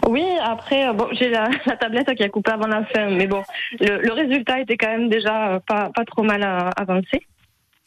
Oui, 0.09 0.25
après, 0.43 0.89
euh, 0.89 0.93
bon, 0.93 1.09
j'ai 1.13 1.29
la, 1.29 1.49
la 1.67 1.77
tablette 1.77 2.15
qui 2.15 2.23
a 2.23 2.29
coupé 2.29 2.53
avant 2.53 2.67
la 2.67 2.85
fin, 2.87 3.11
mais 3.11 3.27
bon, 3.27 3.43
le, 3.81 4.01
le 4.01 4.13
résultat 4.13 4.61
était 4.61 4.77
quand 4.77 4.89
même 4.89 5.09
déjà 5.09 5.55
euh, 5.55 5.59
pas, 5.67 5.91
pas 5.95 6.05
trop 6.05 6.23
mal 6.23 6.43
euh, 6.43 6.71
avancé. 6.77 7.27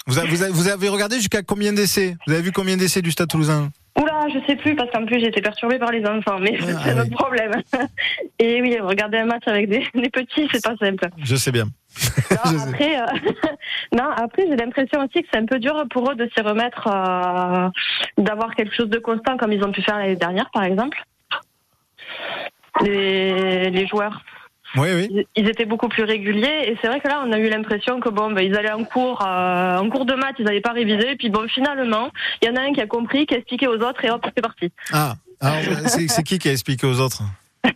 vous 0.05 0.19
avez, 0.19 0.27
vous 0.27 0.43
avez- 0.43 0.51
vous 0.51 0.67
avez 0.67 0.89
regardé 0.89 1.15
jusqu'à 1.17 1.41
combien 1.41 1.73
d'essais? 1.73 2.15
Vous 2.27 2.33
avez 2.33 2.41
vu 2.43 2.51
combien 2.51 2.77
d'essais 2.77 3.01
du 3.01 3.11
stade 3.11 3.29
toulousain? 3.29 3.69
Oula, 3.99 4.27
je 4.33 4.39
sais 4.47 4.55
plus, 4.55 4.75
parce 4.75 4.91
qu'en 4.91 5.05
plus 5.05 5.19
j'étais 5.19 5.41
perturbée 5.41 5.79
par 5.79 5.91
les 5.91 6.05
enfants, 6.05 6.39
mais 6.39 6.57
Ah, 6.61 6.65
c'est 6.83 6.91
oui. 6.91 6.95
notre 6.97 7.11
problème. 7.11 7.51
Et 8.39 8.61
oui, 8.61 8.77
regarder 8.79 9.17
un 9.17 9.25
match 9.25 9.43
avec 9.47 9.67
des, 9.69 9.83
des 9.95 10.09
petits, 10.09 10.47
c'est 10.53 10.63
pas 10.63 10.75
simple. 10.77 11.09
Je 11.23 11.35
sais 11.35 11.51
bien. 11.51 11.65
Non, 12.31 12.59
après, 12.67 12.99
euh, 13.01 13.05
non, 13.97 14.09
après 14.15 14.43
j'ai 14.47 14.55
l'impression 14.55 14.99
aussi 15.01 15.23
que 15.23 15.27
c'est 15.31 15.39
un 15.39 15.45
peu 15.45 15.59
dur 15.59 15.83
pour 15.89 16.11
eux 16.11 16.15
de 16.15 16.29
s'y 16.33 16.41
remettre, 16.41 16.87
euh, 16.87 17.69
d'avoir 18.23 18.55
quelque 18.55 18.75
chose 18.75 18.89
de 18.89 18.99
constant 18.99 19.37
comme 19.37 19.51
ils 19.51 19.63
ont 19.63 19.71
pu 19.71 19.81
faire 19.81 19.97
l'année 19.97 20.15
dernière, 20.15 20.49
par 20.53 20.63
exemple. 20.63 20.97
Les, 22.83 23.69
les 23.69 23.87
joueurs. 23.87 24.21
Oui, 24.75 24.89
oui. 24.93 25.07
Ils- 25.11 25.25
Ils 25.35 25.49
étaient 25.49 25.65
beaucoup 25.65 25.89
plus 25.89 26.03
réguliers 26.03 26.65
et 26.67 26.77
c'est 26.79 26.87
vrai 26.87 26.99
que 26.99 27.07
là 27.07 27.23
on 27.25 27.31
a 27.31 27.39
eu 27.39 27.49
l'impression 27.49 27.99
que 27.99 28.09
bon 28.09 28.31
ben, 28.31 28.41
ils 28.41 28.55
allaient 28.55 28.71
en 28.71 28.83
cours 28.83 29.25
euh, 29.25 29.77
en 29.79 29.89
cours 29.89 30.05
de 30.05 30.13
maths 30.13 30.35
ils 30.37 30.45
n'avaient 30.45 30.61
pas 30.61 30.73
révisé 30.73 31.15
puis 31.15 31.29
bon 31.31 31.47
finalement 31.47 32.11
il 32.41 32.47
y 32.47 32.51
en 32.51 32.55
a 32.55 32.61
un 32.61 32.71
qui 32.73 32.79
a 32.79 32.85
compris 32.85 33.25
qui 33.25 33.33
a 33.33 33.37
expliqué 33.39 33.67
aux 33.67 33.79
autres 33.81 34.05
et 34.05 34.11
hop 34.11 34.23
c'est 34.35 34.41
parti. 34.43 34.71
Ah, 34.93 35.15
alors, 35.41 35.55
c'est 35.87 36.07
c'est 36.07 36.21
qui 36.23 36.37
qui 36.37 36.49
a 36.49 36.51
expliqué 36.51 36.85
aux 36.85 36.99
autres? 37.01 37.23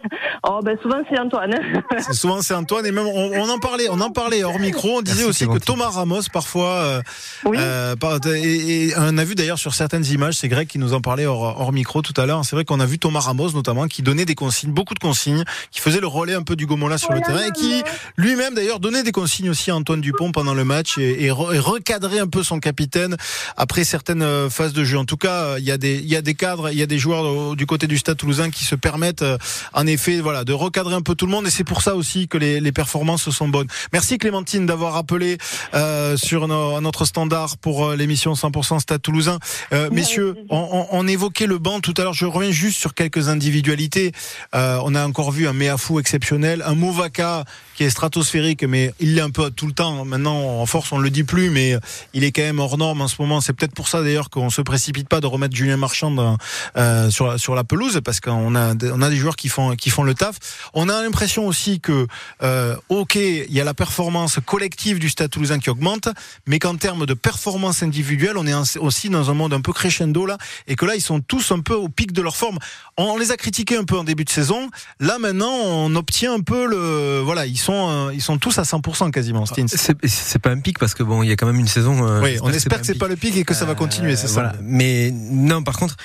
Oh, 0.46 0.60
ben 0.62 0.78
souvent 0.82 0.98
c'est 1.10 1.17
Antoine. 1.17 1.54
C'est 2.00 2.13
souvent 2.13 2.41
c'est 2.41 2.54
Antoine 2.54 2.86
et 2.86 2.91
même 2.91 3.06
on, 3.08 3.32
on 3.34 3.50
en 3.50 3.60
parlait, 3.60 3.88
on 3.89 4.02
en 4.02 4.12
parlait 4.12 4.43
hors 4.43 4.60
micro. 4.60 4.98
On 4.98 5.02
disait 5.02 5.24
aussi 5.24 5.48
que 5.48 5.58
Thomas 5.58 5.89
Ramos 5.89 6.24
parfois, 6.34 6.69
euh, 6.69 7.02
euh, 7.46 7.96
par- 7.96 8.19
et, 8.28 8.88
et 8.89 8.93
on 8.98 9.17
a 9.17 9.24
vu 9.24 9.36
d'ailleurs 9.36 9.58
sur 9.58 9.74
certaines 9.74 10.06
images, 10.06 10.34
c'est 10.36 10.50
Greg 10.50 10.67
qui 10.67 10.80
nous 10.80 10.93
en 10.93 11.00
parlait 11.00 11.26
hors, 11.26 11.62
hors 11.62 11.72
micro 11.72 12.02
tout 12.02 12.13
à 12.19 12.26
l'heure. 12.26 12.43
C'est 12.43 12.58
vrai 12.58 12.65
qu'on 12.65 12.82
a 12.82 12.86
vu 12.86 13.00
Thomas 13.00 13.22
Ramos 13.22 13.52
notamment 13.52 13.88
qui 13.88 14.02
donnait 14.02 14.26
des 14.26 14.36
consignes, 14.36 14.72
beaucoup 14.72 14.93
de 14.96 15.00
consignes, 15.00 15.46
qui 15.72 15.80
faisait 15.80 16.02
le 16.02 16.08
relais 16.08 16.34
un 16.34 16.43
peu 16.43 16.58
du 16.58 16.65
Gomola 16.65 16.98
sur 16.98 17.13
le 17.13 17.22
terrain 17.22 17.46
et 17.48 17.52
qui 17.52 17.82
lui-même 18.17 18.54
d'ailleurs 18.54 18.82
donnait 18.82 19.04
des 19.04 19.13
consignes 19.13 19.50
aussi 19.50 19.72
à 19.72 19.76
Antoine 19.76 20.02
Dupont 20.02 20.32
pendant 20.34 20.54
le 20.54 20.65
match 20.65 20.98
et, 20.98 21.24
et 21.26 21.30
re- 21.30 21.56
et 21.56 21.60
recadrait 21.60 22.19
un 22.19 22.28
peu 22.28 22.43
son 22.43 22.60
capitaine 22.60 23.15
après 23.56 23.86
certaines 23.86 24.22
euh, 24.24 24.50
phases 24.50 24.74
de 24.74 24.84
jeu. 24.84 24.98
En 24.98 25.06
tout 25.06 25.17
cas, 25.17 25.43
euh, 25.43 25.56
il 25.60 25.65
y 25.65 25.72
a 25.72 25.78
des 25.78 25.96
il 25.96 26.10
y 26.10 26.17
a 26.17 26.22
des 26.22 26.34
cadres, 26.36 26.69
il 26.69 26.78
y 26.78 26.84
a 26.84 26.88
des 26.88 26.98
joueurs 26.98 27.56
du 27.56 27.65
côté 27.65 27.88
du 27.88 27.98
Stade 27.98 28.17
Toulousain 28.17 28.50
qui 28.50 28.65
se 28.65 28.76
permettent 28.76 29.22
euh, 29.22 29.38
en 29.73 29.86
effet 29.88 30.19
voilà 30.21 30.43
de 30.43 30.53
recadrer 30.53 30.93
un 30.95 31.01
peu 31.01 31.15
tout 31.15 31.25
le 31.25 31.31
monde 31.31 31.47
et 31.47 31.49
c'est 31.49 31.63
pour 31.63 31.81
ça 31.81 31.95
aussi 31.95 32.27
que 32.27 32.38
les, 32.38 32.59
les 32.59 32.71
performances 32.71 33.29
sont 33.29 33.47
bonnes. 33.47 33.67
Merci 33.91 34.17
Clémentine 34.17 34.65
d'avoir 34.65 34.95
appelé 34.97 35.38
euh, 35.73 36.17
sur 36.17 36.47
no- 36.47 36.79
notre 36.81 37.05
standard 37.05 37.57
pour 37.57 37.86
euh, 37.86 37.95
l'émission 37.95 38.33
100% 38.33 38.79
Stade 38.79 39.01
Toulousain. 39.01 39.39
Euh, 39.73 39.89
messieurs, 39.91 40.36
on, 40.49 40.57
on- 40.71 40.88
on 40.91 41.07
évoquait 41.07 41.47
le 41.47 41.57
banc 41.57 41.79
tout 41.79 41.93
à 41.97 42.03
l'heure. 42.03 42.13
Je 42.13 42.25
reviens 42.25 42.51
juste 42.51 42.79
sur 42.79 42.93
quelques 42.93 43.29
individualités. 43.29 44.12
Euh, 44.55 44.79
on 44.83 44.95
a 44.95 45.05
encore 45.05 45.31
vu 45.31 45.47
un 45.47 45.53
Meafou 45.53 45.99
exceptionnel, 45.99 46.63
un 46.65 46.75
Movaca 46.75 47.45
qui 47.75 47.83
est 47.83 47.89
stratosphérique, 47.89 48.63
mais 48.63 48.93
il 48.99 49.15
l'est 49.15 49.21
un 49.21 49.29
peu 49.29 49.49
tout 49.51 49.67
le 49.67 49.73
temps. 49.73 50.05
Maintenant, 50.05 50.62
en 50.62 50.65
force, 50.65 50.91
on 50.91 50.97
le 50.97 51.09
dit 51.09 51.23
plus, 51.23 51.49
mais 51.49 51.77
il 52.13 52.23
est 52.23 52.31
quand 52.31 52.41
même 52.41 52.59
hors 52.59 52.77
norme 52.77 53.01
en 53.01 53.07
ce 53.07 53.15
moment. 53.19 53.41
C'est 53.41 53.53
peut-être 53.53 53.73
pour 53.73 53.88
ça 53.88 54.01
d'ailleurs 54.01 54.29
qu'on 54.29 54.49
se 54.49 54.62
précipite 54.62 55.09
pas 55.09 55.21
de 55.21 55.27
remettre 55.27 55.55
Julien 55.55 55.77
Marchand 55.77 56.38
euh, 56.77 57.09
sur 57.09 57.39
sur 57.39 57.55
la 57.55 57.63
pelouse, 57.63 58.01
parce 58.03 58.19
qu'on 58.19 58.55
a 58.55 58.73
on 58.75 59.01
a 59.01 59.09
des 59.09 59.15
joueurs 59.15 59.36
qui 59.36 59.49
font 59.49 59.75
qui 59.75 59.89
font 59.89 60.03
le 60.03 60.13
taf. 60.13 60.69
On 60.73 60.89
a 60.89 61.01
l'impression 61.01 61.47
aussi 61.47 61.79
que 61.79 62.07
euh, 62.41 62.75
ok, 62.89 63.15
il 63.15 63.51
y 63.51 63.62
a 63.62 63.63
la 63.63 63.73
performance 63.73 64.39
collective 64.45 64.99
du 64.99 65.09
Stade 65.09 65.29
Toulousain 65.29 65.59
qui 65.59 65.69
augmente, 65.69 66.09
mais 66.47 66.59
qu'en 66.59 66.75
termes 66.75 67.05
de 67.05 67.13
performance 67.13 67.83
individuelle, 67.83 68.38
on 68.38 68.47
est 68.47 68.77
aussi 68.77 69.09
dans 69.09 69.29
un 69.29 69.33
monde 69.33 69.53
un 69.53 69.62
peu 69.62 69.73
crescendo 69.73 70.25
là, 70.25 70.38
et 70.67 70.75
que 70.75 70.86
là 70.86 70.95
ils 70.95 71.01
sont 71.01 71.19
tous 71.19 71.51
un 71.51 71.59
peu 71.59 71.73
au 71.73 71.89
pic 71.89 72.12
de 72.12 72.21
leur 72.21 72.36
forme. 72.36 72.59
On 72.97 73.17
les 73.17 73.31
a 73.31 73.38
critiqués 73.38 73.77
un 73.77 73.83
peu 73.83 73.97
en 73.97 74.03
début 74.03 74.23
de 74.23 74.29
saison. 74.29 74.69
Là 74.99 75.17
maintenant, 75.17 75.51
on 75.51 75.95
obtient 75.95 76.33
un 76.33 76.41
peu 76.41 76.67
le 76.67 77.21
voilà, 77.23 77.45
sont 77.63 77.89
euh, 77.89 78.13
ils 78.13 78.21
sont 78.21 78.38
tous 78.38 78.58
à 78.60 78.63
100% 78.63 79.10
quasiment. 79.12 79.45
Stins. 79.45 79.65
C'est 79.67 80.39
pas 80.39 80.52
un 80.52 80.60
pic 80.60 80.78
parce 80.78 80.93
que 80.93 81.02
bon, 81.04 81.23
il 81.23 81.30
y 81.30 81.32
a 81.32 81.36
quand 81.36 81.47
même 81.47 81.60
une 81.60 81.67
saison. 81.67 82.08
euh, 82.08 82.21
Oui, 82.21 82.38
on 82.41 82.52
espère 82.52 82.80
que 82.82 82.86
c'est 82.86 82.93
pas 82.97 83.08
le 83.08 83.15
pic 83.15 83.36
et 83.38 83.43
que 83.43 83.54
ça 83.56 83.65
va 83.65 83.73
continuer, 83.76 84.15
c'est 84.15 84.28
ça. 84.28 84.34
Voilà. 84.34 84.54
Mais 84.62 85.12
non, 85.12 85.63
par 85.63 85.78
contre, 85.78 85.95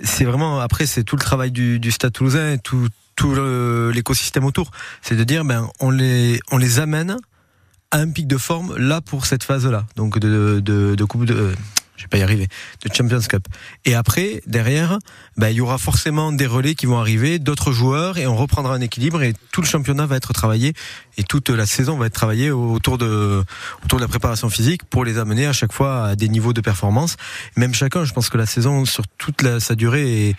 c'est 0.00 0.24
vraiment 0.24 0.60
après 0.60 0.86
c'est 0.86 1.02
tout 1.02 1.16
le 1.16 1.22
travail 1.22 1.50
du, 1.50 1.80
du 1.80 1.90
Stade 1.90 2.12
Toulousain, 2.12 2.52
et 2.52 2.58
tout 2.58 2.88
tout 3.16 3.34
l'écosystème 3.92 4.44
autour. 4.44 4.70
C'est 5.02 5.16
de 5.16 5.24
dire 5.24 5.44
ben 5.44 5.68
on 5.80 5.90
les 5.90 6.38
on 6.52 6.58
les 6.58 6.78
amène 6.80 7.16
à 7.90 7.98
un 7.98 8.10
pic 8.10 8.26
de 8.26 8.36
forme 8.36 8.76
là 8.76 9.00
pour 9.00 9.26
cette 9.26 9.42
phase 9.44 9.64
là, 9.66 9.86
donc 9.96 10.18
de 10.18 10.60
de, 10.60 10.94
de 10.94 11.04
coupe 11.04 11.24
de 11.24 11.34
euh, 11.34 11.54
je 11.96 12.02
vais 12.02 12.08
pas 12.08 12.18
y 12.18 12.22
arriver, 12.22 12.48
de 12.84 12.94
Champions 12.94 13.20
Cup. 13.20 13.46
Et 13.84 13.94
après, 13.94 14.42
derrière, 14.46 14.98
ben, 15.36 15.48
il 15.48 15.56
y 15.56 15.60
aura 15.60 15.78
forcément 15.78 16.32
des 16.32 16.46
relais 16.46 16.74
qui 16.74 16.86
vont 16.86 16.98
arriver, 16.98 17.38
d'autres 17.38 17.72
joueurs, 17.72 18.18
et 18.18 18.26
on 18.26 18.36
reprendra 18.36 18.74
un 18.74 18.80
équilibre, 18.80 19.22
et 19.22 19.34
tout 19.52 19.60
le 19.60 19.66
championnat 19.66 20.06
va 20.06 20.16
être 20.16 20.32
travaillé, 20.32 20.74
et 21.16 21.22
toute 21.22 21.48
la 21.50 21.66
saison 21.66 21.96
va 21.96 22.06
être 22.06 22.12
travaillée 22.12 22.50
autour 22.50 22.98
de, 22.98 23.44
autour 23.84 23.98
de 23.98 24.04
la 24.04 24.08
préparation 24.08 24.50
physique 24.50 24.84
pour 24.84 25.04
les 25.04 25.18
amener 25.18 25.46
à 25.46 25.52
chaque 25.52 25.72
fois 25.72 26.06
à 26.06 26.16
des 26.16 26.28
niveaux 26.28 26.52
de 26.52 26.60
performance. 26.60 27.16
Même 27.56 27.74
chacun, 27.74 28.04
je 28.04 28.12
pense 28.12 28.28
que 28.28 28.38
la 28.38 28.46
saison, 28.46 28.84
sur 28.84 29.04
toute 29.18 29.42
la, 29.42 29.60
sa 29.60 29.74
durée, 29.74 30.28
est, 30.28 30.36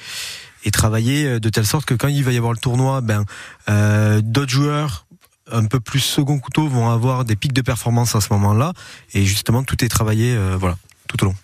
est 0.65 0.71
travaillée 0.71 1.39
de 1.39 1.49
telle 1.49 1.65
sorte 1.65 1.85
que 1.85 1.93
quand 1.93 2.07
il 2.07 2.23
va 2.23 2.31
y 2.31 2.37
avoir 2.37 2.53
le 2.53 2.59
tournoi, 2.59 3.01
ben, 3.01 3.25
euh, 3.69 4.21
d'autres 4.23 4.51
joueurs 4.51 5.05
un 5.51 5.65
peu 5.65 5.79
plus 5.79 5.99
second 5.99 6.39
couteau 6.39 6.67
vont 6.67 6.89
avoir 6.89 7.25
des 7.25 7.35
pics 7.35 7.53
de 7.53 7.61
performance 7.61 8.15
à 8.15 8.21
ce 8.21 8.31
moment-là, 8.33 8.73
et 9.13 9.25
justement, 9.25 9.63
tout 9.63 9.83
est 9.83 9.87
travaillé, 9.87 10.35
euh, 10.35 10.57
voilà, 10.59 10.77
tout 11.07 11.23
au 11.23 11.27
long. 11.27 11.35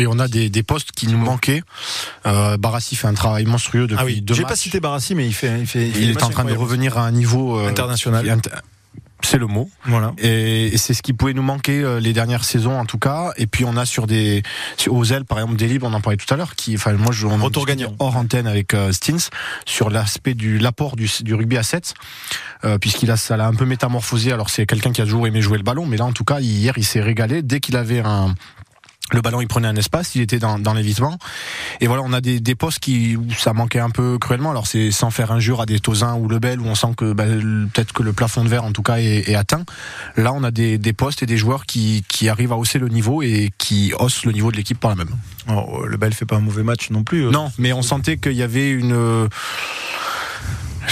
Et 0.00 0.06
on 0.06 0.18
a 0.18 0.28
des, 0.28 0.48
des 0.48 0.62
postes 0.62 0.92
qui 0.92 1.06
nous 1.08 1.18
manquaient. 1.18 1.62
Euh, 2.26 2.56
Barassi 2.56 2.96
fait 2.96 3.06
un 3.06 3.14
travail 3.14 3.44
monstrueux 3.44 3.86
depuis 3.86 3.96
Ah 4.00 4.04
oui, 4.06 4.20
deux 4.22 4.34
j'ai 4.34 4.44
pas 4.44 4.56
cité 4.56 4.80
Barassi, 4.80 5.14
mais 5.14 5.26
il 5.26 5.34
fait 5.34 5.60
il 5.60 5.66
fait. 5.66 5.90
fait 5.90 6.00
il 6.00 6.06
des 6.08 6.12
est 6.12 6.22
en 6.22 6.30
train 6.30 6.44
de 6.44 6.54
revenir 6.54 6.96
à 6.98 7.06
un 7.06 7.10
niveau 7.12 7.58
euh, 7.58 7.68
International. 7.68 8.28
inter- 8.28 8.50
C'est 9.22 9.36
le 9.36 9.46
mot. 9.46 9.68
Voilà. 9.84 10.14
Et, 10.16 10.72
c'est 10.78 10.94
ce 10.94 11.02
qui 11.02 11.12
pouvait 11.12 11.34
nous 11.34 11.42
manquer 11.42 11.82
euh, 11.82 12.00
les 12.00 12.14
dernières 12.14 12.44
saisons 12.44 12.78
en 12.80 12.86
tout 12.86 12.96
cas. 12.98 13.32
Et 13.36 13.46
puis 13.46 13.66
on 13.66 13.76
a 13.76 13.84
sur 13.84 14.06
des 14.06 14.42
sur, 14.78 14.94
aux 14.94 15.04
ailes 15.04 15.26
par 15.26 15.38
exemple 15.38 15.56
des 15.56 15.68
libres, 15.68 15.86
on 15.86 15.92
en 15.92 16.00
parlait 16.00 16.16
tout 16.16 16.32
à 16.32 16.38
l'heure. 16.38 16.54
Qui, 16.54 16.74
enfin 16.76 16.94
moi 16.94 17.12
je 17.12 17.26
on 17.26 17.36
Retour 17.36 17.66
gagnant. 17.66 17.94
hors 17.98 18.16
antenne 18.16 18.46
avec 18.46 18.72
euh, 18.72 18.92
Stins 18.92 19.28
sur 19.66 19.90
l'aspect 19.90 20.32
du 20.32 20.58
l'apport 20.58 20.96
du, 20.96 21.10
du 21.20 21.34
rugby 21.34 21.58
à 21.58 21.62
7 21.62 21.92
euh, 22.64 22.78
puisqu'il 22.78 23.10
a 23.10 23.18
ça 23.18 23.36
l'a 23.36 23.46
un 23.46 23.54
peu 23.54 23.66
métamorphosé. 23.66 24.32
Alors 24.32 24.48
c'est 24.48 24.64
quelqu'un 24.64 24.92
qui 24.92 25.02
a 25.02 25.04
toujours 25.04 25.26
aimé 25.26 25.42
jouer 25.42 25.58
le 25.58 25.64
ballon, 25.64 25.84
mais 25.84 25.98
là 25.98 26.06
en 26.06 26.12
tout 26.12 26.24
cas 26.24 26.40
hier 26.40 26.72
il 26.78 26.84
s'est 26.86 27.02
régalé 27.02 27.42
dès 27.42 27.60
qu'il 27.60 27.76
avait 27.76 28.00
un 28.00 28.34
le 29.12 29.20
ballon, 29.20 29.40
il 29.40 29.48
prenait 29.48 29.68
un 29.68 29.76
espace, 29.76 30.14
il 30.14 30.22
était 30.22 30.38
dans, 30.38 30.58
dans 30.58 30.74
l'évitement. 30.74 31.18
Et 31.80 31.86
voilà, 31.86 32.02
on 32.04 32.12
a 32.12 32.20
des, 32.20 32.40
des 32.40 32.54
postes 32.54 32.78
qui, 32.78 33.16
où 33.16 33.26
ça 33.32 33.52
manquait 33.52 33.80
un 33.80 33.90
peu 33.90 34.18
cruellement. 34.18 34.50
Alors 34.50 34.66
c'est 34.66 34.90
sans 34.90 35.10
faire 35.10 35.32
injure 35.32 35.60
à 35.60 35.66
des 35.66 35.80
Tosins 35.80 36.14
ou 36.16 36.28
Lebel, 36.28 36.60
où 36.60 36.66
on 36.66 36.74
sent 36.74 36.94
que 36.96 37.04
le- 37.04 37.66
peut-être 37.72 37.92
que 37.92 38.02
le 38.02 38.12
plafond 38.12 38.44
de 38.44 38.48
verre, 38.48 38.64
en 38.64 38.72
tout 38.72 38.82
cas, 38.82 38.98
est, 38.98 39.28
est 39.28 39.34
atteint. 39.34 39.64
Là, 40.16 40.32
on 40.32 40.44
a 40.44 40.50
des, 40.50 40.78
des 40.78 40.92
postes 40.92 41.22
et 41.22 41.26
des 41.26 41.36
joueurs 41.36 41.66
qui, 41.66 42.04
qui 42.08 42.28
arrivent 42.28 42.52
à 42.52 42.56
hausser 42.56 42.78
le 42.78 42.88
niveau 42.88 43.22
et 43.22 43.50
qui 43.58 43.92
haussent 43.98 44.24
le 44.24 44.32
niveau 44.32 44.50
de 44.52 44.56
l'équipe 44.56 44.78
par 44.78 44.90
la 44.90 44.96
même. 44.96 45.14
Oh, 45.48 45.84
le 45.86 45.96
Bel 45.96 46.12
fait 46.14 46.26
pas 46.26 46.36
un 46.36 46.40
mauvais 46.40 46.62
match 46.62 46.90
non 46.90 47.02
plus. 47.04 47.26
euh. 47.26 47.30
Non, 47.30 47.50
mais 47.58 47.72
on 47.72 47.82
sentait 47.82 48.18
qu'il 48.18 48.32
y 48.32 48.42
avait 48.42 48.70
une... 48.70 49.28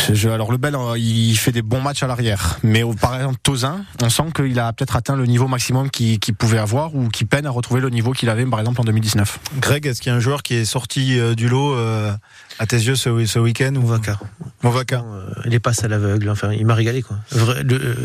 Je- 0.07 0.15
je- 0.15 0.29
alors 0.29 0.51
le 0.53 0.59
Bel, 0.59 0.75
euh, 0.75 0.97
il 0.99 1.37
fait 1.37 1.53
des 1.53 1.63
bons 1.63 1.81
matchs 1.81 2.03
à 2.03 2.07
l'arrière, 2.07 2.59
mais 2.63 2.83
au- 2.83 2.95
par 2.95 3.15
exemple 3.17 3.39
Tozin, 3.43 3.85
on 4.03 4.09
sent 4.09 4.23
qu'il 4.35 4.59
a 4.59 4.73
peut-être 4.73 4.97
atteint 4.97 5.17
le 5.17 5.27
niveau 5.27 5.49
maximum 5.49 5.91
qu'il 5.91 6.19
pouvait 6.35 6.59
avoir 6.59 6.95
ou 6.95 7.09
qu'il 7.09 7.27
peine 7.27 7.47
à 7.47 7.51
retrouver 7.51 7.81
le 7.81 7.91
niveau 7.91 8.13
qu'il 8.13 8.29
avait 8.31 8.47
par 8.47 8.61
exemple 8.61 8.81
en 8.81 8.85
2019. 8.85 9.39
Greg, 9.61 9.87
est-ce 9.87 10.01
qu'il 10.01 10.11
y 10.11 10.13
a 10.13 10.17
un 10.17 10.21
joueur 10.21 10.43
qui 10.43 10.55
est 10.55 10.65
sorti 10.65 11.19
euh, 11.19 11.35
du 11.35 11.49
lot 11.49 11.75
euh, 11.75 12.13
à 12.59 12.67
tes 12.67 12.77
yeux 12.77 12.95
ce, 12.97 13.25
ce 13.27 13.39
week-end 13.39 13.75
ou 13.77 13.81
Movaca. 13.83 14.19
Movaca. 14.63 15.05
Euh, 15.07 15.31
les 15.45 15.59
passes 15.61 15.85
à 15.85 15.89
l'aveugle, 15.89 16.29
enfin, 16.31 16.53
il 16.53 16.65
m'a 16.67 16.75
régalé 16.75 17.03
quoi. 17.03 17.17
Il 17.33 17.39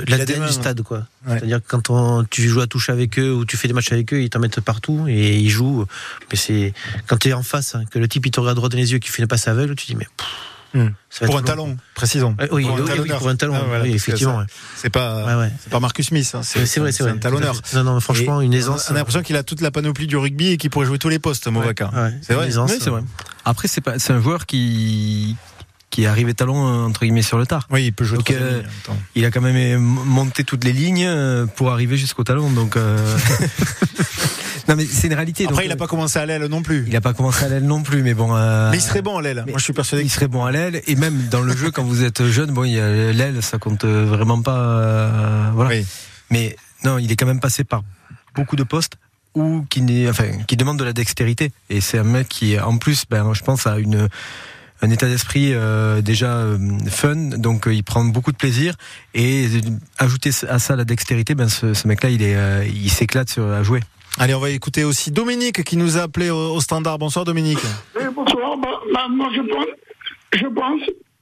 L'ADN 0.07 0.45
du 0.45 0.51
stade 0.53 0.81
quoi. 0.81 0.99
Ouais. 1.27 1.37
C'est-à-dire 1.37 1.59
que 1.61 1.67
quand 1.67 1.89
on, 1.89 2.23
tu 2.23 2.47
joues 2.47 2.61
à 2.61 2.67
touche 2.67 2.89
avec 2.89 3.17
eux 3.19 3.33
ou 3.33 3.45
tu 3.45 3.55
fais 3.57 3.67
des 3.67 3.73
matchs 3.73 3.91
avec 3.91 4.13
eux, 4.13 4.21
ils 4.21 4.29
t'en 4.29 4.39
mettent 4.39 4.61
partout 4.61 5.05
et 5.07 5.37
ils 5.37 5.49
jouent. 5.49 5.85
Mais 6.31 6.37
c'est 6.37 6.73
quand 7.07 7.17
tu 7.17 7.29
es 7.29 7.33
en 7.33 7.43
face, 7.43 7.75
hein, 7.75 7.83
que 7.89 7.99
le 7.99 8.07
type 8.07 8.25
il 8.25 8.31
te 8.31 8.39
regarde 8.39 8.57
droit 8.57 8.69
dans 8.69 8.77
les 8.77 8.91
yeux, 8.91 8.99
qui 8.99 9.09
fait 9.09 9.21
une 9.21 9.27
passe 9.27 9.47
aveugle, 9.47 9.75
tu 9.75 9.85
dis 9.87 9.95
mais. 9.95 10.07
pff, 10.17 10.27
Hmm. 10.73 10.87
Pour 11.25 11.35
un 11.35 11.39
long. 11.39 11.45
talon, 11.45 11.77
précisons. 11.93 12.35
Ouais, 12.39 12.49
oui, 12.51 12.63
Pour 12.63 12.71
un 12.71 12.75
oui, 12.77 12.81
oui, 12.81 12.87
talonneur. 12.89 13.17
pour 13.19 13.29
un 13.29 13.35
talon, 13.35 13.53
Ah, 13.55 13.63
voilà, 13.67 13.85
effectivement. 13.87 14.43
C'est 14.75 14.89
pas, 14.89 15.25
Ouais, 15.25 15.35
ouais. 15.43 15.51
c'est 15.61 15.69
pas 15.69 15.79
Marcus 15.79 16.07
Smith. 16.07 16.31
hein, 16.33 16.41
C'est 16.43 16.65
c'est 16.65 16.79
vrai, 16.79 16.91
c'est 16.91 17.03
vrai. 17.03 17.11
un 17.11 17.17
talonneur. 17.17 17.55
Non, 17.75 17.83
non, 17.83 17.99
franchement, 17.99 18.41
Et 18.41 18.45
une 18.45 18.53
aisance. 18.55 18.87
On 18.89 18.95
a 18.95 18.97
l'impression 18.97 19.21
qu'il 19.21 19.35
a 19.35 19.43
toute 19.43 19.61
la 19.61 19.69
panoplie 19.71 20.07
du 20.07 20.17
rugby 20.17 20.47
et 20.49 20.57
qu'il 20.57 20.69
pourrait 20.71 20.87
jouer 20.87 20.97
tous 20.97 21.09
les 21.09 21.19
postes, 21.19 21.47
Movaca. 21.47 21.91
Ouais, 21.93 22.13
C'est 22.21 22.33
vrai. 22.33 22.49
c'est 22.51 22.89
vrai. 22.89 23.03
Après, 23.45 23.67
c'est 23.67 23.81
pas, 23.81 23.99
c'est 23.99 24.13
un 24.13 24.21
joueur 24.21 24.45
qui 24.47 25.35
qui 25.93 26.05
est 26.05 26.07
arrivé 26.07 26.33
talon 26.33 26.67
euh, 26.67 26.87
entre 26.87 27.01
guillemets 27.01 27.21
sur 27.21 27.37
le 27.37 27.45
tard. 27.45 27.67
Oui, 27.69 27.85
il 27.85 27.93
peut 27.93 28.03
jouer 28.03 28.17
Donc, 28.17 28.31
euh. 28.31 28.63
Il 29.13 29.23
a 29.25 29.29
quand 29.29 29.41
même 29.41 29.55
euh, 29.55 29.77
monté 29.79 30.43
toutes 30.43 30.63
les 30.63 30.73
lignes 30.73 31.07
pour 31.55 31.71
arriver 31.71 31.97
jusqu'au 31.97 32.23
talon. 32.23 32.49
Donc, 32.49 32.77
euh, 32.77 32.97
non 34.67 34.75
mais 34.75 34.87
c'est 34.87 35.05
une 35.05 35.13
réalité. 35.13 35.43
Après, 35.43 35.55
donc, 35.57 35.65
il 35.65 35.71
a 35.71 35.75
euh, 35.75 35.77
pas 35.77 35.85
commencé 35.85 36.17
à 36.17 36.25
l'aile 36.25 36.45
non 36.45 36.63
plus. 36.63 36.83
il 36.87 36.95
a 36.95 37.01
pas 37.01 37.13
commencé 37.13 37.45
à 37.45 37.49
l'aile 37.49 37.65
non 37.65 37.83
plus, 37.83 38.01
mais 38.01 38.15
bon. 38.15 38.35
euh, 38.35 38.71
Mais 38.71 38.77
il 38.77 38.81
serait 38.81 39.03
bon 39.03 39.19
à 39.19 39.21
l'aile. 39.21 39.43
Moi, 39.47 39.59
je 39.59 39.63
suis 39.63 39.73
persuadé 39.73 40.03
il 40.03 40.09
serait 40.09 40.27
bon 40.27 40.43
à 40.43 40.51
l'aile 40.51 40.81
et 40.87 40.95
même 40.95 41.27
dans 41.29 41.41
le 41.41 41.55
jeu 41.55 41.69
quand 41.69 41.83
vous 41.83 42.03
êtes 42.03 42.25
jeune, 42.25 42.51
bon, 42.51 42.63
il 42.63 42.71
y 42.73 42.79
a 42.79 43.13
l'aile, 43.13 43.43
ça 43.43 43.59
compte 43.59 43.85
vraiment 43.85 44.41
pas. 44.41 45.51
voilà. 45.53 45.69
Oui. 45.69 45.85
Mais 46.31 46.55
non, 46.83 46.97
il 46.97 47.11
est 47.11 47.15
quand 47.15 47.27
même 47.27 47.39
passé 47.39 47.63
par 47.63 47.83
beaucoup 48.33 48.55
de 48.55 48.63
postes 48.63 48.95
ou 49.35 49.63
qui 49.69 50.07
enfin, 50.09 50.25
qui 50.47 50.57
demande 50.57 50.79
de 50.79 50.83
la 50.83 50.93
dextérité. 50.93 51.51
Et 51.69 51.81
c'est 51.81 51.99
un 51.99 52.03
mec 52.03 52.27
qui, 52.29 52.59
en 52.59 52.79
plus, 52.79 53.03
ben, 53.07 53.31
je 53.35 53.43
pense, 53.43 53.67
a 53.67 53.77
une 53.77 54.09
un 54.83 54.89
état 54.91 55.07
d'esprit 55.07 55.51
euh, 55.53 56.01
déjà 56.01 56.35
euh, 56.39 56.57
fun, 56.89 57.15
donc 57.37 57.67
euh, 57.67 57.73
il 57.73 57.83
prend 57.83 58.03
beaucoup 58.03 58.33
de 58.33 58.37
plaisir 58.37 58.75
et 59.13 59.45
euh, 59.45 59.59
ajouter 59.97 60.31
à 60.49 60.59
ça 60.59 60.75
la 60.75 60.83
dextérité, 60.83 61.35
ben 61.35 61.47
ce, 61.47 61.73
ce 61.73 61.87
mec-là, 61.87 62.09
il 62.09 62.21
est, 62.21 62.35
euh, 62.35 62.65
il 62.65 62.89
s'éclate 62.89 63.29
sur- 63.29 63.47
à 63.47 63.63
jouer. 63.63 63.79
Allez, 64.19 64.35
on 64.35 64.39
va 64.39 64.49
écouter 64.49 64.83
aussi 64.83 65.09
Dominique 65.11 65.63
qui 65.63 65.77
nous 65.77 65.97
a 65.97 66.01
appelé 66.01 66.29
au, 66.29 66.53
au 66.55 66.59
standard. 66.59 66.99
Bonsoir 66.99 67.23
Dominique. 67.25 67.59
Oui, 67.95 68.03
bonsoir. 68.13 68.57
Bah, 68.57 68.79
bah, 68.93 69.07
moi, 69.09 69.29
je 69.33 69.41
pense, 69.41 69.65
je 70.35 70.47
pense 70.47 70.81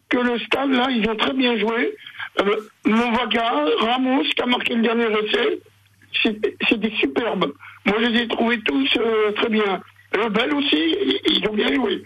que 0.10 0.18
le 0.18 0.40
stade, 0.40 0.72
là, 0.72 0.88
ils 0.90 1.08
ont 1.10 1.16
très 1.16 1.34
bien 1.34 1.58
joué. 1.58 1.96
Euh, 2.42 2.56
Movaca, 2.86 3.54
Ramos, 3.80 4.24
qui 4.36 4.42
a 4.42 4.46
marqué 4.48 4.74
le 4.76 4.82
dernier 4.82 5.06
essai, 5.06 5.60
c'était 6.68 6.92
superbe. 7.00 7.54
Moi, 7.86 7.96
je 8.02 8.06
les 8.08 8.20
ai 8.24 8.28
trouvés 8.28 8.60
tous 8.66 8.90
euh, 8.98 9.32
très 9.38 9.50
bien. 9.50 9.80
Le 10.14 10.30
Bel 10.30 10.54
aussi, 10.54 10.76
ils, 10.76 11.20
ils 11.38 11.48
ont 11.50 11.54
bien 11.54 11.74
joué. 11.74 12.04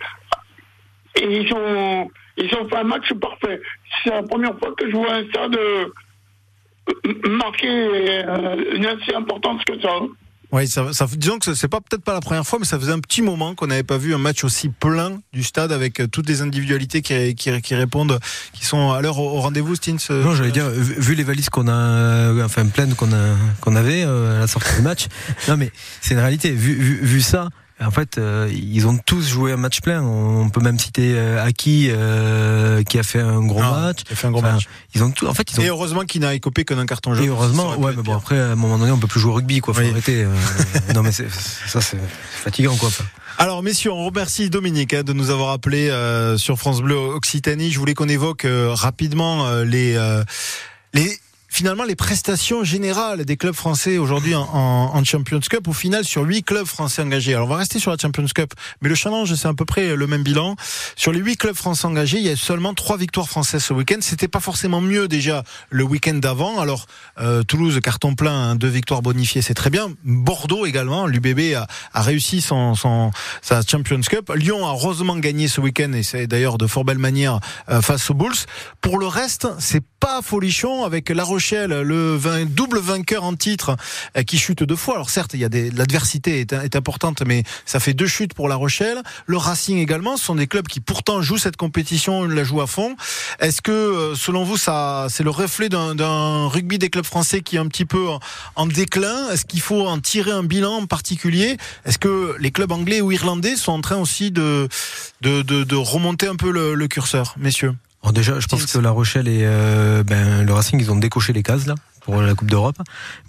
Et 1.21 1.41
ils 1.41 1.53
ont, 1.53 2.09
ils 2.37 2.53
ont 2.55 2.67
fait 2.69 2.77
un 2.77 2.83
match 2.83 3.11
parfait. 3.21 3.61
C'est 4.03 4.09
la 4.09 4.23
première 4.23 4.57
fois 4.59 4.73
que 4.77 4.89
je 4.89 4.95
vois 4.95 5.13
un 5.13 5.25
stade 5.29 5.55
euh, 5.55 5.85
m- 7.05 7.15
marquer 7.37 7.67
euh, 7.69 8.75
une 8.75 8.85
assez 8.85 9.13
importance 9.15 9.61
que 9.65 9.79
ça. 9.81 9.89
Oui, 10.51 10.67
ça, 10.67 10.93
ça, 10.93 11.07
disons 11.17 11.39
que 11.39 11.53
c'est 11.53 11.67
pas 11.67 11.81
peut-être 11.81 12.03
pas 12.03 12.13
la 12.13 12.21
première 12.21 12.45
fois, 12.45 12.59
mais 12.59 12.65
ça 12.65 12.79
faisait 12.79 12.91
un 12.91 12.99
petit 12.99 13.21
moment 13.21 13.55
qu'on 13.55 13.67
n'avait 13.67 13.83
pas 13.83 13.97
vu 13.97 14.13
un 14.13 14.19
match 14.19 14.43
aussi 14.43 14.69
plein 14.69 15.19
du 15.33 15.43
stade 15.43 15.71
avec 15.71 15.99
euh, 15.99 16.07
toutes 16.07 16.29
les 16.29 16.41
individualités 16.41 17.01
qui, 17.01 17.33
qui, 17.35 17.61
qui 17.61 17.75
répondent, 17.75 18.19
qui 18.53 18.63
sont 18.65 18.91
à 18.91 19.01
l'heure 19.01 19.17
au, 19.17 19.41
rendez-vous, 19.41 19.75
Stins. 19.75 19.97
Non, 20.09 20.33
j'allais 20.35 20.51
dire, 20.51 20.69
vu 20.69 21.15
les 21.15 21.23
valises 21.23 21.49
qu'on 21.49 21.67
a, 21.67 22.31
enfin 22.45 22.65
pleines 22.67 22.93
qu'on 22.95 23.11
a, 23.11 23.35
qu'on 23.59 23.75
avait 23.75 24.03
euh, 24.05 24.37
à 24.37 24.39
la 24.41 24.47
sortie 24.47 24.75
du 24.75 24.81
match. 24.83 25.07
non, 25.47 25.57
mais 25.57 25.71
c'est 25.99 26.13
une 26.13 26.19
réalité. 26.21 26.51
Vu, 26.51 26.73
vu, 26.75 26.99
vu 27.01 27.21
ça. 27.21 27.49
En 27.83 27.91
fait, 27.91 28.17
euh, 28.17 28.49
ils 28.53 28.87
ont 28.87 28.97
tous 29.05 29.27
joué 29.27 29.51
un 29.51 29.57
match 29.57 29.81
plein. 29.81 30.01
On 30.01 30.49
peut 30.49 30.61
même 30.61 30.79
citer 30.79 31.11
euh, 31.15 31.43
Aki 31.45 31.89
euh, 31.91 32.83
qui 32.83 32.97
a 32.97 33.03
fait 33.03 33.19
un 33.19 33.41
gros 33.45 33.59
Ah, 33.61 33.87
match. 33.87 34.03
qui 34.03 34.13
a 34.13 34.15
fait 34.15 34.27
un 34.27 34.31
gros 34.31 34.41
match. 34.41 34.63
Ils 34.93 35.03
ont 35.03 35.11
tout. 35.11 35.27
En 35.27 35.33
fait, 35.33 35.51
ils 35.51 35.59
ont. 35.59 35.63
Et 35.63 35.67
heureusement 35.67 36.01
qu'il 36.05 36.21
n'a 36.21 36.33
écopé 36.33 36.63
que 36.63 36.73
d'un 36.73 36.85
carton 36.85 37.13
jaune. 37.13 37.25
Et 37.25 37.27
heureusement, 37.27 37.75
ouais, 37.77 37.91
mais 37.95 38.01
bon 38.01 38.15
après, 38.15 38.39
à 38.39 38.51
un 38.51 38.55
moment 38.55 38.77
donné, 38.77 38.91
on 38.91 38.97
peut 38.97 39.07
plus 39.07 39.19
jouer 39.19 39.31
au 39.31 39.35
rugby, 39.35 39.59
quoi. 39.59 39.73
Faut 39.73 39.81
Oui. 39.81 39.89
arrêter. 39.89 40.23
euh, 40.23 40.33
non, 40.95 41.03
mais 41.03 41.11
c'est, 41.11 41.29
ça, 41.29 41.81
c'est 41.81 41.97
fatigant, 42.43 42.75
quoi. 42.77 42.89
Alors 43.37 43.61
messieurs, 43.61 43.91
on 43.91 44.05
remercie 44.05 44.49
Dominique 44.49 44.93
hein, 44.93 45.03
de 45.03 45.11
nous 45.11 45.29
avoir 45.29 45.49
appelé 45.51 45.89
euh, 45.89 46.37
sur 46.37 46.57
France 46.57 46.81
Bleu 46.81 46.95
Occitanie. 46.95 47.71
Je 47.71 47.79
voulais 47.79 47.93
qu'on 47.93 48.07
évoque 48.07 48.47
rapidement 48.49 49.49
les 49.63 49.99
les 50.93 51.19
finalement 51.55 51.85
les 51.85 51.95
prestations 51.95 52.65
générales 52.65 53.23
des 53.23 53.37
clubs 53.37 53.55
français 53.55 53.97
aujourd'hui 53.97 54.35
en, 54.35 54.41
en, 54.41 54.91
en 54.93 55.03
Champions 55.05 55.39
Cup. 55.39 55.69
Au 55.69 55.73
final, 55.73 56.03
sur 56.03 56.23
huit 56.23 56.43
clubs 56.43 56.65
français 56.65 57.01
engagés. 57.01 57.33
Alors 57.33 57.47
on 57.47 57.51
va 57.51 57.55
rester 57.55 57.79
sur 57.79 57.91
la 57.91 57.97
Champions 57.97 58.25
Cup, 58.35 58.53
mais 58.81 58.89
le 58.89 58.95
challenge 58.95 59.33
c'est 59.35 59.47
à 59.47 59.53
peu 59.53 59.63
près 59.63 59.95
le 59.95 60.05
même 60.05 60.21
bilan. 60.21 60.57
Sur 60.97 61.13
les 61.13 61.19
huit 61.19 61.37
clubs 61.37 61.55
français 61.55 61.85
engagés, 61.85 62.17
il 62.17 62.25
y 62.25 62.29
a 62.29 62.35
seulement 62.35 62.73
trois 62.73 62.97
victoires 62.97 63.29
françaises 63.29 63.63
ce 63.63 63.73
week-end. 63.73 63.99
C'était 64.01 64.27
pas 64.27 64.41
forcément 64.41 64.81
mieux 64.81 65.07
déjà 65.07 65.45
le 65.69 65.85
week-end 65.85 66.15
d'avant. 66.15 66.59
Alors 66.59 66.87
euh, 67.21 67.43
Toulouse 67.43 67.79
carton 67.81 68.15
plein, 68.15 68.49
hein, 68.49 68.55
deux 68.55 68.67
victoires 68.67 69.01
bonifiées, 69.01 69.41
c'est 69.41 69.53
très 69.53 69.69
bien. 69.69 69.93
Bordeaux 70.03 70.65
également, 70.65 71.07
l'UBB 71.07 71.55
a, 71.55 71.67
a 71.93 72.01
réussi 72.01 72.41
son, 72.41 72.75
son 72.75 73.11
sa 73.41 73.61
Champions 73.61 74.01
Cup. 74.01 74.29
Lyon 74.35 74.67
a 74.67 74.71
heureusement 74.71 75.15
gagné 75.15 75.47
ce 75.47 75.61
week-end 75.61 75.93
et 75.93 76.03
c'est 76.03 76.27
d'ailleurs 76.27 76.57
de 76.57 76.67
fort 76.67 76.83
belle 76.83 76.97
manière 76.97 77.39
euh, 77.69 77.81
face 77.81 78.09
aux 78.09 78.13
Bulls. 78.13 78.35
Pour 78.81 78.99
le 78.99 79.07
reste, 79.07 79.47
c'est 79.59 79.83
pas 80.01 80.21
folichon 80.21 80.83
avec 80.83 81.09
La 81.09 81.23
Rochelle, 81.23 81.44
le 81.51 82.45
double 82.45 82.79
vainqueur 82.79 83.23
en 83.23 83.35
titre 83.35 83.75
euh, 84.17 84.23
qui 84.23 84.37
chute 84.37 84.63
deux 84.63 84.75
fois. 84.75 84.95
Alors 84.95 85.09
certes, 85.09 85.33
il 85.33 85.39
y 85.39 85.45
a 85.45 85.49
l'adversité 85.75 86.41
est, 86.41 86.75
importante, 86.75 87.21
mais 87.25 87.43
ça 87.65 87.79
fait 87.79 87.93
deux 87.93 88.07
chutes 88.07 88.33
pour 88.33 88.47
La 88.47 88.55
Rochelle. 88.55 89.01
Le 89.25 89.37
Racing 89.37 89.77
également, 89.77 90.17
ce 90.17 90.25
sont 90.25 90.35
des 90.35 90.47
clubs 90.47 90.67
qui 90.67 90.79
pourtant 90.79 91.21
jouent 91.21 91.37
cette 91.37 91.57
compétition, 91.57 92.25
la 92.25 92.43
jouent 92.43 92.61
à 92.61 92.67
fond. 92.67 92.95
Est-ce 93.39 93.61
que 93.61 93.71
euh, 93.71 94.15
selon 94.15 94.43
vous, 94.43 94.57
ça 94.57 95.07
c'est 95.09 95.23
le 95.23 95.29
reflet 95.29 95.69
d'un 95.69 96.47
rugby 96.47 96.77
des 96.77 96.89
clubs 96.89 97.05
français 97.05 97.41
qui 97.41 97.55
est 97.55 97.59
un 97.59 97.67
petit 97.67 97.85
peu 97.85 98.07
en, 98.55 98.65
déclin? 98.65 99.29
Est-ce 99.31 99.45
qu'il 99.45 99.61
faut 99.61 99.87
en 99.87 99.99
tirer 99.99 100.31
un 100.31 100.43
bilan 100.43 100.85
particulier? 100.85 101.57
Est-ce 101.85 101.97
que 101.97 102.35
les 102.39 102.51
clubs 102.51 102.71
anglais 102.71 103.01
ou 103.01 103.11
irlandais 103.11 103.55
sont 103.55 103.71
en 103.71 103.81
train 103.81 103.97
aussi 103.97 104.31
de 104.31 104.67
remonter 105.75 106.27
un 106.27 106.35
peu 106.35 106.51
le, 106.51 106.75
le 106.75 106.87
curseur, 106.87 107.35
messieurs? 107.37 107.75
Bon, 108.05 108.11
déjà, 108.11 108.39
je 108.39 108.45
pense 108.47 108.65
que 108.65 108.77
La 108.77 108.91
Rochelle 108.91 109.27
et 109.27 109.41
euh, 109.43 110.03
ben, 110.03 110.43
le 110.45 110.53
Racing, 110.53 110.79
ils 110.79 110.91
ont 110.91 110.95
décoché 110.95 111.33
les 111.33 111.41
cases 111.43 111.65
là 111.65 111.75
pour 112.01 112.21
la 112.21 112.35
Coupe 112.35 112.51
d'Europe. 112.51 112.77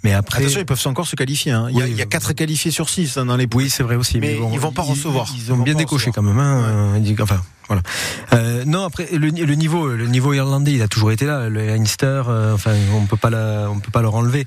Mais 0.03 0.13
après, 0.13 0.39
Attention, 0.39 0.59
ils 0.59 0.65
peuvent 0.65 0.81
encore 0.85 1.07
se 1.07 1.15
qualifier. 1.15 1.51
Hein. 1.51 1.67
Il, 1.71 1.77
y 1.77 1.81
a, 1.81 1.85
Oui, 1.85 1.91
il 1.91 1.97
y 1.97 2.01
a 2.01 2.05
quatre 2.05 2.33
qualifiés 2.33 2.69
sur 2.69 2.89
six 2.89 3.17
hein, 3.17 3.25
dans 3.25 3.35
les 3.35 3.47
poules. 3.47 3.63
oui, 3.63 3.69
c'est 3.71 3.81
vrai 3.81 3.95
aussi. 3.95 4.19
mais, 4.19 4.35
bon, 4.35 4.51
ils 4.53 4.59
vont 4.59 4.71
pas 4.71 4.83
recevoir. 4.83 5.27
Ils, 5.35 5.51
ont 5.51 5.57
bien 5.57 5.73
décoché 5.73 6.11
recevoir. 6.11 6.15
quand 6.15 6.21
même. 6.21 6.39
Hein, 6.39 6.99
euh, 7.01 7.15
enfin, 7.21 7.41
voilà. 7.67 7.81
Euh, 8.33 8.65
non, 8.65 8.83
après 8.83 9.07
le, 9.11 9.29
le 9.29 9.55
niveau, 9.55 9.87
le 9.87 10.05
niveau 10.05 10.33
irlandais, 10.33 10.73
il 10.73 10.81
a 10.81 10.87
toujours 10.87 11.11
été 11.11 11.25
là. 11.25 11.49
Le 11.49 11.65
Leinster, 11.65 12.23
euh, 12.27 12.53
enfin, 12.53 12.75
on 12.93 13.05
peut 13.05 13.17
pas, 13.17 13.31
la, 13.31 13.67
on 13.69 13.79
peut 13.79 13.91
pas 13.91 14.01
leur 14.01 14.13
enlever. 14.13 14.45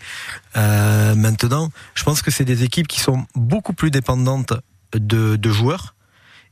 Euh, 0.56 1.14
maintenant, 1.16 1.70
je 1.94 2.04
pense 2.04 2.22
que 2.22 2.30
c'est 2.30 2.44
des 2.44 2.62
équipes 2.62 2.86
qui 2.86 3.00
sont 3.00 3.26
beaucoup 3.34 3.72
plus 3.72 3.90
dépendantes 3.90 4.52
de, 4.94 5.34
de 5.36 5.50
joueurs. 5.50 5.94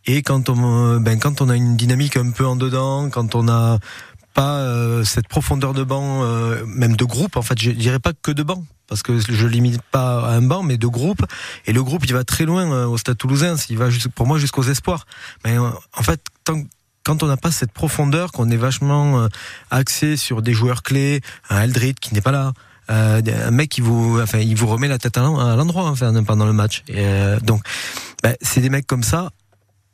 Et 0.06 0.22
quand 0.22 0.48
on, 0.48 1.00
ben, 1.00 1.18
quand 1.18 1.40
on 1.40 1.48
a 1.48 1.56
une 1.56 1.76
dynamique 1.76 2.16
un 2.16 2.30
peu 2.30 2.46
en 2.46 2.56
dedans, 2.56 3.10
quand 3.10 3.34
on 3.34 3.48
a 3.48 3.78
pas 4.34 4.58
euh, 4.58 5.04
cette 5.04 5.26
profondeur 5.28 5.74
de 5.74 5.82
banc, 5.82 6.22
euh, 6.22 6.64
même 6.66 6.94
de 6.96 7.04
groupe. 7.04 7.36
En 7.36 7.42
fait, 7.42 7.60
je 7.60 7.70
dirais 7.72 7.98
pas 7.98 8.12
que 8.22 8.30
de 8.30 8.42
banc, 8.44 8.62
parce 8.86 9.02
que 9.02 9.18
je 9.18 9.46
limite 9.48 9.82
pas 9.90 10.20
à 10.20 10.30
un 10.34 10.42
banc, 10.42 10.62
mais 10.62 10.76
de 10.76 10.86
groupe. 10.86 11.24
Et 11.66 11.72
le 11.72 11.82
groupe, 11.82 12.04
il 12.06 12.12
va 12.14 12.22
très 12.24 12.44
loin 12.44 12.70
euh, 12.70 12.86
au 12.86 12.96
Stade 12.98 13.16
Toulousain. 13.18 13.56
Il 13.68 13.78
va 13.78 13.90
jusqu'- 13.90 14.10
pour 14.10 14.26
moi 14.26 14.38
jusqu'aux 14.38 14.62
espoirs. 14.62 15.06
Mais 15.44 15.58
euh, 15.58 15.70
en 15.96 16.02
fait, 16.02 16.20
tant 16.44 16.62
quand 17.04 17.22
on 17.22 17.26
n'a 17.26 17.38
pas 17.38 17.50
cette 17.50 17.72
profondeur, 17.72 18.32
qu'on 18.32 18.50
est 18.50 18.56
vachement 18.58 19.22
euh, 19.22 19.28
axé 19.70 20.16
sur 20.18 20.42
des 20.42 20.52
joueurs 20.52 20.82
clés, 20.82 21.22
un 21.48 21.62
Eldrit 21.62 21.94
qui 21.94 22.12
n'est 22.14 22.20
pas 22.20 22.32
là. 22.32 22.52
euh, 22.90 23.20
un 23.46 23.50
mec 23.50 23.70
qui 23.70 23.80
vous, 23.80 24.20
enfin, 24.20 24.38
il 24.38 24.54
vous 24.56 24.66
remet 24.66 24.88
la 24.88 24.98
tête 24.98 25.16
à 25.16 25.22
l'en- 25.22 25.38
à 25.38 25.56
l'endroit 25.56 25.86
enfin, 25.88 26.12
pendant 26.22 26.44
le 26.46 26.52
match. 26.52 26.84
Et, 26.88 26.94
euh, 26.98 27.40
donc, 27.40 27.62
ben, 28.22 28.36
c'est 28.42 28.60
des 28.60 28.68
mecs 28.70 28.86
comme 28.86 29.02
ça. 29.02 29.30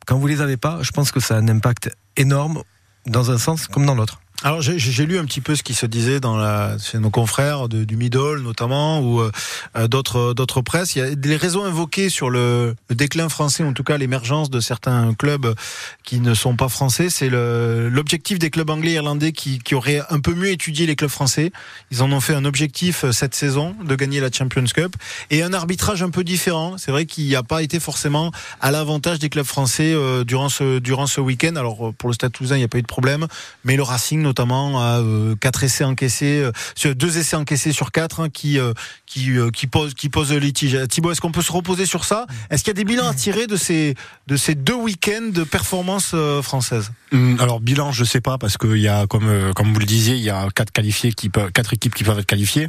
Quand 0.06 0.18
vous 0.18 0.26
les 0.26 0.40
avez 0.40 0.56
pas, 0.56 0.78
je 0.82 0.90
pense 0.90 1.12
que 1.12 1.20
ça 1.20 1.36
a 1.36 1.38
un 1.38 1.48
impact 1.48 1.90
énorme 2.16 2.62
dans 3.06 3.30
un 3.30 3.38
sens 3.38 3.66
comme 3.66 3.86
dans 3.86 3.94
l'autre. 3.94 4.20
Alors 4.42 4.60
j'ai- 4.60 5.06
lu 5.06 5.18
un 5.18 5.24
petit 5.24 5.40
peu 5.40 5.54
ce 5.54 5.62
qui 5.62 5.74
se 5.74 5.86
disait 5.86 6.18
dans 6.18 6.78
chez 6.78 6.98
nos 6.98 7.10
confrères 7.10 7.68
du 7.68 7.96
Middle 7.96 8.40
notamment 8.42 9.00
ou 9.00 9.20
euh, 9.20 9.30
euh, 9.76 9.86
d'autres 9.86 10.34
d'autres 10.34 10.60
presses. 10.60 10.96
Il 10.96 10.98
y 10.98 11.02
a 11.02 11.14
des 11.14 11.36
raisons 11.36 11.64
invoquées 11.64 12.08
sur 12.08 12.30
le, 12.30 12.74
déclin 12.90 13.28
français, 13.28 13.62
en 13.62 13.72
tout 13.72 13.84
cas 13.84 13.96
l'émergence 13.96 14.50
de 14.50 14.60
certains 14.60 15.14
clubs 15.14 15.54
qui 16.02 16.20
ne 16.20 16.34
sont 16.34 16.56
pas 16.56 16.68
français. 16.68 17.10
C'est 17.10 17.28
l'objectif 17.30 18.38
des 18.38 18.50
clubs 18.50 18.68
anglais 18.70 18.92
et 18.92 18.94
irlandais 18.94 19.32
qui, 19.32 19.60
auraient 19.74 20.02
un 20.10 20.20
peu 20.20 20.34
mieux 20.34 20.50
étudié 20.50 20.86
les 20.86 20.96
clubs 20.96 21.10
français. 21.10 21.52
Ils 21.90 22.02
en 22.02 22.10
ont 22.12 22.20
fait 22.20 22.34
un 22.34 22.44
objectif 22.44 23.04
euh, 23.04 23.12
cette 23.12 23.34
saison 23.34 23.76
de 23.84 23.94
gagner 23.94 24.20
la 24.20 24.30
Champions 24.32 24.64
Cup 24.64 24.96
et 25.30 25.42
un 25.42 25.52
arbitrage 25.52 26.02
un 26.02 26.10
peu 26.10 26.24
différent. 26.24 26.76
C'est 26.76 26.90
vrai 26.90 27.06
qu'il 27.06 27.24
n'y 27.24 27.36
a 27.36 27.42
pas 27.42 27.62
été 27.62 27.78
forcément 27.78 28.32
à 28.60 28.70
l'avantage 28.72 29.20
des 29.20 29.28
clubs 29.28 29.46
français 29.46 29.94
durant 30.24 30.48
ce 30.48 30.80
durant 30.80 31.06
ce 31.06 31.20
week-end. 31.20 31.54
Alors 31.56 31.94
pour 31.94 32.08
le 32.08 32.14
Stade 32.14 32.32
Toulousain, 32.32 32.56
il 32.56 32.60
n'y 32.60 32.64
a 32.64 32.68
pas 32.68 32.78
eu 32.78 32.82
de 32.82 32.86
problème, 32.86 33.26
mais 33.64 33.76
le 33.76 33.82
Racing 33.82 34.23
notamment 34.24 34.80
a 34.82 35.00
euh, 35.00 35.36
quatre 35.36 35.62
essais 35.62 35.84
encaissés, 35.84 36.42
euh, 36.84 36.94
deux 36.94 37.18
essais 37.18 37.36
encaissés 37.36 37.72
sur 37.72 37.92
quatre 37.92 38.20
hein, 38.20 38.28
qui 38.28 38.58
euh, 38.58 38.72
qui 39.06 39.66
pose 39.68 39.94
qui 39.94 40.08
pose 40.08 40.32
litige. 40.32 40.76
Thibaut, 40.88 41.12
est-ce 41.12 41.20
qu'on 41.20 41.30
peut 41.30 41.42
se 41.42 41.52
reposer 41.52 41.86
sur 41.86 42.04
ça? 42.04 42.26
Est-ce 42.50 42.64
qu'il 42.64 42.70
y 42.70 42.76
a 42.76 42.82
des 42.82 42.84
bilans 42.84 43.06
à 43.06 43.14
tirer 43.14 43.46
de 43.46 43.56
ces 43.56 43.94
de 44.26 44.36
ces 44.36 44.56
deux 44.56 44.74
week-ends 44.74 45.30
de 45.30 45.44
performance 45.44 46.16
française? 46.42 46.90
Hum, 47.12 47.36
Alors 47.40 47.60
bilan, 47.60 47.92
je 47.92 48.02
sais 48.02 48.20
pas 48.20 48.38
parce 48.38 48.58
qu'il 48.58 48.78
y 48.78 48.88
a 48.88 49.06
comme 49.06 49.52
comme 49.54 49.72
vous 49.72 49.78
le 49.78 49.86
disiez, 49.86 50.16
il 50.16 50.22
y 50.22 50.30
a 50.30 50.48
quatre 50.52 50.72
qualifiés 50.72 51.12
qui 51.12 51.28
peuvent, 51.28 51.52
quatre 51.52 51.74
équipes 51.74 51.94
qui 51.94 52.02
peuvent 52.02 52.18
être 52.18 52.26
qualifiées. 52.26 52.66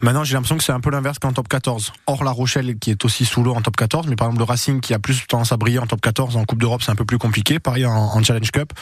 Maintenant, 0.00 0.24
j'ai 0.24 0.34
l'impression 0.34 0.56
que 0.56 0.64
c'est 0.64 0.72
un 0.72 0.80
peu 0.80 0.90
l'inverse 0.90 1.18
qu'en 1.20 1.32
top 1.32 1.46
14. 1.46 1.92
Or 2.06 2.24
La 2.24 2.32
Rochelle 2.32 2.76
qui 2.78 2.90
est 2.90 3.04
aussi 3.04 3.24
sous 3.24 3.44
l'eau 3.44 3.54
en 3.54 3.60
top 3.60 3.76
14, 3.76 4.08
mais 4.08 4.16
par 4.16 4.26
exemple 4.26 4.40
le 4.40 4.44
Racing 4.44 4.80
qui 4.80 4.92
a 4.94 4.98
plus 4.98 5.26
tendance 5.28 5.52
à 5.52 5.56
briller 5.56 5.78
en 5.78 5.86
top 5.86 6.00
14 6.00 6.36
en 6.36 6.44
Coupe 6.44 6.58
d'Europe, 6.58 6.82
c'est 6.82 6.90
un 6.90 6.96
peu 6.96 7.04
plus 7.04 7.18
compliqué. 7.18 7.60
Pareil 7.60 7.86
en 7.86 8.22
Challenge 8.22 8.50
Cup. 8.50 8.72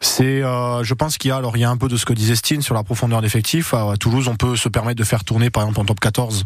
C'est, 0.00 0.42
euh, 0.42 0.82
je 0.82 0.94
pense 0.94 1.18
qu'il 1.18 1.28
y 1.28 1.32
a 1.32 1.36
alors 1.36 1.56
il 1.56 1.60
y 1.60 1.64
a 1.64 1.70
un 1.70 1.76
peu 1.76 1.88
de 1.88 1.96
ce 1.96 2.04
que 2.04 2.12
disait 2.12 2.36
Stine 2.36 2.62
sur 2.62 2.74
la 2.74 2.82
profondeur 2.82 3.22
d'effectifs. 3.22 3.74
À 3.74 3.94
Toulouse, 3.98 4.28
on 4.28 4.36
peut 4.36 4.56
se 4.56 4.68
permettre 4.68 4.98
de 4.98 5.04
faire 5.04 5.24
tourner 5.24 5.50
par 5.50 5.62
exemple 5.62 5.80
en 5.80 5.84
top 5.84 6.00
14 6.00 6.44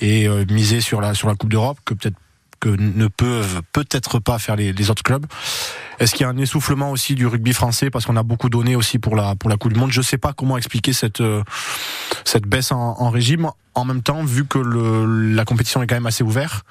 et 0.00 0.28
euh, 0.28 0.44
miser 0.50 0.80
sur 0.80 1.00
la 1.00 1.14
sur 1.14 1.28
la 1.28 1.34
Coupe 1.34 1.50
d'Europe 1.50 1.78
que 1.84 1.94
peut-être 1.94 2.16
que 2.62 2.68
ne 2.68 3.08
peuvent 3.08 3.60
peut-être 3.72 4.20
pas 4.20 4.38
faire 4.38 4.54
les, 4.54 4.88
autres 4.88 5.02
clubs. 5.02 5.26
Est-ce 5.98 6.14
qu'il 6.14 6.22
y 6.22 6.24
a 6.24 6.28
un 6.28 6.38
essoufflement 6.38 6.92
aussi 6.92 7.16
du 7.16 7.26
rugby 7.26 7.52
français 7.52 7.90
parce 7.90 8.06
qu'on 8.06 8.16
a 8.16 8.22
beaucoup 8.22 8.48
donné 8.48 8.76
aussi 8.76 9.00
pour 9.00 9.16
la 9.16 9.34
pour 9.34 9.50
la 9.50 9.56
Coupe 9.56 9.72
du 9.72 9.80
Monde? 9.80 9.90
Je 9.90 10.00
sais 10.00 10.16
pas 10.16 10.32
comment 10.32 10.56
expliquer 10.56 10.92
cette 10.92 11.20
euh, 11.20 11.42
cette 12.24 12.46
baisse 12.46 12.70
en, 12.70 13.00
en 13.00 13.10
régime. 13.10 13.50
En 13.74 13.84
même 13.84 14.02
temps, 14.02 14.22
vu 14.22 14.44
que 14.44 14.58
le, 14.58 15.34
la 15.34 15.44
compétition 15.44 15.82
est 15.82 15.88
quand 15.88 15.96
même 15.96 16.06
assez 16.06 16.22
ouverte, 16.22 16.64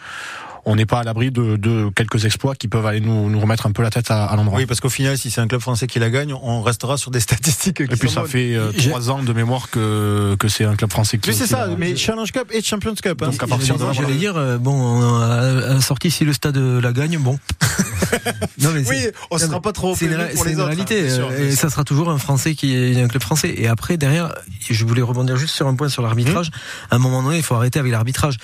on 0.66 0.76
n'est 0.76 0.86
pas 0.86 0.99
à 0.99 1.03
l'abri 1.03 1.32
de, 1.32 1.55
de 1.55 1.89
quelques 1.95 2.26
exploits 2.26 2.55
qui 2.55 2.68
peuvent 2.68 2.86
aller 2.86 3.01
nous, 3.01 3.30
nous 3.30 3.39
remettre 3.39 3.66
un 3.66 3.72
peu 3.72 3.82
la 3.84 3.89
tête 3.89 4.12
à, 4.12 4.26
à 4.26 4.36
l'endroit. 4.36 4.59
Oui, 4.59 4.66
parce 4.66 4.80
qu'au 4.80 4.89
final, 4.89 5.18
si 5.18 5.32
c'est 5.32 5.41
un 5.41 5.47
club 5.47 5.62
français 5.62 5.88
qui 5.88 5.99
la 5.99 6.09
gagne, 6.09 6.34
on 6.34 6.62
restera 6.62 6.97
sur 6.97 7.12
des 7.12 7.20
statistiques. 7.28 7.78
Qui 7.78 7.84
Et 7.84 7.88
puis 7.88 8.09
sont 8.09 8.16
ça 8.16 8.22
bonnes. 8.22 8.30
fait 8.30 8.55
euh, 8.55 8.72
trois 8.72 9.09
ans 9.09 9.24
de 9.24 9.34
mémoire 9.34 9.70
que 9.70 10.36
que 10.39 10.47
c'est 10.47 10.66
un 10.66 10.76
club 10.76 10.91
français 10.91 11.18
qui. 11.18 11.30
Mais 11.30 11.36
c'est 11.36 11.47
ça, 11.47 11.68
mais 11.78 11.95
Challenge 11.95 12.32
Cup 12.32 12.49
et 12.51 12.62
Champions 12.62 12.93
Cup. 12.95 13.22
hein. 13.22 13.28
Donc 13.28 13.41
à 13.43 13.47
partir 13.47 13.78
de 13.78 13.84
là, 13.86 13.91
J'allais 13.93 14.16
dire, 14.16 14.38
euh, 14.38 14.57
bon, 14.57 15.20
à 15.22 15.26
à 15.72 15.74
la 15.76 15.82
sortie, 15.82 16.12
si 16.12 16.26
le 16.26 16.34
stade 16.34 16.57
la 16.57 16.91
gagne, 16.93 17.18
bon. 17.18 17.39
non, 18.59 18.70
mais 18.74 18.88
Oui, 18.89 19.07
on 19.32 19.38
non, 19.38 19.45
sera 19.45 19.62
pas 19.62 19.72
trop 19.72 19.95
C'est 19.95 20.05
une, 20.05 20.12
une 20.14 20.62
réalité. 20.62 21.09
hein, 21.12 21.20
euh, 21.32 21.49
et 21.49 21.55
ça 21.55 21.70
sera 21.70 21.84
toujours 21.84 22.09
un 22.09 22.18
Français 22.18 22.55
qui 22.55 22.76
est 22.76 23.01
un 23.01 23.07
club 23.07 23.22
français. 23.24 23.53
Et 23.57 23.68
après, 23.68 23.97
derrière, 23.97 24.34
je 24.70 24.86
voulais 24.86 25.01
rebondir 25.01 25.38
juste 25.38 25.55
sur 25.55 25.68
un 25.68 25.76
point 25.76 25.89
sur 25.89 26.03
l'arbitrage. 26.03 26.49
Mmh. 26.49 26.53
À 26.91 26.95
un 26.95 26.99
moment 26.99 27.24
donné, 27.24 27.38
il 27.38 27.43
faut 27.43 27.55
arrêter 27.55 27.80
avec 27.80 27.91
l'arbitrage. 27.91 28.38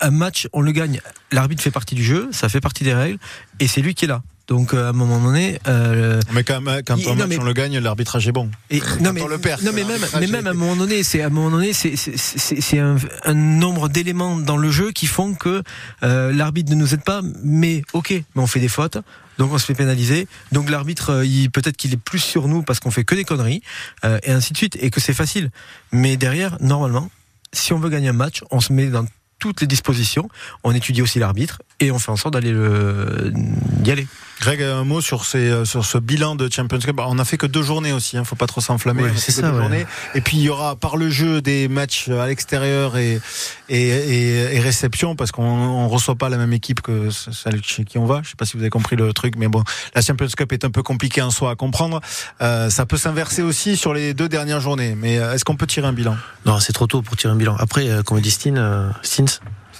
Un 0.00 0.10
match, 0.10 0.46
on 0.52 0.60
le 0.60 0.72
gagne. 0.72 1.00
L'arbitre 1.32 1.62
fait 1.62 1.70
partie 1.70 1.94
du 1.94 2.04
jeu, 2.04 2.28
ça 2.32 2.48
fait 2.48 2.60
partie 2.60 2.84
des 2.84 2.92
règles, 2.94 3.18
et 3.60 3.66
c'est 3.66 3.80
lui 3.80 3.94
qui 3.94 4.04
est 4.04 4.08
là. 4.08 4.22
Donc, 4.46 4.74
euh, 4.74 4.86
à 4.86 4.90
un 4.90 4.92
moment 4.92 5.18
donné, 5.18 5.58
euh, 5.66 6.20
Mais 6.32 6.44
quand, 6.44 6.60
même, 6.60 6.80
quand 6.86 6.96
Il- 6.96 7.08
match 7.16 7.26
mais- 7.30 7.38
on 7.40 7.42
le 7.42 7.52
gagne, 7.52 7.78
l'arbitrage 7.80 8.28
est 8.28 8.32
bon. 8.32 8.48
et, 8.70 8.80
non 9.00 9.12
mais, 9.12 9.20
on 9.20 9.26
le 9.26 9.38
perd, 9.38 9.60
non 9.64 9.72
mais 9.74 9.82
même, 9.82 10.00
mais 10.20 10.26
même 10.28 10.46
à 10.46 10.50
un 10.50 10.54
moment 10.54 10.76
donné, 10.76 11.02
c'est 11.02 11.20
à 11.22 11.26
un 11.26 11.30
moment 11.30 11.50
donné, 11.50 11.72
c'est 11.72 12.78
un, 12.78 12.96
un 13.24 13.34
nombre 13.34 13.88
d'éléments 13.88 14.36
dans 14.36 14.56
le 14.56 14.70
jeu 14.70 14.92
qui 14.92 15.06
font 15.06 15.34
que 15.34 15.64
euh, 16.04 16.32
l'arbitre 16.32 16.70
ne 16.70 16.76
nous 16.76 16.94
aide 16.94 17.02
pas. 17.02 17.22
Mais 17.42 17.82
ok, 17.92 18.10
mais 18.12 18.22
on 18.42 18.46
fait 18.46 18.60
des 18.60 18.68
fautes, 18.68 18.98
donc 19.38 19.50
on 19.52 19.58
se 19.58 19.66
fait 19.66 19.74
pénaliser. 19.74 20.28
Donc 20.52 20.70
l'arbitre, 20.70 21.10
euh, 21.10 21.26
il 21.26 21.50
peut-être 21.50 21.76
qu'il 21.76 21.92
est 21.92 21.96
plus 21.96 22.20
sur 22.20 22.46
nous 22.46 22.62
parce 22.62 22.78
qu'on 22.78 22.92
fait 22.92 23.02
que 23.04 23.16
des 23.16 23.24
conneries 23.24 23.62
euh, 24.04 24.20
et 24.22 24.30
ainsi 24.30 24.52
de 24.52 24.58
suite, 24.58 24.76
et 24.80 24.90
que 24.90 25.00
c'est 25.00 25.14
facile. 25.14 25.50
Mais 25.90 26.16
derrière, 26.16 26.56
normalement, 26.60 27.10
si 27.52 27.72
on 27.72 27.80
veut 27.80 27.88
gagner 27.90 28.10
un 28.10 28.12
match, 28.12 28.42
on 28.52 28.60
se 28.60 28.72
met 28.72 28.86
dans 28.86 29.04
toutes 29.38 29.60
les 29.60 29.66
dispositions, 29.66 30.28
on 30.64 30.72
étudie 30.72 31.02
aussi 31.02 31.18
l'arbitre 31.18 31.62
et 31.80 31.90
on 31.90 31.98
fait 31.98 32.10
en 32.10 32.16
sorte 32.16 32.34
d'aller 32.34 32.52
le... 32.52 33.32
d'y 33.34 33.90
aller. 33.90 34.06
Greg, 34.40 34.62
un 34.62 34.84
mot 34.84 35.00
sur, 35.00 35.24
ces, 35.24 35.64
sur 35.64 35.84
ce 35.84 35.98
bilan 35.98 36.34
de 36.34 36.52
Champions 36.52 36.78
Cup. 36.78 37.00
On 37.00 37.14
n'a 37.14 37.24
fait 37.24 37.38
que 37.38 37.46
deux 37.46 37.62
journées 37.62 37.92
aussi, 37.92 38.16
hein, 38.16 38.24
faut 38.24 38.36
pas 38.36 38.46
trop 38.46 38.60
s'enflammer. 38.60 39.02
Ouais, 39.02 39.12
c'est 39.16 39.32
ça, 39.32 39.52
ouais. 39.52 39.86
Et 40.14 40.20
puis 40.20 40.36
il 40.36 40.42
y 40.42 40.48
aura 40.48 40.76
par 40.76 40.96
le 40.96 41.10
jeu 41.10 41.40
des 41.40 41.68
matchs 41.68 42.08
à 42.08 42.26
l'extérieur 42.26 42.96
et, 42.96 43.20
et, 43.68 43.88
et, 43.88 44.56
et 44.56 44.60
réception, 44.60 45.16
parce 45.16 45.32
qu'on 45.32 45.42
on 45.42 45.88
reçoit 45.88 46.16
pas 46.16 46.28
la 46.28 46.36
même 46.36 46.52
équipe 46.52 46.80
que 46.80 47.10
celle 47.10 47.62
chez 47.64 47.84
qui 47.84 47.98
on 47.98 48.06
va. 48.06 48.20
Je 48.22 48.30
sais 48.30 48.36
pas 48.36 48.44
si 48.44 48.56
vous 48.56 48.62
avez 48.62 48.70
compris 48.70 48.96
le 48.96 49.12
truc, 49.12 49.34
mais 49.36 49.48
bon, 49.48 49.62
la 49.94 50.02
Champions 50.02 50.28
Cup 50.28 50.52
est 50.52 50.64
un 50.64 50.70
peu 50.70 50.82
compliquée 50.82 51.22
en 51.22 51.30
soi 51.30 51.52
à 51.52 51.54
comprendre. 51.56 52.00
Euh, 52.40 52.70
ça 52.70 52.86
peut 52.86 52.98
s'inverser 52.98 53.42
aussi 53.42 53.76
sur 53.76 53.94
les 53.94 54.14
deux 54.14 54.28
dernières 54.28 54.60
journées. 54.60 54.94
Mais 54.96 55.18
euh, 55.18 55.32
est-ce 55.32 55.44
qu'on 55.44 55.56
peut 55.56 55.66
tirer 55.66 55.86
un 55.86 55.92
bilan? 55.92 56.16
Non, 56.44 56.60
c'est 56.60 56.72
trop 56.72 56.86
tôt 56.86 57.02
pour 57.02 57.16
tirer 57.16 57.32
un 57.32 57.36
bilan. 57.36 57.56
Après, 57.58 57.88
euh, 57.88 58.02
comme 58.02 58.20
dit 58.20 58.30
Steen, 58.30 58.58
euh, 58.58 58.90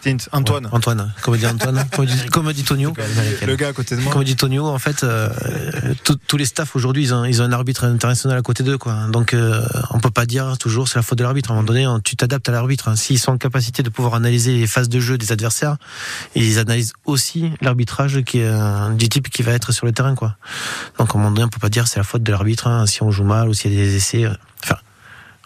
Stint, 0.01 0.16
Antoine. 0.32 0.66
Ouais, 0.66 0.70
Antoine, 0.74 1.12
comme 1.22 1.36
dit 1.36 1.47
Antoine, 1.47 1.84
comme 1.94 2.07
dit, 2.07 2.26
comme 2.32 2.53
dit 2.53 2.64
Tonio. 2.64 2.92
Le 3.47 3.57
gars 3.57 3.68
à 3.68 3.72
côté 3.72 3.97
de 3.97 4.01
moi. 4.03 4.12
Comme 4.12 4.24
dit 4.24 4.36
Tonio, 4.36 4.66
en 4.66 4.78
fait, 4.78 5.03
euh, 5.05 5.28
tous 6.26 6.36
les 6.36 6.44
staffs 6.44 6.76
aujourd'hui, 6.76 7.03
ils 7.05 7.14
ont, 7.14 7.24
ils 7.24 7.42
ont 7.42 7.44
un 7.44 7.53
arbitre 7.53 7.84
international 7.84 8.38
à 8.38 8.42
côté 8.42 8.62
d'eux, 8.62 8.78
quoi. 8.78 9.07
Donc, 9.11 9.34
euh, 9.34 9.66
on 9.90 9.99
peut 10.01 10.11
pas 10.11 10.26
dire 10.26 10.57
toujours 10.59 10.88
c'est 10.88 10.97
la 10.99 11.03
faute 11.03 11.18
de 11.18 11.22
l'arbitre. 11.24 11.51
À 11.51 11.53
un 11.55 11.57
moment 11.57 11.66
donné, 11.66 11.86
on- 11.86 12.01
tu 12.01 12.16
t'adaptes 12.16 12.49
à 12.49 12.53
l'arbitre. 12.53 12.88
hein. 12.88 12.97
S'ils 12.97 13.18
sont 13.18 13.32
en 13.32 13.38
capacité 13.38 13.82
de 13.82 13.88
pouvoir 13.90 14.14
analyser 14.14 14.57
les 14.57 14.66
phases 14.66 14.88
de 14.88 15.01
jeu 15.01 15.18
des 15.18 15.32
adversaires, 15.32 15.76
ils 16.34 16.59
analysent 16.59 16.92
aussi 17.05 17.51
l'arbitrage 17.61 18.22
qui 18.22 18.38
est 18.40 18.47
euh, 18.49 18.90
du 18.90 19.09
type 19.09 19.28
qui 19.30 19.42
va 19.42 19.53
être 19.53 19.72
sur 19.72 19.86
le 19.86 19.92
terrain, 19.92 20.14
quoi. 20.14 20.36
Donc, 20.99 21.11
à 21.11 21.18
un 21.18 21.18
moment 21.22 21.30
donné, 21.32 21.44
on 21.44 21.49
peut 21.49 21.59
pas 21.61 21.68
dire 21.68 21.86
c'est 21.88 21.99
la 21.99 22.05
faute 22.05 22.22
de 22.22 22.30
l'arbitre 22.30 22.66
hein, 22.66 22.86
si 22.86 23.03
on 23.03 23.11
joue 23.11 23.24
mal 23.24 23.49
ou 23.49 23.55
s'il 23.55 23.72
y 23.72 23.80
a 23.80 23.84
des 23.84 23.97
essais. 23.97 24.26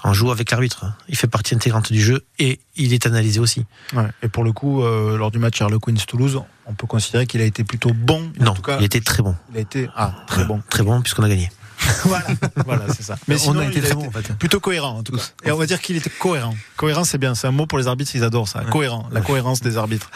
Euh, 0.04 0.08
on 0.08 0.12
joue 0.12 0.30
avec 0.30 0.50
l'arbitre. 0.50 0.84
Il 1.08 1.16
fait 1.16 1.26
partie 1.26 1.54
intégrante 1.54 1.92
du 1.92 2.00
jeu 2.02 2.24
et 2.38 2.60
il 2.76 2.92
est 2.92 3.06
analysé 3.06 3.40
aussi. 3.40 3.64
Ouais. 3.94 4.04
Et 4.22 4.28
pour 4.28 4.44
le 4.44 4.52
coup, 4.52 4.82
euh, 4.82 5.16
lors 5.16 5.30
du 5.30 5.38
match 5.38 5.60
Harlequins-Toulouse, 5.60 6.40
on 6.66 6.74
peut 6.74 6.86
considérer 6.86 7.26
qu'il 7.26 7.40
a 7.40 7.44
été 7.44 7.64
plutôt 7.64 7.92
bon. 7.94 8.30
En 8.40 8.44
Non, 8.44 8.54
tout 8.54 8.62
cas, 8.62 8.78
il 8.78 8.84
était 8.84 9.00
très 9.00 9.22
bon. 9.22 9.34
il 9.52 9.58
a 9.58 9.60
été 9.60 9.88
ah, 9.96 10.12
très 10.26 10.44
bon. 10.44 10.62
Très 10.70 10.82
bon 10.82 11.00
puisqu'on 11.02 11.22
a 11.24 11.28
gagné. 11.28 11.50
voilà, 12.04 12.26
voilà 12.66 12.84
c'est 12.94 13.02
ça. 13.02 13.16
Mais 13.26 13.36
On 13.36 13.38
sinon, 13.38 13.60
a 13.60 13.64
été 13.64 13.78
il 13.78 13.82
très 13.82 13.94
bon, 13.94 14.06
en 14.06 14.10
fait. 14.10 14.34
plutôt 14.34 14.60
cohérent 14.60 14.98
en 14.98 15.02
tout 15.02 15.16
cas. 15.16 15.22
Et 15.44 15.50
on 15.50 15.56
va 15.56 15.64
dire 15.64 15.80
qu'il 15.80 15.96
était 15.96 16.10
cohérent. 16.10 16.54
Cohérent, 16.76 17.04
c'est 17.04 17.16
bien. 17.16 17.34
C'est 17.34 17.46
un 17.46 17.52
mot 17.52 17.64
pour 17.66 17.78
les 17.78 17.86
arbitres, 17.86 18.10
ils 18.14 18.22
adorent 18.22 18.48
ça. 18.48 18.60
Cohérent, 18.70 19.08
la 19.12 19.22
cohérence 19.22 19.60
des 19.62 19.78
arbitres. 19.78 20.10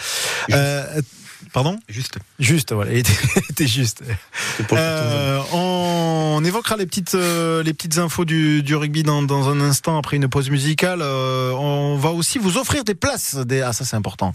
Euh, 0.53 1.01
pardon? 1.53 1.79
Juste. 1.89 2.19
Juste, 2.39 2.73
voilà. 2.73 2.93
Il 2.93 2.99
était, 2.99 3.13
était 3.51 3.67
juste. 3.67 4.03
Euh, 4.73 5.41
on, 5.53 6.15
on 6.35 6.45
évoquera 6.45 6.77
les 6.77 6.87
petites, 6.87 7.15
euh, 7.15 7.63
les 7.63 7.73
petites 7.73 7.99
infos 7.99 8.25
du, 8.25 8.63
du 8.63 8.75
rugby 8.75 9.05
dans, 9.05 9.23
dans 9.23 9.49
un 9.49 9.61
instant 9.61 9.97
après 9.97 10.17
une 10.17 10.29
pause 10.29 10.51
musicale. 10.51 10.99
Euh, 11.01 11.53
on 11.53 11.97
va 11.97 12.11
aussi 12.11 12.39
vous 12.39 12.59
offrir 12.59 12.83
des 12.83 12.97
places. 12.97 13.37
Des, 13.37 13.61
ah, 13.61 13.73
ça 13.73 13.85
c'est 13.85 13.95
important. 13.95 14.33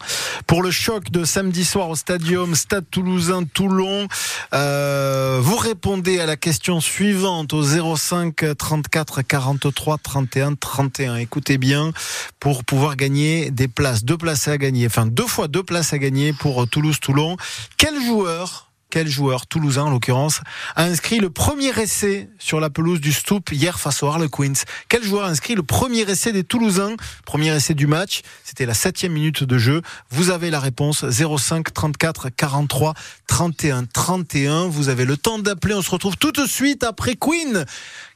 Pour 0.48 0.64
le 0.64 0.72
choc 0.72 1.12
de 1.12 1.26
samedi 1.26 1.66
soir 1.66 1.90
au 1.90 1.96
Stadium 1.96 2.56
Stade 2.56 2.86
Toulousain 2.90 3.44
Toulon. 3.44 4.08
Euh, 4.54 5.40
vous 5.42 5.58
répondez 5.58 6.20
à 6.20 6.26
la 6.26 6.38
question 6.38 6.80
suivante 6.80 7.54
au 7.54 7.64
05 7.64 8.58
34 8.58 9.22
43 9.22 9.98
31 9.98 10.56
31. 10.56 11.16
Écoutez 11.18 11.58
bien 11.58 11.92
pour 12.40 12.64
pouvoir 12.64 12.96
gagner 12.96 13.52
des 13.52 13.68
places. 13.68 14.06
Deux 14.06 14.18
places 14.18 14.48
à 14.48 14.58
gagner. 14.58 14.86
Enfin, 14.86 15.06
deux 15.06 15.28
fois 15.28 15.50
deux 15.50 15.64
places 15.64 15.92
à 15.92 15.98
gagner 15.98 16.32
pour 16.32 16.68
Toulouse-Toulon. 17.00 17.38
Quel 17.78 18.02
joueur 18.02 18.66
quel 18.92 19.08
joueur 19.08 19.46
toulousain 19.46 19.84
en 19.84 19.92
l'occurrence 19.92 20.42
a 20.76 20.86
inscrit 20.86 21.20
le 21.20 21.30
premier 21.30 21.80
essai 21.80 22.28
sur 22.40 22.60
la 22.60 22.72
pelouse 22.72 23.00
du 23.00 23.14
Stoop 23.14 23.52
hier 23.52 23.80
face 23.80 24.02
aux 24.02 24.08
Harlequins? 24.08 24.64
Quel 24.90 25.04
joueur 25.04 25.26
a 25.26 25.30
inscrit 25.30 25.54
le 25.54 25.62
premier 25.62 26.10
essai 26.10 26.32
des 26.32 26.44
Toulousains? 26.44 26.96
Premier 27.24 27.56
essai 27.56 27.76
du 27.76 27.86
match, 27.86 28.22
c'était 28.44 28.66
la 28.66 28.74
septième 28.74 29.12
minute 29.12 29.44
de 29.44 29.58
jeu. 29.60 29.84
Vous 30.10 30.32
avez 30.32 30.50
la 30.50 30.60
réponse 30.60 31.06
05 31.08 31.72
34 31.72 32.30
43 32.30 32.96
31 33.28 33.86
31. 33.86 34.70
Vous 34.70 34.90
avez 34.90 35.06
le 35.06 35.18
temps 35.18 35.38
d'appeler. 35.38 35.76
On 35.76 35.84
se 35.84 35.92
retrouve 35.92 36.18
tout 36.18 36.32
de 36.32 36.48
suite 36.48 36.84
après 36.84 37.16
Queen. 37.16 37.66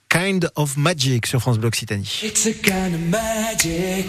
Kind 0.09 0.49
of 0.55 0.75
Magic 0.77 1.27
sur 1.27 1.39
France 1.39 1.59
Bleu 1.59 1.67
Occitanie. 1.67 2.21
It's 2.23 2.47
a 2.47 2.51
kind 2.51 2.95
of 2.95 3.01
magic. 3.09 4.07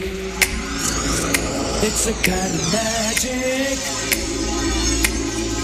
It's 1.82 2.06
a 2.06 2.12
kind 2.22 2.54
of 2.54 2.72
magic. 2.72 3.53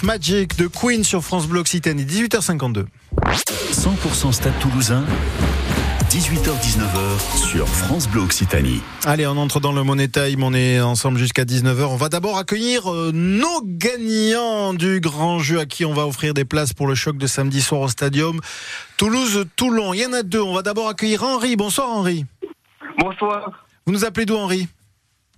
Of 0.00 0.02
Magic 0.04 0.56
de 0.56 0.66
Queen 0.66 1.04
sur 1.04 1.22
France 1.22 1.46
Bleu 1.46 1.60
Occitanie, 1.60 2.04
18h52. 2.04 2.86
100% 3.72 4.32
Stade 4.32 4.58
Toulousain. 4.60 5.04
18h-19h 6.10 7.36
sur 7.36 7.68
France 7.68 8.08
Bleu 8.08 8.22
Occitanie. 8.22 8.80
Allez, 9.04 9.26
on 9.26 9.36
entre 9.36 9.60
dans 9.60 9.72
le 9.72 9.82
Money 9.82 10.08
Time, 10.08 10.42
on 10.42 10.52
est 10.54 10.80
ensemble 10.80 11.18
jusqu'à 11.18 11.44
19h. 11.44 11.84
On 11.84 11.96
va 11.96 12.08
d'abord 12.08 12.38
accueillir 12.38 12.92
euh, 12.92 13.10
nos 13.12 13.62
gagnants 13.62 14.74
du 14.74 15.00
grand 15.00 15.38
jeu 15.38 15.60
à 15.60 15.66
qui 15.66 15.84
on 15.84 15.92
va 15.92 16.06
offrir 16.06 16.34
des 16.34 16.44
places 16.44 16.72
pour 16.72 16.86
le 16.86 16.94
choc 16.94 17.16
de 17.16 17.26
samedi 17.26 17.60
soir 17.60 17.82
au 17.82 17.88
stadium. 17.88 18.40
Toulouse-Toulon, 18.96 19.94
il 19.94 20.00
y 20.00 20.06
en 20.06 20.12
a 20.12 20.22
deux. 20.22 20.42
On 20.42 20.54
va 20.54 20.62
d'abord 20.62 20.88
accueillir 20.88 21.22
Henri. 21.24 21.56
Bonsoir 21.56 21.88
Henri. 21.90 22.26
Bonsoir. 22.98 23.66
Vous 23.86 23.92
nous 23.92 24.04
appelez 24.04 24.26
d'où 24.26 24.36
Henri? 24.36 24.68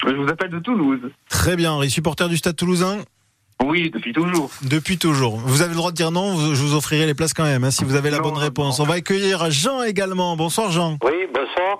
Je 0.07 0.15
vous 0.15 0.29
appelle 0.29 0.51
de 0.51 0.59
Toulouse. 0.59 1.01
Très 1.29 1.57
bien 1.57 1.73
Henri, 1.73 1.91
supporter 1.91 2.29
du 2.29 2.37
stade 2.37 2.57
toulousain 2.57 2.99
Oui, 3.65 3.91
depuis 3.91 4.13
toujours. 4.13 4.51
Depuis 4.63 4.99
toujours. 4.99 5.37
Vous 5.37 5.63
avez 5.63 5.71
le 5.71 5.77
droit 5.77 5.91
de 5.91 5.97
dire 5.97 6.11
non, 6.11 6.35
vous- 6.35 6.55
je 6.55 6.63
vous 6.63 6.75
offrirai 6.75 7.07
les 7.07 7.15
places 7.15 7.33
quand 7.35 7.45
même, 7.45 7.65
hein, 7.65 7.71
si 7.71 7.85
vous 7.85 7.95
avez 7.95 8.11
la 8.11 8.19
bonne 8.21 8.37
réponse. 8.37 8.81
On 8.81 8.85
va 8.85 8.95
accueillir 8.95 9.51
Jean 9.51 9.83
également. 9.83 10.37
Bonsoir 10.37 10.71
Jean. 10.71 10.99
Oui, 11.05 11.13
bonsoir. 11.33 11.79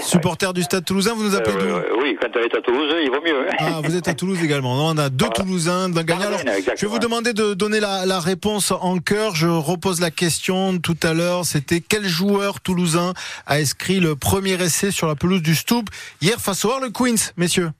Supporter 0.00 0.52
du 0.52 0.62
stade 0.64 0.84
toulousain, 0.84 1.14
vous 1.14 1.22
nous 1.24 1.36
appelez 1.36 1.54
d'où 1.56 1.64
Euh, 1.66 1.82
oui, 2.02 2.16
quand 2.20 2.28
on 2.34 2.40
est 2.40 2.56
à 2.56 2.60
Toulouse, 2.60 2.92
il 3.00 3.10
vaut 3.10 3.22
mieux. 3.24 3.48
hein. 3.48 3.54
Ah, 3.60 3.80
vous 3.82 3.94
êtes 3.96 4.08
à 4.08 4.14
Toulouse 4.14 4.38
également. 4.42 4.74
Non, 4.76 4.86
on 4.94 4.98
a 4.98 5.08
deux 5.08 5.28
Toulousains, 5.28 5.88
d'un 5.88 6.02
gagnant. 6.02 6.22
Alors, 6.26 6.40
je 6.76 6.80
vais 6.80 6.86
vous 6.88 6.98
demander 6.98 7.32
de 7.32 7.54
donner 7.54 7.78
la, 7.78 8.04
la 8.04 8.18
réponse 8.18 8.72
en 8.72 8.98
cœur. 8.98 9.36
Je 9.36 9.46
repose 9.46 10.00
la 10.00 10.10
question 10.10 10.78
tout 10.78 10.96
à 11.04 11.14
l'heure. 11.14 11.44
C'était 11.44 11.80
quel 11.80 12.06
joueur 12.08 12.60
toulousain 12.60 13.12
a 13.46 13.54
inscrit 13.54 14.00
le 14.00 14.16
premier 14.16 14.60
essai 14.60 14.90
sur 14.90 15.06
la 15.06 15.14
pelouse 15.14 15.42
du 15.42 15.54
Stoop 15.54 15.88
hier 16.20 16.38
face 16.40 16.64
au 16.64 16.72
Harle 16.72 16.90
Queens, 16.90 17.30
messieurs? 17.36 17.70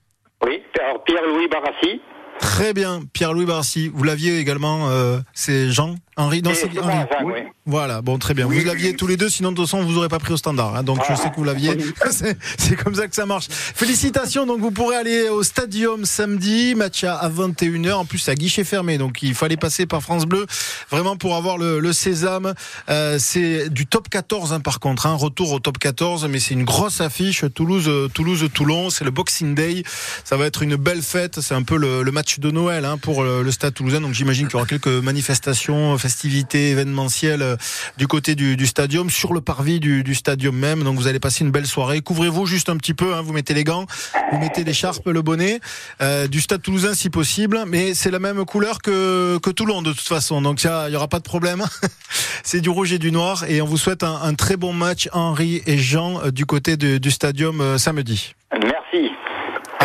Oui, 0.45 0.61
alors 0.81 1.03
Pierre-Louis 1.03 1.47
Barassi. 1.49 1.99
Très 2.39 2.73
bien, 2.73 3.01
Pierre-Louis 3.13 3.45
Barcy. 3.45 3.89
Vous 3.93 4.03
l'aviez 4.03 4.39
également, 4.39 4.89
euh, 4.89 5.19
c'est 5.33 5.71
Jean? 5.71 5.95
Henri 6.17 6.41
c'est 6.45 6.53
c'est 6.71 6.79
Henri. 6.79 6.95
oui. 7.25 7.33
Voilà, 7.67 8.01
bon, 8.01 8.17
très 8.19 8.33
bien. 8.35 8.45
vous 8.45 8.51
l'aviez 8.63 8.95
tous 8.95 9.07
les 9.07 9.17
deux, 9.17 9.27
sinon 9.27 9.51
de 9.51 9.55
toute 9.57 9.65
façon, 9.65 9.83
vous 9.83 9.97
aurez 9.97 10.07
pas 10.07 10.19
pris 10.19 10.33
au 10.33 10.37
standard. 10.37 10.75
hein. 10.75 10.83
donc 10.83 10.99
je 11.09 11.15
sais 11.15 11.29
que 11.31 11.35
vous 11.35 11.43
l'aviez. 11.43 11.75
C'est- 12.11 12.37
comme 12.83 12.93
ça 12.95 13.07
que 13.07 13.15
ça 13.15 13.25
marche. 13.25 13.47
Félicitations. 13.49 14.45
Donc 14.45 14.59
vous 14.59 14.71
pourrez 14.71 14.95
aller 14.95 15.29
au 15.29 15.43
Stadium 15.43 16.05
samedi, 16.05 16.75
match 16.75 17.03
à, 17.03 17.15
à 17.15 17.29
21h. 17.29 17.93
En 17.93 18.05
plus, 18.05 18.29
à 18.29 18.35
guichet 18.35 18.63
fermé. 18.63 18.97
Donc 18.97 19.23
il 19.23 19.33
fallait 19.33 19.57
passer 19.57 19.85
par 19.85 20.01
France 20.01 20.25
Bleu, 20.25 20.45
vraiment 20.91 21.17
pour 21.17 21.35
avoir 21.35 21.57
le, 21.57 21.79
le 21.79 21.91
sésame. 21.93 22.53
Euh, 22.89 23.17
c'est 23.19 23.69
du 23.69 23.85
top 23.87 24.07
14 24.09 24.53
hein, 24.53 24.59
par 24.59 24.79
contre. 24.79 25.07
Hein, 25.07 25.15
retour 25.15 25.51
au 25.51 25.59
top 25.59 25.79
14, 25.79 26.27
mais 26.29 26.39
c'est 26.39 26.53
une 26.53 26.63
grosse 26.65 27.01
affiche. 27.01 27.43
Toulouse, 27.53 27.89
Toulouse, 28.13 28.47
Toulon. 28.53 28.89
C'est 28.89 29.03
le 29.05 29.11
Boxing 29.11 29.55
Day. 29.55 29.83
Ça 30.23 30.37
va 30.37 30.45
être 30.45 30.61
une 30.61 30.75
belle 30.75 31.01
fête. 31.01 31.41
C'est 31.41 31.55
un 31.55 31.63
peu 31.63 31.77
le, 31.77 32.03
le 32.03 32.11
match 32.11 32.39
de 32.39 32.51
Noël 32.51 32.85
hein, 32.85 32.97
pour 32.97 33.23
le, 33.23 33.41
le 33.41 33.51
Stade 33.51 33.73
Toulousain. 33.73 34.01
Donc 34.01 34.13
j'imagine 34.13 34.45
qu'il 34.47 34.53
y 34.53 34.57
aura 34.57 34.67
quelques 34.67 34.87
manifestations, 34.87 35.97
festivités, 36.05 36.69
événementielles 36.69 37.41
euh, 37.41 37.55
du 37.97 38.05
côté 38.07 38.35
du, 38.35 38.55
du 38.55 38.67
stadium, 38.67 39.09
sur 39.09 39.33
le 39.33 39.41
parvis 39.41 39.79
du, 39.79 40.03
du 40.03 40.13
stadium 40.13 40.55
même. 40.55 40.83
Donc 40.83 40.97
vous 40.97 41.07
allez 41.07 41.19
passer 41.19 41.43
une 41.43 41.49
belle 41.49 41.65
soirée. 41.65 42.01
Couvrez-vous 42.01 42.45
juste 42.45 42.69
un 42.69 42.77
petit 42.77 42.93
peu. 42.93 43.15
hein, 43.15 43.23
vous 43.23 43.33
mettez 43.33 43.55
les 43.55 43.63
gants, 43.63 43.87
vous 44.31 44.37
mettez 44.37 44.63
l'écharpe, 44.63 45.07
le 45.07 45.23
bonnet 45.23 45.59
euh, 46.01 46.27
du 46.27 46.41
Stade 46.41 46.61
Toulousain 46.61 46.93
si 46.93 47.09
possible. 47.09 47.63
Mais 47.65 47.95
c'est 47.95 48.11
la 48.11 48.19
même 48.19 48.45
couleur 48.45 48.83
que, 48.83 49.39
Toulon 49.49 49.81
de 49.81 49.93
toute 49.93 50.07
façon. 50.07 50.43
Donc 50.43 50.63
il 50.63 50.91
y 50.91 50.95
aura 50.95 51.07
pas 51.07 51.19
de 51.19 51.23
problème. 51.23 51.63
c'est 52.43 52.61
du 52.61 52.69
rouge 52.69 52.93
et 52.93 52.99
du 52.99 53.11
noir. 53.11 53.45
Et 53.47 53.61
on 53.61 53.65
vous 53.65 53.77
souhaite 53.77 54.03
un, 54.03 54.33
très 54.35 54.57
bon 54.57 54.73
match, 54.73 55.09
Henri 55.11 55.63
et 55.65 55.79
Jean, 55.79 56.21
euh, 56.21 56.31
du 56.31 56.45
côté 56.45 56.77
du 56.77 57.11
stadium 57.11 57.79
samedi. 57.79 58.35
Merci. 58.53 59.14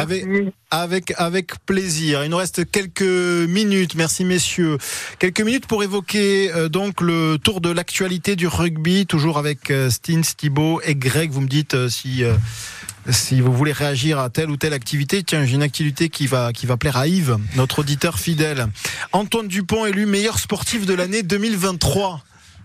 Avec, 0.01 0.25
avec, 0.71 1.13
avec 1.17 1.65
plaisir. 1.67 2.25
Il 2.25 2.31
nous 2.31 2.37
reste 2.37 2.71
quelques 2.71 3.03
minutes. 3.03 3.95
Merci 3.95 4.25
messieurs. 4.25 4.79
Quelques 5.19 5.41
minutes 5.41 5.67
pour 5.67 5.83
évoquer 5.83 6.53
euh, 6.53 6.69
donc 6.69 7.01
le 7.01 7.39
tour 7.43 7.61
de 7.61 7.71
l'actualité 7.71 8.37
du 8.37 8.47
rugby, 8.47 9.07
toujours 9.07 9.39
avec 9.39 9.71
euh, 9.71 9.91
Stins, 9.91 10.23
Thibault 10.37 10.81
et 10.85 10.95
Greg. 10.95 11.31
Vous 11.31 11.41
me 11.41 11.49
dites 11.49 11.75
euh, 11.75 11.89
si 11.89 12.25
euh, 12.25 12.35
si 13.09 13.41
vous 13.41 13.53
voulez 13.53 13.73
réagir 13.73 14.19
à 14.19 14.31
telle 14.31 14.51
ou 14.51 14.57
telle 14.57 14.73
activité. 14.73 15.23
Tiens, 15.23 15.45
j'ai 15.45 15.55
une 15.55 15.63
activité 15.63 16.09
qui 16.09 16.27
va 16.27 16.53
qui 16.53 16.67
va 16.67 16.77
plaire 16.77 16.97
à 16.97 17.07
Yves, 17.07 17.37
notre 17.57 17.81
auditeur 17.81 18.19
fidèle. 18.19 18.67
Antoine 19.13 19.49
Dupont 19.49 19.87
élu 19.87 20.07
meilleur 20.07 20.39
sportif 20.39 20.87
de 20.87 20.95
l'année 20.95 21.23
2023. 21.23 22.23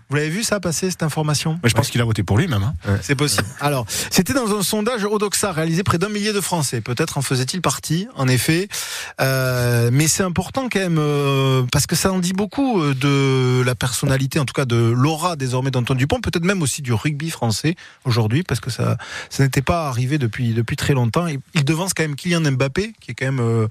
Vous 0.08 0.16
l'avez 0.16 0.28
vu 0.28 0.44
ça 0.44 0.60
passer 0.60 0.90
cette 0.90 1.02
information 1.02 1.58
Mais 1.62 1.68
je 1.68 1.74
pense 1.74 1.90
qu'il 1.90 2.00
a 2.00 2.04
voté 2.04 2.22
pour 2.22 2.38
lui 2.38 2.46
même. 2.46 2.62
hein. 2.62 2.98
c'est 3.02 3.16
possible. 3.16 3.46
Alors, 3.60 3.86
c'était 4.10 4.34
dans 4.34 4.56
un 4.56 4.62
sondage 4.62 5.04
Odoxa 5.04 5.50
réalisé 5.52 5.82
près 5.82 5.98
d'un 5.98 6.08
millier 6.08 6.32
de 6.32 6.40
Français. 6.40 6.80
Peut-être 6.80 7.18
en 7.18 7.22
faisait-il 7.22 7.60
partie, 7.60 8.06
en 8.14 8.28
effet. 8.28 8.68
Euh, 9.20 9.90
mais 9.92 10.06
c'est 10.06 10.22
important 10.22 10.68
quand 10.70 10.78
même, 10.78 10.98
euh, 10.98 11.64
parce 11.72 11.86
que 11.86 11.96
ça 11.96 12.12
en 12.12 12.20
dit 12.20 12.32
beaucoup 12.34 12.80
euh, 12.80 12.94
de 12.94 13.62
la 13.64 13.74
personnalité, 13.74 14.38
en 14.38 14.44
tout 14.44 14.52
cas 14.54 14.64
de 14.64 14.76
l'aura 14.76 15.34
désormais 15.34 15.70
d'Antoine 15.72 15.98
Dupont, 15.98 16.20
peut-être 16.20 16.44
même 16.44 16.62
aussi 16.62 16.82
du 16.82 16.92
rugby 16.92 17.30
français 17.30 17.74
aujourd'hui, 18.04 18.42
parce 18.44 18.60
que 18.60 18.70
ça, 18.70 18.96
ça 19.28 19.42
n'était 19.42 19.62
pas 19.62 19.88
arrivé 19.88 20.18
depuis, 20.18 20.54
depuis 20.54 20.76
très 20.76 20.94
longtemps. 20.94 21.26
Il, 21.26 21.40
il 21.54 21.64
devance 21.64 21.94
quand 21.94 22.04
même 22.04 22.14
Kylian 22.16 22.52
Mbappé, 22.52 22.92
qui 23.00 23.10
est 23.10 23.14
quand 23.14 23.26
même 23.26 23.40
euh, 23.40 23.66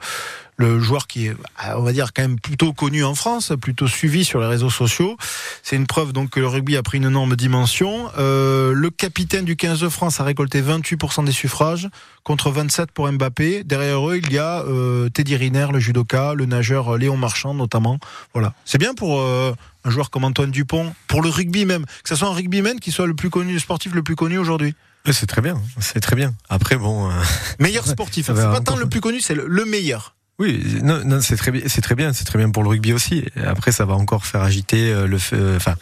le 0.58 0.80
joueur 0.80 1.08
qui 1.08 1.28
est, 1.28 1.36
on 1.76 1.82
va 1.82 1.92
dire, 1.92 2.14
quand 2.14 2.22
même 2.22 2.40
plutôt 2.40 2.72
connu 2.74 3.04
en 3.04 3.14
France, 3.16 3.52
plutôt 3.60 3.88
suivi 3.88 4.24
sur 4.24 4.40
les 4.40 4.48
réseaux 4.48 4.70
sociaux. 4.70 5.18
C'est 5.64 5.76
une 5.76 5.88
preuve 5.88 6.14
donc 6.14 6.30
que 6.30 6.40
le 6.40 6.48
rugby 6.48 6.78
a 6.78 6.84
pris 6.84 6.98
une 6.98 7.06
énorme 7.06 7.36
dimension. 7.36 8.10
Euh, 8.18 8.72
le 8.74 8.90
capitaine 8.90 9.44
du 9.46 9.56
15 9.56 9.82
de 9.82 9.90
France 9.90 10.20
a 10.20 10.24
récolté 10.24 10.62
28% 10.62 11.26
des 11.26 11.32
suffrages 11.32 11.90
contre 12.24 12.52
27 12.52 12.92
pour 12.92 13.12
Mbappé. 13.12 13.64
Derrière 13.66 14.10
eux, 14.10 14.18
il 14.18 14.32
y 14.32 14.38
a 14.38 14.62
euh, 14.62 15.10
Teddy 15.10 15.36
Riner, 15.36 15.68
le 15.74 15.80
judoka, 15.80 16.34
le 16.34 16.46
nageur 16.46 16.98
Léon 16.98 17.18
Marchand 17.18 17.54
notamment. 17.54 18.00
Voilà, 18.34 18.54
c'est 18.64 18.78
bien 18.78 18.94
pour 18.94 19.20
euh, 19.20 19.54
un 19.84 19.90
joueur 19.90 20.10
comme 20.10 20.24
Antoine 20.24 20.52
Dupont, 20.52 20.94
pour 21.08 21.22
le 21.22 21.30
rugby 21.30 21.66
même, 21.66 21.86
que 21.86 22.10
ce 22.10 22.16
soit 22.16 22.30
un 22.30 22.34
rugbyman 22.34 22.80
qui 22.80 22.92
soit 22.92 23.08
le 23.08 23.14
plus 23.14 23.30
connu, 23.30 23.54
le 23.54 23.60
sportif 23.60 23.94
le 23.94 24.04
plus 24.04 24.16
connu 24.16 24.38
aujourd'hui. 24.38 24.74
C'est 25.12 25.28
très 25.28 25.42
bien, 25.42 25.62
c'est 25.80 26.00
très 26.00 26.16
bien. 26.16 26.34
Après, 26.50 26.78
bon. 26.78 27.10
euh, 27.10 27.14
Meilleur 27.60 27.86
sportif, 27.86 28.26
c'est 28.28 28.34
pas 28.34 28.62
tant 28.62 28.76
le 28.76 28.88
plus 28.88 29.02
connu, 29.02 29.22
c'est 29.22 29.36
le 29.36 29.66
meilleur. 29.66 30.16
Oui, 30.38 30.62
non, 30.84 31.02
non 31.06 31.22
c'est 31.22 31.38
très 31.38 31.52
bien, 31.52 31.62
c'est 31.68 31.82
très 31.82 31.96
bien, 31.96 32.12
c'est 32.12 32.26
très 32.26 32.38
bien 32.38 32.50
pour 32.50 32.64
le 32.64 32.70
rugby 32.70 32.92
aussi. 32.92 33.26
Après, 33.46 33.72
ça 33.72 33.86
va 33.86 33.94
encore 33.94 34.26
faire 34.26 34.42
agiter 34.42 34.92
euh, 34.92 35.08
le, 35.08 35.18
euh, 35.34 35.56
enfin, 35.56 35.76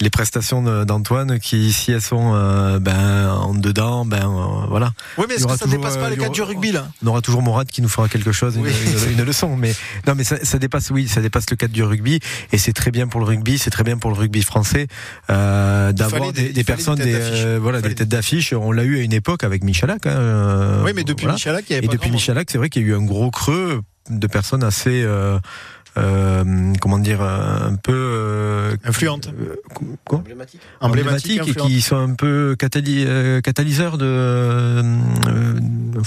les 0.00 0.10
prestations 0.10 0.84
d'Antoine 0.84 1.38
qui, 1.38 1.72
si 1.72 1.92
elles 1.92 2.02
sont 2.02 2.34
euh, 2.34 2.78
ben 2.78 3.30
en 3.30 3.45
dedans, 3.66 4.04
ben 4.06 4.18
euh, 4.24 4.66
voilà. 4.68 4.92
Oui, 5.18 5.24
mais 5.28 5.34
est-ce 5.34 5.44
que 5.46 5.50
ça 5.52 5.58
toujours, 5.64 5.78
dépasse 5.78 5.96
pas 5.96 6.08
euh, 6.10 6.14
y 6.14 6.16
cadres 6.16 6.32
du 6.32 6.42
rugby 6.42 6.72
là? 6.72 6.88
On 7.04 7.08
aura 7.08 7.20
toujours 7.20 7.42
Morad 7.42 7.68
qui 7.68 7.82
nous 7.82 7.88
fera 7.88 8.08
quelque 8.08 8.32
chose, 8.32 8.56
une, 8.56 8.62
Oui. 8.62 8.70
une- 9.10 9.18
une 9.18 9.24
leçon. 9.24 9.56
Mais 9.56 9.74
non, 10.06 10.14
mais 10.16 10.24
ça, 10.24 10.36
ça 10.44 10.58
dépasse, 10.58 10.90
oui, 10.90 11.08
ça 11.08 11.20
dépasse 11.20 11.50
le 11.50 11.56
cadre 11.56 11.72
du 11.74 11.82
rugby 11.82 12.20
et 12.52 12.58
c'est 12.58 12.72
très 12.72 12.90
bien 12.90 13.08
pour 13.08 13.20
le 13.20 13.26
rugby, 13.26 13.58
c'est 13.58 13.70
très 13.70 13.84
bien 13.84 13.98
pour 13.98 14.10
le 14.10 14.16
rugby 14.16 14.42
français 14.42 14.86
euh, 15.30 15.92
d'avoir 15.92 16.32
des- 16.32 16.50
des, 16.50 16.64
personnes, 16.64 16.96
des 16.96 17.04
têtes 17.04 17.12
des, 17.12 17.18
d'affiche. 17.18 17.42
euh, 17.44 17.58
voilà, 17.60 17.80
des 17.80 17.94
têtes 17.94 18.08
d'affiche. 18.08 18.52
On 18.52 18.70
l'a 18.72 18.84
eu 18.84 18.98
à 18.98 19.02
une 19.02 19.12
époque 19.12 19.42
avec 19.44 19.64
Michalak. 19.64 20.06
Hein, 20.06 20.82
Oui, 20.84 20.92
mais 20.94 21.04
depuis 21.04 21.24
voilà. 21.24 21.34
Michalak, 21.34 21.64
il 21.68 21.72
y 21.72 21.76
avait 21.76 21.84
Et 21.84 21.88
pas 21.88 21.94
depuis. 21.94 22.10
Michalak, 22.10 22.48
c'est 22.50 22.58
vrai 22.58 22.68
qu'il 22.68 22.82
y 22.82 22.84
a 22.84 22.88
eu 22.88 22.94
un 22.94 23.02
gros 23.04 23.30
creux 23.30 23.82
de 24.08 24.26
personnes 24.28 24.62
assez. 24.62 25.02
euh, 25.02 25.38
euh, 25.98 26.72
comment 26.80 26.98
dire, 26.98 27.22
un 27.22 27.76
peu 27.76 27.92
euh, 27.92 28.76
influente, 28.84 29.28
euh, 29.28 29.56
quoi 30.04 30.18
emblématique, 30.18 30.60
emblématique 30.80 31.48
et 31.48 31.54
qui 31.54 31.80
sont 31.80 31.96
un 31.96 32.14
peu 32.14 32.56
cataly 32.58 33.04
euh, 33.06 33.40
catalyseurs 33.40 33.98
de. 33.98 34.04
euh, 34.06 34.82
euh, 35.28 35.54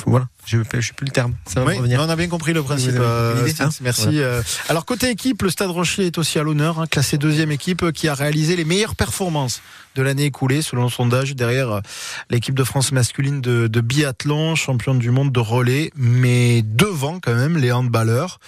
voilà, 0.05 0.27
je 0.49 0.57
ne 0.57 0.63
sais 0.81 0.93
plus 0.93 1.05
le 1.05 1.11
terme. 1.11 1.35
Ça 1.45 1.61
va 1.61 1.67
Oui, 1.67 1.77
revenir. 1.77 2.01
on 2.03 2.09
a 2.09 2.15
bien 2.15 2.27
compris 2.27 2.53
le 2.53 2.63
principe. 2.63 2.95
Euh, 2.95 3.47
hein 3.59 3.69
merci. 3.81 4.19
Euh. 4.19 4.41
Alors 4.67 4.85
côté 4.85 5.09
équipe, 5.09 5.41
le 5.43 5.49
Stade 5.49 5.69
Rocher 5.69 6.07
est 6.07 6.17
aussi 6.17 6.39
à 6.39 6.43
l'honneur, 6.43 6.79
hein, 6.79 6.87
classé 6.87 7.17
deuxième 7.17 7.51
équipe 7.51 7.83
euh, 7.83 7.91
qui 7.91 8.07
a 8.07 8.13
réalisé 8.15 8.55
les 8.55 8.65
meilleures 8.65 8.95
performances 8.95 9.61
de 9.95 10.01
l'année 10.01 10.25
écoulée 10.25 10.61
selon 10.61 10.83
le 10.83 10.89
sondage 10.89 11.35
derrière 11.35 11.81
l'équipe 12.29 12.55
de 12.55 12.63
France 12.63 12.91
masculine 12.91 13.41
de, 13.41 13.67
de 13.67 13.81
biathlon, 13.81 14.55
championne 14.55 14.99
du 14.99 15.11
monde 15.11 15.31
de 15.31 15.39
relais, 15.39 15.91
mais 15.95 16.61
devant 16.63 17.19
quand 17.19 17.35
même 17.35 17.57
les 17.57 17.71
handballeurs 17.71 18.39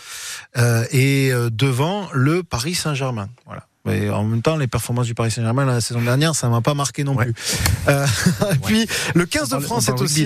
euh, 0.57 0.85
et 0.91 1.31
devant 1.51 2.07
le 2.13 2.43
Paris 2.43 2.75
Saint-Germain. 2.75 3.27
Voilà. 3.45 3.65
Mais 3.85 4.09
en 4.09 4.23
même 4.23 4.41
temps, 4.41 4.57
les 4.57 4.67
performances 4.67 5.07
du 5.07 5.15
Paris 5.15 5.31
Saint-Germain 5.31 5.65
la 5.65 5.81
saison 5.81 6.01
dernière, 6.01 6.35
ça 6.35 6.47
m'a 6.49 6.61
pas 6.61 6.73
marqué 6.75 7.03
non 7.03 7.15
plus. 7.15 7.33
Euh, 7.87 8.05
puis 8.65 8.85
le 9.15 9.25
15 9.25 9.49
de 9.49 9.59
France 9.59 9.87
est 9.87 10.01
aussi 10.01 10.23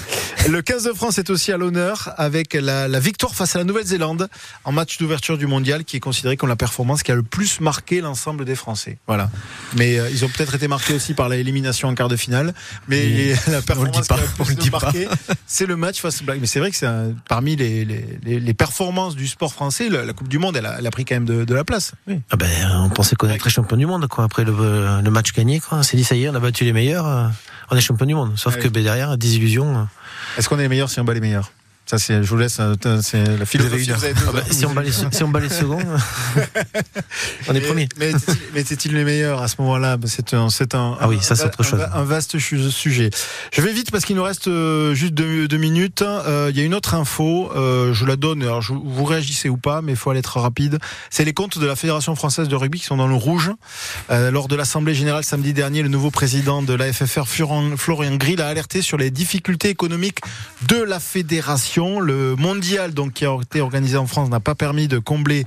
le 0.48 0.62
15 0.62 0.84
de 0.84 0.92
France 0.92 1.18
est 1.18 1.30
aussi 1.30 1.52
à 1.52 1.56
l'honneur 1.56 2.12
avec 2.18 2.52
la, 2.54 2.86
la 2.86 3.00
victoire 3.00 3.34
face 3.34 3.56
à 3.56 3.58
la 3.58 3.64
Nouvelle-Zélande 3.64 4.28
en 4.64 4.72
match 4.72 4.98
d'ouverture 4.98 5.38
du 5.38 5.46
mondial 5.46 5.84
qui 5.84 5.96
est 5.96 6.00
considéré 6.00 6.36
comme 6.36 6.48
la 6.50 6.56
performance 6.56 7.02
qui 7.02 7.10
a 7.12 7.14
le 7.14 7.22
plus 7.22 7.60
marqué 7.60 8.00
l'ensemble 8.00 8.44
des 8.44 8.54
Français. 8.56 8.98
Voilà. 9.06 9.30
Mais 9.76 9.98
euh, 9.98 10.10
ils 10.10 10.24
ont 10.24 10.28
peut-être 10.28 10.54
été 10.54 10.68
marqués 10.68 10.92
aussi 10.94 11.14
par 11.14 11.28
l'élimination 11.30 11.88
en 11.88 11.94
quart 11.94 12.08
de 12.08 12.16
finale. 12.16 12.52
Mais 12.88 13.34
la 13.48 13.62
performance 13.62 14.06
qui 14.06 14.12
a 14.12 14.16
on 14.38 14.44
le 14.44 14.54
c'est 15.46 15.66
le 15.66 15.76
match 15.76 16.00
face 16.00 16.22
Black. 16.22 16.38
Mais 16.40 16.46
c'est 16.46 16.60
vrai 16.60 16.70
que 16.70 16.76
c'est 16.76 16.86
parmi 17.28 17.56
les, 17.56 17.84
les, 17.84 18.04
les- 18.22 18.40
les 18.40 18.54
performances 18.54 19.16
du 19.16 19.26
sport 19.26 19.52
français, 19.52 19.88
la, 19.88 20.04
la 20.04 20.12
Coupe 20.12 20.28
du 20.28 20.38
Monde, 20.38 20.56
elle 20.56 20.66
a, 20.66 20.76
elle 20.78 20.86
a 20.86 20.90
pris 20.90 21.04
quand 21.04 21.14
même 21.14 21.24
de, 21.24 21.44
de 21.44 21.54
la 21.54 21.64
place. 21.64 21.85
Oui. 22.06 22.20
Ah 22.30 22.36
ben, 22.36 22.48
on 22.80 22.88
pensait 22.90 23.16
qu'on 23.16 23.28
était 23.30 23.48
champion 23.50 23.76
du 23.76 23.86
monde, 23.86 24.06
quoi. 24.08 24.24
Après 24.24 24.44
le, 24.44 24.52
le 25.02 25.10
match 25.10 25.32
gagné, 25.32 25.60
quoi. 25.60 25.78
On 25.78 25.82
s'est 25.82 25.96
dit, 25.96 26.04
ça 26.04 26.14
y 26.16 26.24
est, 26.24 26.28
on 26.28 26.34
a 26.34 26.40
battu 26.40 26.64
les 26.64 26.72
meilleurs, 26.72 27.06
euh, 27.06 27.26
on 27.70 27.76
est 27.76 27.80
champion 27.80 28.06
du 28.06 28.14
monde. 28.14 28.32
Sauf 28.36 28.56
Ouais. 28.56 28.62
que 28.62 28.68
ben, 28.68 28.82
derrière, 28.82 29.16
désillusion. 29.18 29.76
euh. 29.76 29.82
Est-ce 30.38 30.48
qu'on 30.48 30.58
est 30.58 30.62
les 30.62 30.68
meilleurs 30.68 30.90
si 30.90 30.98
on 31.00 31.04
bat 31.04 31.14
les 31.14 31.20
meilleurs? 31.20 31.50
Ça, 31.88 31.98
c'est, 31.98 32.20
je 32.20 32.28
vous 32.28 32.36
laisse, 32.36 32.58
euh, 32.58 32.74
c'est 33.00 33.22
la 33.24 33.32
avez 33.42 34.12
deux 34.14 34.20
Ah 34.28 34.32
bah, 34.32 34.40
si 34.50 34.66
on 34.66 34.74
bat 34.74 34.82
les- 34.82 34.90
si 34.90 35.22
on 35.22 35.28
bat 35.28 35.38
les 35.38 35.48
seconds, 35.48 35.78
on 37.48 37.50
est 37.54 37.60
Mais- 37.60 37.60
premier. 37.60 37.88
Mais 37.96 38.10
étaient-ils- 38.10 38.38
mais 38.54 38.60
étaient-ils 38.62 38.92
les 38.92 39.04
meilleurs 39.04 39.40
à 39.40 39.46
ce 39.46 39.54
moment-là? 39.60 39.96
Bah, 39.96 40.08
C'est 40.10 40.34
un, 40.34 40.48
c'est 40.50 40.74
un, 40.74 40.96
Ah 41.00 41.08
oui, 41.08 41.18
ça, 41.20 41.36
c'est 41.36 41.44
autre 41.46 41.62
chose. 41.62 41.80
Un, 41.80 42.00
un 42.00 42.02
vaste 42.04 42.38
sujet. 42.40 43.10
Je 43.52 43.60
vais 43.62 43.72
vite 43.72 43.92
parce 43.92 44.04
qu'il 44.04 44.16
nous 44.16 44.24
reste 44.24 44.48
euh, 44.48 44.94
juste 44.94 45.14
deux, 45.14 45.46
deux 45.46 45.56
minutes. 45.58 46.02
Euh, 46.02 46.50
Il 46.50 46.58
y 46.58 46.60
a 46.60 46.64
une 46.64 46.74
autre 46.74 46.94
info. 46.94 47.52
euh, 47.54 47.92
je 47.94 48.04
la 48.04 48.16
donne. 48.16 48.42
Alors, 48.42 48.62
je- 48.62 48.72
vous 48.72 49.04
réagissez 49.04 49.48
ou 49.48 49.56
pas, 49.56 49.80
mais 49.80 49.92
il 49.92 49.96
faut 49.96 50.10
aller 50.10 50.18
être 50.20 50.40
rapide. 50.40 50.78
C'est 51.10 51.24
les 51.24 51.34
comptes 51.34 51.58
de 51.58 51.66
la 51.66 51.76
Fédération 51.76 52.16
française 52.16 52.48
de 52.48 52.56
rugby 52.56 52.80
qui 52.80 52.86
sont 52.86 52.96
dans 52.96 53.06
le 53.06 53.14
rouge. 53.14 53.52
Euh, 54.10 54.32
lors 54.32 54.48
de 54.48 54.56
l'Assemblée 54.56 54.94
générale 54.94 55.22
samedi 55.22 55.52
dernier, 55.52 55.82
le 55.82 55.88
nouveau 55.88 56.10
président 56.10 56.62
de 56.62 56.74
la 56.74 56.92
FFR, 56.92 57.28
Florian, 57.28 57.76
Florian 57.76 58.16
Grill, 58.16 58.40
a 58.40 58.48
alerté 58.48 58.82
sur 58.82 58.96
les 58.96 59.10
difficultés 59.12 59.68
économiques 59.68 60.18
de 60.66 60.82
la 60.82 60.98
fédération. 60.98 61.75
Le 61.76 62.36
mondial, 62.36 62.94
donc, 62.94 63.12
qui 63.12 63.26
a 63.26 63.36
été 63.40 63.60
organisé 63.60 63.98
en 63.98 64.06
France, 64.06 64.30
n'a 64.30 64.40
pas 64.40 64.54
permis 64.54 64.88
de 64.88 64.98
combler 64.98 65.44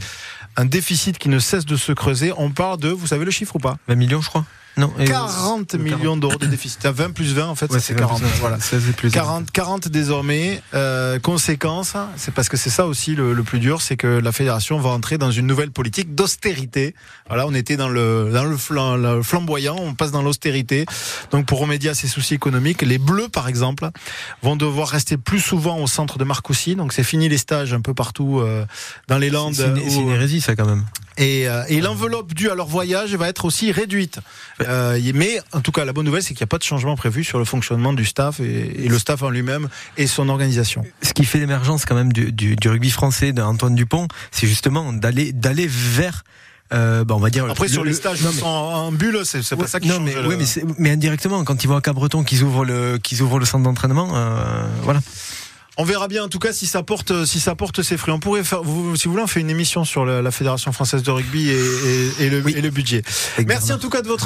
un 0.57 0.65
déficit 0.65 1.17
qui 1.17 1.27
ne 1.27 1.39
cesse 1.39 1.65
de 1.65 1.75
se 1.75 1.91
creuser. 1.91 2.31
On 2.37 2.51
parle 2.51 2.79
de, 2.79 2.89
vous 2.89 3.07
savez 3.07 3.25
le 3.25 3.31
chiffre 3.31 3.55
ou 3.55 3.59
pas? 3.59 3.77
20 3.87 3.95
millions, 3.95 4.21
je 4.21 4.29
crois. 4.29 4.45
Non. 4.79 4.93
et- 4.99 5.05
40 5.05 5.75
millions 5.75 6.17
d'euros 6.17 6.37
de 6.37 6.45
déficit. 6.45 6.85
À 6.85 6.91
20 6.91 7.11
plus 7.11 7.33
20, 7.33 7.47
en 7.47 7.55
fait, 7.55 7.71
Ouais, 7.71 7.79
c'est 7.79 7.95
40. 7.95 8.19
20 8.21 8.25
plus 8.27 8.33
20, 8.35 8.39
Voilà. 8.39 8.59
16 8.59 8.89
et 8.89 8.93
plus 8.93 9.11
40, 9.11 9.51
40 9.51 9.87
désormais. 9.89 10.61
Euh, 10.73 11.19
conséquence, 11.19 11.93
c'est 12.15 12.33
parce 12.33 12.49
que 12.49 12.57
c'est 12.57 12.69
ça 12.69 12.85
aussi 12.87 13.15
le, 13.15 13.33
le 13.33 13.43
plus 13.43 13.59
dur, 13.59 13.81
c'est 13.81 13.97
que 13.97 14.07
la 14.07 14.31
fédération 14.31 14.79
va 14.79 14.89
entrer 14.89 15.17
dans 15.17 15.31
une 15.31 15.45
nouvelle 15.47 15.71
politique 15.71 16.15
d'austérité. 16.15 16.95
Voilà, 17.27 17.45
on 17.47 17.53
était 17.53 17.77
dans 17.77 17.89
le 17.89 18.29
dans 18.33 18.43
le, 18.45 18.57
flam- 18.57 19.01
le 19.17 19.21
flamboyant, 19.23 19.75
on 19.79 19.93
passe 19.93 20.11
dans 20.11 20.21
l'austérité. 20.23 20.85
Donc 21.31 21.45
pour 21.45 21.59
remédier 21.59 21.89
à 21.89 21.93
ces 21.93 22.07
soucis 22.07 22.33
économiques, 22.35 22.81
les 22.81 22.97
Bleus 22.97 23.29
par 23.29 23.47
exemple 23.47 23.89
vont 24.41 24.55
devoir 24.55 24.87
rester 24.87 25.17
plus 25.17 25.39
souvent 25.39 25.77
au 25.79 25.87
centre 25.87 26.17
de 26.17 26.23
Marcoussis. 26.23 26.75
Donc 26.75 26.93
c'est 26.93 27.03
fini 27.03 27.27
les 27.29 27.37
stages 27.37 27.73
un 27.73 27.81
peu 27.81 27.93
partout 27.93 28.39
euh, 28.39 28.65
dans 29.07 29.17
les 29.17 29.29
Landes. 29.29 29.55
C'est 29.55 29.67
une, 29.67 30.09
hérésie, 30.09 30.41
ça, 30.41 30.55
quand 30.55 30.65
même. 30.65 30.85
Et, 31.19 31.47
euh, 31.47 31.63
et 31.67 31.81
l'enveloppe 31.81 32.33
due 32.33 32.49
à 32.49 32.55
leur 32.55 32.65
voyage 32.67 33.13
va 33.13 33.27
être 33.29 33.45
aussi 33.45 33.71
réduite. 33.71 34.19
Euh, 34.61 34.99
mais 35.13 35.39
en 35.51 35.61
tout 35.61 35.71
cas, 35.71 35.85
la 35.85 35.93
bonne 35.93 36.05
nouvelle, 36.05 36.23
c'est 36.23 36.29
qu'il 36.33 36.41
n'y 36.43 36.45
a 36.45 36.47
pas 36.47 36.57
de 36.57 36.63
changement 36.63 36.95
prévu 36.95 37.23
sur 37.23 37.37
le 37.37 37.45
fonctionnement 37.45 37.93
du 37.93 38.05
staff 38.05 38.39
et, 38.39 38.85
et 38.85 38.87
le 38.87 38.97
staff 38.97 39.21
en 39.21 39.29
lui-même 39.29 39.69
et 39.97 40.07
son 40.07 40.29
organisation. 40.29 40.83
Ce 41.03 41.13
qui 41.13 41.25
fait 41.25 41.37
l'émergence 41.39 41.85
quand 41.85 41.95
même 41.95 42.11
du, 42.11 42.31
du, 42.31 42.55
du 42.55 42.69
rugby 42.69 42.89
français 42.89 43.31
d'Antoine 43.33 43.75
Dupont, 43.75 44.07
c'est 44.31 44.47
justement 44.47 44.91
d'aller 44.93 45.31
d'aller 45.33 45.67
vers. 45.69 46.23
Euh, 46.71 47.03
bah, 47.03 47.15
on 47.15 47.19
va 47.19 47.31
dire 47.31 47.45
Après, 47.49 47.65
le- 47.65 47.73
sur 47.73 47.83
les 47.83 47.89
le- 47.89 47.95
stages 47.95 48.21
non, 48.21 48.29
mais- 48.31 48.41
sont 48.41 48.45
en 48.45 48.91
bulle, 48.91 49.21
c'est 49.25 49.41
pas 49.55 49.65
ça 49.65 49.79
qui 49.79 49.87
non, 49.87 49.95
change. 49.95 50.03
mais, 50.05 50.13
le- 50.13 50.37
mais, 50.37 50.73
mais 50.77 50.91
indirectement, 50.91 51.43
quand 51.43 51.63
ils 51.63 51.67
vont 51.67 51.75
à 51.75 51.81
Cabreton, 51.81 52.23
qu'ils 52.23 52.43
ouvrent 52.43 52.63
le, 52.63 52.99
qu'ils 52.99 53.23
ouvrent 53.23 53.39
le 53.39 53.45
centre 53.45 53.63
d'entraînement, 53.63 54.09
euh, 54.13 54.67
voilà. 54.83 54.99
On 55.81 55.85
verra 55.85 56.09
bien 56.09 56.25
en 56.25 56.27
tout 56.27 56.39
cas 56.39 56.51
si 56.51 56.65
ça 56.67 56.83
porte 56.83 57.23
si 57.23 57.39
ça 57.39 57.55
porte 57.55 57.81
ses 57.83 57.95
fruits. 57.95 58.13
On 58.13 58.19
pourrait 58.19 58.43
faire, 58.43 58.61
vous- 58.63 58.97
si 58.97 59.05
vous 59.07 59.11
voulez, 59.13 59.23
on 59.23 59.27
fait 59.27 59.39
une 59.39 59.49
émission 59.49 59.85
sur 59.85 60.05
la, 60.05 60.21
la 60.21 60.29
fédération 60.29 60.73
française 60.73 61.03
de 61.03 61.09
rugby 61.11 61.49
et, 61.49 61.53
et- 61.53 62.25
et 62.25 62.29
le, 62.29 62.43
et 62.49 62.59
le 62.61 62.69
budget. 62.69 63.01
Merci 63.47 63.71
en 63.71 63.77
tout 63.77 63.89
cas 63.89 64.01
de 64.01 64.07
votre 64.09 64.17